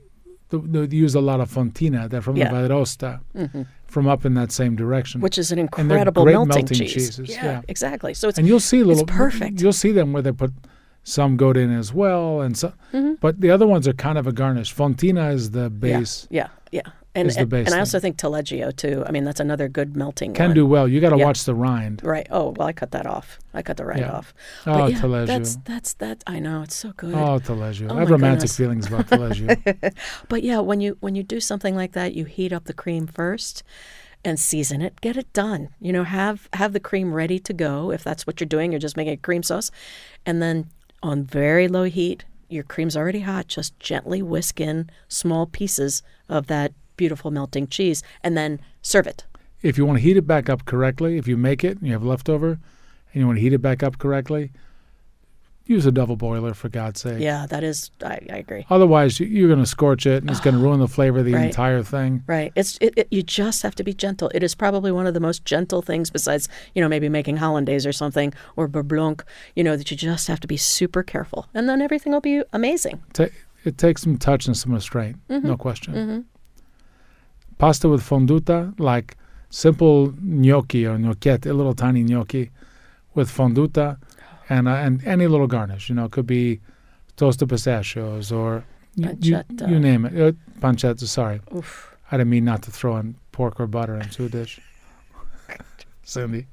The- 0.50 0.60
They 0.88 0.96
use 0.96 1.16
a 1.16 1.22
lot 1.22 1.40
of 1.42 1.52
fontina. 1.54 2.10
They're 2.10 2.22
from 2.22 2.38
Yeah. 2.38 2.50
the 2.50 2.56
Val 2.56 2.68
d'Aosta, 2.70 3.20
hmm 3.36 3.62
from 3.88 4.06
up 4.06 4.26
in 4.26 4.34
that 4.34 4.52
same 4.52 4.76
direction. 4.76 5.22
Which 5.22 5.38
is 5.38 5.50
an 5.54 5.60
incredible 5.60 6.26
melting, 6.26 6.48
melting 6.50 6.78
cheese. 6.78 6.94
cheeses, 6.94 7.30
Yeah, 7.30 7.46
yeah. 7.46 7.62
exactly. 7.70 8.14
So 8.14 8.28
it's 8.28 8.38
and 8.38 8.46
you'll 8.46 8.60
see 8.60 8.84
little 8.84 9.06
perfect. 9.06 9.62
You'll 9.62 9.72
see 9.72 9.94
them 9.94 10.12
where 10.12 10.22
they 10.22 10.34
put 10.34 10.52
some 11.04 11.38
goat 11.38 11.56
in 11.56 11.72
as 11.72 11.94
well, 11.94 12.42
and 12.42 12.58
so, 12.58 12.74
Mhm. 12.94 13.18
but 13.22 13.40
the 13.40 13.50
other 13.50 13.66
ones 13.66 13.88
are 13.88 13.94
kind 13.94 14.18
of 14.18 14.28
a 14.28 14.34
garnish. 14.34 14.76
Fontina 14.76 15.34
is 15.34 15.52
the 15.52 15.70
base. 15.70 16.28
yeah, 16.30 16.48
yeah. 16.72 16.82
And 17.18 17.28
is 17.28 17.36
the 17.36 17.42
and, 17.42 17.50
base 17.50 17.66
and 17.68 17.76
I 17.76 17.80
also 17.80 18.00
think 18.00 18.18
taleggio 18.18 18.76
too. 18.76 19.04
I 19.08 19.12
mean, 19.12 19.24
that's 19.24 19.40
another 19.40 19.68
good 19.68 19.96
melting. 19.98 20.34
Can 20.34 20.50
one. 20.50 20.56
do 20.56 20.66
well. 20.66 20.88
You 20.88 21.02
got 21.02 21.10
to 21.10 21.18
Yeah. 21.18 21.26
watch 21.26 21.44
the 21.46 21.56
rind. 21.56 22.02
Right. 22.04 22.28
Oh 22.32 22.54
well, 22.56 22.68
I 22.68 22.74
cut 22.74 22.92
that 22.92 23.06
off. 23.08 23.40
I 23.54 23.62
cut 23.62 23.78
the 23.78 23.86
rind 23.86 24.02
Yeah. 24.02 24.12
off. 24.12 24.34
Oh, 24.66 24.74
But 24.74 24.92
yeah, 24.92 25.00
Taleggio. 25.00 25.28
That's 25.28 25.56
that's 25.66 25.94
that. 25.96 26.24
I 26.28 26.40
know 26.40 26.62
it's 26.62 26.76
so 26.76 26.92
good. 26.96 27.14
Oh, 27.14 27.40
Taleggio. 27.40 27.92
Oh 27.92 27.96
I 27.98 28.00
have 28.02 28.10
romantic 28.10 28.42
goodness. 28.50 28.58
feelings 28.58 28.88
about 28.88 29.08
Taleggio. 29.08 29.94
But 30.30 30.44
yeah, 30.44 30.60
when 30.60 30.80
you 30.82 30.98
when 31.00 31.16
you 31.16 31.24
do 31.24 31.40
something 31.40 31.76
like 31.76 31.94
that, 31.94 32.14
you 32.14 32.26
heat 32.26 32.54
up 32.54 32.66
the 32.66 32.74
cream 32.74 33.08
first 33.08 33.64
and 34.26 34.40
season 34.40 34.82
it. 34.82 35.00
Get 35.02 35.16
it 35.18 35.32
done. 35.34 35.70
You 35.80 35.94
know, 35.94 36.04
have 36.04 36.50
have 36.54 36.74
the 36.74 36.80
cream 36.80 37.14
ready 37.14 37.40
to 37.40 37.54
go 37.54 37.92
if 37.92 38.04
that's 38.04 38.26
what 38.28 38.40
you're 38.40 38.48
doing. 38.48 38.72
You're 38.72 38.80
just 38.80 38.98
making 38.98 39.14
a 39.14 39.18
cream 39.18 39.44
sauce, 39.44 39.72
and 40.26 40.42
then 40.42 40.68
on 41.04 41.24
very 41.24 41.68
low 41.68 41.84
heat, 41.86 42.26
your 42.50 42.64
cream's 42.64 42.98
already 42.98 43.22
hot. 43.22 43.48
Just 43.48 43.80
gently 43.80 44.22
whisk 44.22 44.60
in 44.60 44.90
small 45.08 45.46
pieces 45.46 46.02
of 46.30 46.48
that 46.48 46.74
beautiful 46.98 47.32
melting 47.32 47.68
cheese, 47.68 48.04
and 48.24 48.36
then 48.36 48.60
serve 48.82 49.08
it. 49.08 49.26
if 49.62 49.78
you 49.78 49.86
want 49.86 49.98
to 49.98 50.04
heat 50.04 50.18
it 50.18 50.28
back 50.28 50.50
up 50.50 50.66
correctly, 50.66 51.18
if 51.18 51.28
you 51.28 51.38
make 51.38 51.64
it 51.64 51.78
and 51.78 51.88
you 51.88 51.94
have 51.94 52.04
leftover, 52.04 52.50
and 53.14 53.22
you 53.22 53.26
want 53.26 53.38
to 53.38 53.42
heat 53.42 53.54
it 53.54 53.62
back 53.62 53.82
up 53.82 53.98
correctly, 53.98 54.52
use 55.66 55.86
a 55.86 55.92
double 55.92 56.16
boiler 56.16 56.54
for 56.54 56.70
God's 56.70 57.02
sake. 57.02 57.20
Yeah, 57.20 57.46
that 57.48 57.62
is. 57.64 57.92
I, 58.02 58.20
I 58.32 58.38
agree. 58.38 58.66
Otherwise, 58.70 59.20
you- 59.20 59.28
you're 59.28 59.50
going 59.50 59.60
to 59.60 59.66
scorch 59.66 60.06
it, 60.06 60.24
and 60.24 60.30
it's 60.32 60.40
going 60.40 60.56
to 60.58 60.62
ruin 60.62 60.80
the 60.80 60.88
flavor 60.88 61.20
of 61.20 61.26
the 61.26 61.34
Right. 61.34 61.46
entire 61.48 61.84
thing. 61.84 62.24
Right. 62.28 62.54
It's 62.56 62.78
it, 62.80 62.94
it, 62.96 63.08
you 63.12 63.22
just 63.24 63.64
have 63.64 63.76
to 63.76 63.84
be 63.84 63.94
gentle. 63.94 64.32
It 64.34 64.44
is 64.44 64.56
probably 64.56 64.92
one 64.94 65.08
of 65.08 65.14
the 65.14 65.20
most 65.20 65.44
gentle 65.44 65.82
things 65.82 66.10
besides, 66.10 66.48
you 66.74 66.82
know, 66.82 66.88
maybe 66.88 67.10
making 67.10 67.38
hollandaise 67.38 67.86
or 67.86 67.92
something 67.92 68.34
or 68.56 68.68
beurre 68.70 68.84
blanc. 68.88 69.24
you 69.56 69.64
know, 69.64 69.76
that 69.76 69.92
you 69.92 69.98
just 69.98 70.28
have 70.28 70.40
to 70.42 70.48
be 70.48 70.56
super 70.58 71.04
careful. 71.04 71.48
And 71.54 71.68
then 71.68 71.82
everything 71.82 72.14
will 72.14 72.22
be 72.22 72.44
amazing. 72.54 73.02
Ta- 73.14 73.26
it 73.66 73.78
takes 73.78 74.04
some 74.04 74.18
touch 74.18 74.46
and 74.48 74.56
some 74.56 74.72
restraint, 74.74 75.18
Mm-hmm. 75.30 75.48
no 75.48 75.58
question. 75.58 75.94
hmm 75.94 76.20
Pasta 77.58 77.90
with 77.90 78.02
fonduta, 78.02 78.74
like 78.80 79.18
simple 79.50 80.14
gnocchi 80.22 80.86
or 80.86 80.98
gnocchetti, 80.98 81.50
a 81.50 81.54
little 81.54 81.74
tiny 81.74 82.04
gnocchi 82.04 82.52
with 83.16 83.30
fonduta, 83.30 83.98
and 84.50 84.68
uh, 84.68 84.72
and 84.72 85.04
any 85.06 85.28
little 85.28 85.48
garnish. 85.48 85.90
You 85.90 85.96
know, 85.96 86.06
it 86.06 86.12
could 86.12 86.28
be 86.28 86.60
toasted 87.16 87.50
pistachios 87.50 88.32
or 88.32 88.64
you, 88.96 89.18
you, 89.22 89.44
you 89.68 89.80
name 89.80 90.06
it. 90.06 90.14
Uh, 90.20 90.32
pancetta. 90.60 91.08
Sorry, 91.08 91.42
Oof. 91.56 91.96
I 92.12 92.18
didn't 92.18 92.30
mean 92.30 92.46
not 92.46 92.62
to 92.64 92.72
throw 92.72 92.98
in 92.98 93.16
pork 93.32 93.60
or 93.60 93.68
butter 93.68 93.96
into 93.96 94.26
a 94.26 94.30
dish. 94.30 94.60
Cindy. 96.04 96.48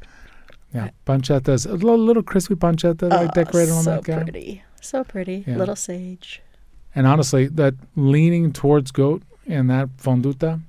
Yeah, 0.74 0.90
pancettas, 1.04 1.66
a 1.66 1.74
little, 1.74 1.96
little 1.98 2.22
crispy 2.24 2.56
pancetta 2.56 3.08
like 3.08 3.30
Oh, 3.30 3.32
decorated 3.32 3.72
on 3.72 3.84
that 3.84 4.02
guy. 4.02 4.18
So 4.18 4.22
pretty. 4.24 4.62
So 4.80 5.04
pretty. 5.04 5.44
Yeah. 5.46 5.56
Little 5.56 5.76
sage. 5.76 6.42
And 6.96 7.06
honestly, 7.06 7.46
that 7.46 7.74
leaning 7.94 8.52
towards 8.52 8.90
goat 8.90 9.22
and 9.46 9.70
that 9.70 9.96
fonduta, 9.96 10.60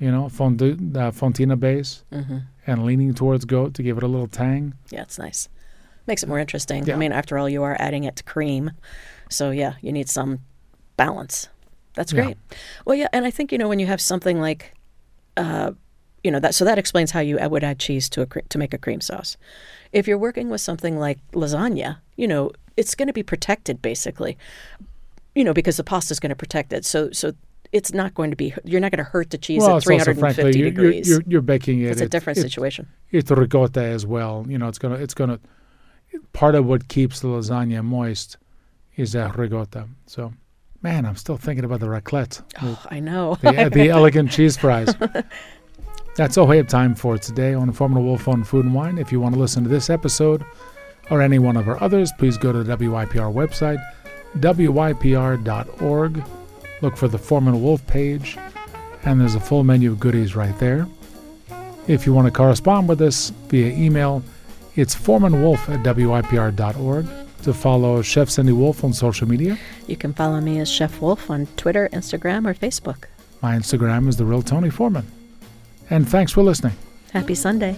you 0.00 0.10
know, 0.10 0.24
fondu, 0.24 0.72
uh, 0.96 1.10
fontina 1.12 1.58
base, 1.58 2.04
hmm 2.12 2.38
and 2.66 2.84
leaning 2.84 3.12
towards 3.14 3.44
goat 3.46 3.74
to 3.74 3.82
give 3.82 3.96
it 3.96 4.02
a 4.02 4.06
little 4.06 4.28
tang. 4.28 4.74
Yeah, 4.90 5.02
it's 5.02 5.18
nice. 5.18 5.48
Makes 6.06 6.22
it 6.22 6.28
more 6.28 6.38
interesting. 6.38 6.84
Yeah. 6.84 6.94
I 6.94 6.98
mean, 6.98 7.10
after 7.10 7.36
all, 7.38 7.48
you 7.48 7.62
are 7.62 7.74
adding 7.80 8.04
it 8.04 8.16
to 8.16 8.22
cream. 8.22 8.72
So, 9.28 9.50
yeah, 9.50 9.74
you 9.80 9.92
need 9.92 10.08
some 10.08 10.40
balance. 10.96 11.48
That's 11.94 12.12
Yeah. 12.12 12.22
great. 12.22 12.36
Well, 12.84 12.94
yeah, 12.96 13.08
and 13.12 13.24
I 13.24 13.30
think, 13.30 13.50
you 13.50 13.58
know, 13.58 13.68
when 13.68 13.78
you 13.80 13.86
have 13.86 14.00
something 14.00 14.40
like, 14.40 14.74
uh, 15.36 15.72
you 16.22 16.30
know, 16.30 16.38
that 16.38 16.54
so 16.54 16.64
that 16.64 16.78
explains 16.78 17.10
how 17.12 17.20
you 17.20 17.38
would 17.40 17.64
add 17.64 17.78
cheese 17.78 18.08
to 18.10 18.20
a 18.22 18.26
cre- 18.26 18.40
to 18.50 18.58
make 18.58 18.74
a 18.74 18.78
cream 18.78 19.00
sauce. 19.00 19.36
If 19.90 20.06
you're 20.06 20.18
working 20.18 20.50
with 20.50 20.60
something 20.60 20.98
like 20.98 21.18
lasagna, 21.32 21.96
you 22.16 22.28
know, 22.28 22.52
it's 22.76 22.94
going 22.94 23.08
to 23.08 23.14
be 23.14 23.22
protected 23.22 23.80
basically, 23.80 24.36
you 25.34 25.44
know, 25.44 25.54
because 25.54 25.76
the 25.78 25.84
pasta 25.84 26.12
is 26.12 26.20
going 26.20 26.30
to 26.30 26.36
protect 26.36 26.72
it. 26.72 26.84
So, 26.84 27.10
so 27.10 27.32
it's 27.72 27.92
not 27.92 28.14
going 28.14 28.30
to 28.30 28.36
be, 28.36 28.54
you're 28.64 28.80
not 28.80 28.90
going 28.90 29.04
to 29.04 29.10
hurt 29.10 29.30
the 29.30 29.38
cheese 29.38 29.60
well, 29.60 29.76
at 29.76 29.76
it's 29.78 29.86
also 29.86 30.04
350 30.04 30.42
frankly, 30.42 30.60
you're, 30.60 30.70
degrees. 30.70 31.08
you're, 31.08 31.22
you're 31.26 31.40
baking 31.40 31.80
it. 31.80 31.90
it's 31.90 32.00
a 32.00 32.08
different 32.08 32.38
it, 32.38 32.42
situation. 32.42 32.88
It's 33.10 33.30
ricotta 33.30 33.82
as 33.82 34.04
well. 34.06 34.44
You 34.48 34.58
know, 34.58 34.68
it's 34.68 34.78
gonna, 34.78 34.96
it's 34.96 35.14
gonna. 35.14 35.38
Part 36.32 36.56
of 36.56 36.66
what 36.66 36.88
keeps 36.88 37.20
the 37.20 37.28
lasagna 37.28 37.84
moist 37.84 38.36
is 38.96 39.12
that 39.12 39.38
ricotta. 39.38 39.86
So, 40.06 40.32
man, 40.82 41.06
I'm 41.06 41.14
still 41.14 41.36
thinking 41.36 41.64
about 41.64 41.80
the 41.80 41.86
raclette, 41.86 42.42
Oh, 42.60 42.82
I 42.90 42.98
know. 42.98 43.36
the, 43.40 43.66
uh, 43.66 43.68
the 43.68 43.88
elegant 43.90 44.32
cheese 44.32 44.56
fries. 44.56 44.92
That's 46.16 46.36
all 46.36 46.48
we 46.48 46.56
have 46.56 46.66
time 46.66 46.96
for 46.96 47.16
today 47.18 47.54
on 47.54 47.70
Foreman 47.70 47.98
and 47.98 48.06
Wolf 48.06 48.26
on 48.26 48.42
Food 48.42 48.64
and 48.64 48.74
Wine. 48.74 48.98
If 48.98 49.12
you 49.12 49.20
want 49.20 49.34
to 49.36 49.40
listen 49.40 49.62
to 49.62 49.68
this 49.68 49.88
episode 49.88 50.44
or 51.08 51.22
any 51.22 51.38
one 51.38 51.56
of 51.56 51.68
our 51.68 51.80
others, 51.80 52.10
please 52.18 52.36
go 52.36 52.52
to 52.52 52.64
the 52.64 52.76
WYPR 52.76 53.32
website, 53.32 53.80
wypr.org. 54.36 56.24
Look 56.82 56.96
for 56.96 57.08
the 57.08 57.18
Foreman 57.18 57.62
Wolf 57.62 57.86
page, 57.86 58.38
and 59.04 59.20
there's 59.20 59.34
a 59.34 59.40
full 59.40 59.64
menu 59.64 59.92
of 59.92 60.00
goodies 60.00 60.34
right 60.34 60.58
there. 60.58 60.86
If 61.86 62.06
you 62.06 62.12
want 62.14 62.26
to 62.26 62.30
correspond 62.30 62.88
with 62.88 63.00
us 63.02 63.30
via 63.48 63.68
email, 63.72 64.22
it's 64.76 64.94
foremanwolf 64.94 65.68
at 65.68 65.82
wypr.org. 65.84 67.06
To 67.42 67.54
follow 67.54 68.02
Chef 68.02 68.28
Cindy 68.28 68.52
Wolf 68.52 68.84
on 68.84 68.92
social 68.92 69.26
media, 69.26 69.56
You 69.86 69.96
can 69.96 70.12
follow 70.12 70.42
me 70.42 70.58
as 70.60 70.70
Chef 70.70 71.00
Wolf 71.00 71.30
on 71.30 71.46
Twitter, 71.56 71.88
Instagram, 71.90 72.46
or 72.46 72.52
Facebook. 72.52 73.04
my 73.40 73.56
Instagram 73.56 74.08
is 74.08 74.18
The 74.18 74.26
Real 74.26 74.42
Tony 74.42 74.68
Foreman. 74.68 75.06
And 75.88 76.06
thanks 76.06 76.32
for 76.32 76.42
listening. 76.42 76.74
Happy 77.14 77.34
Sunday. 77.34 77.76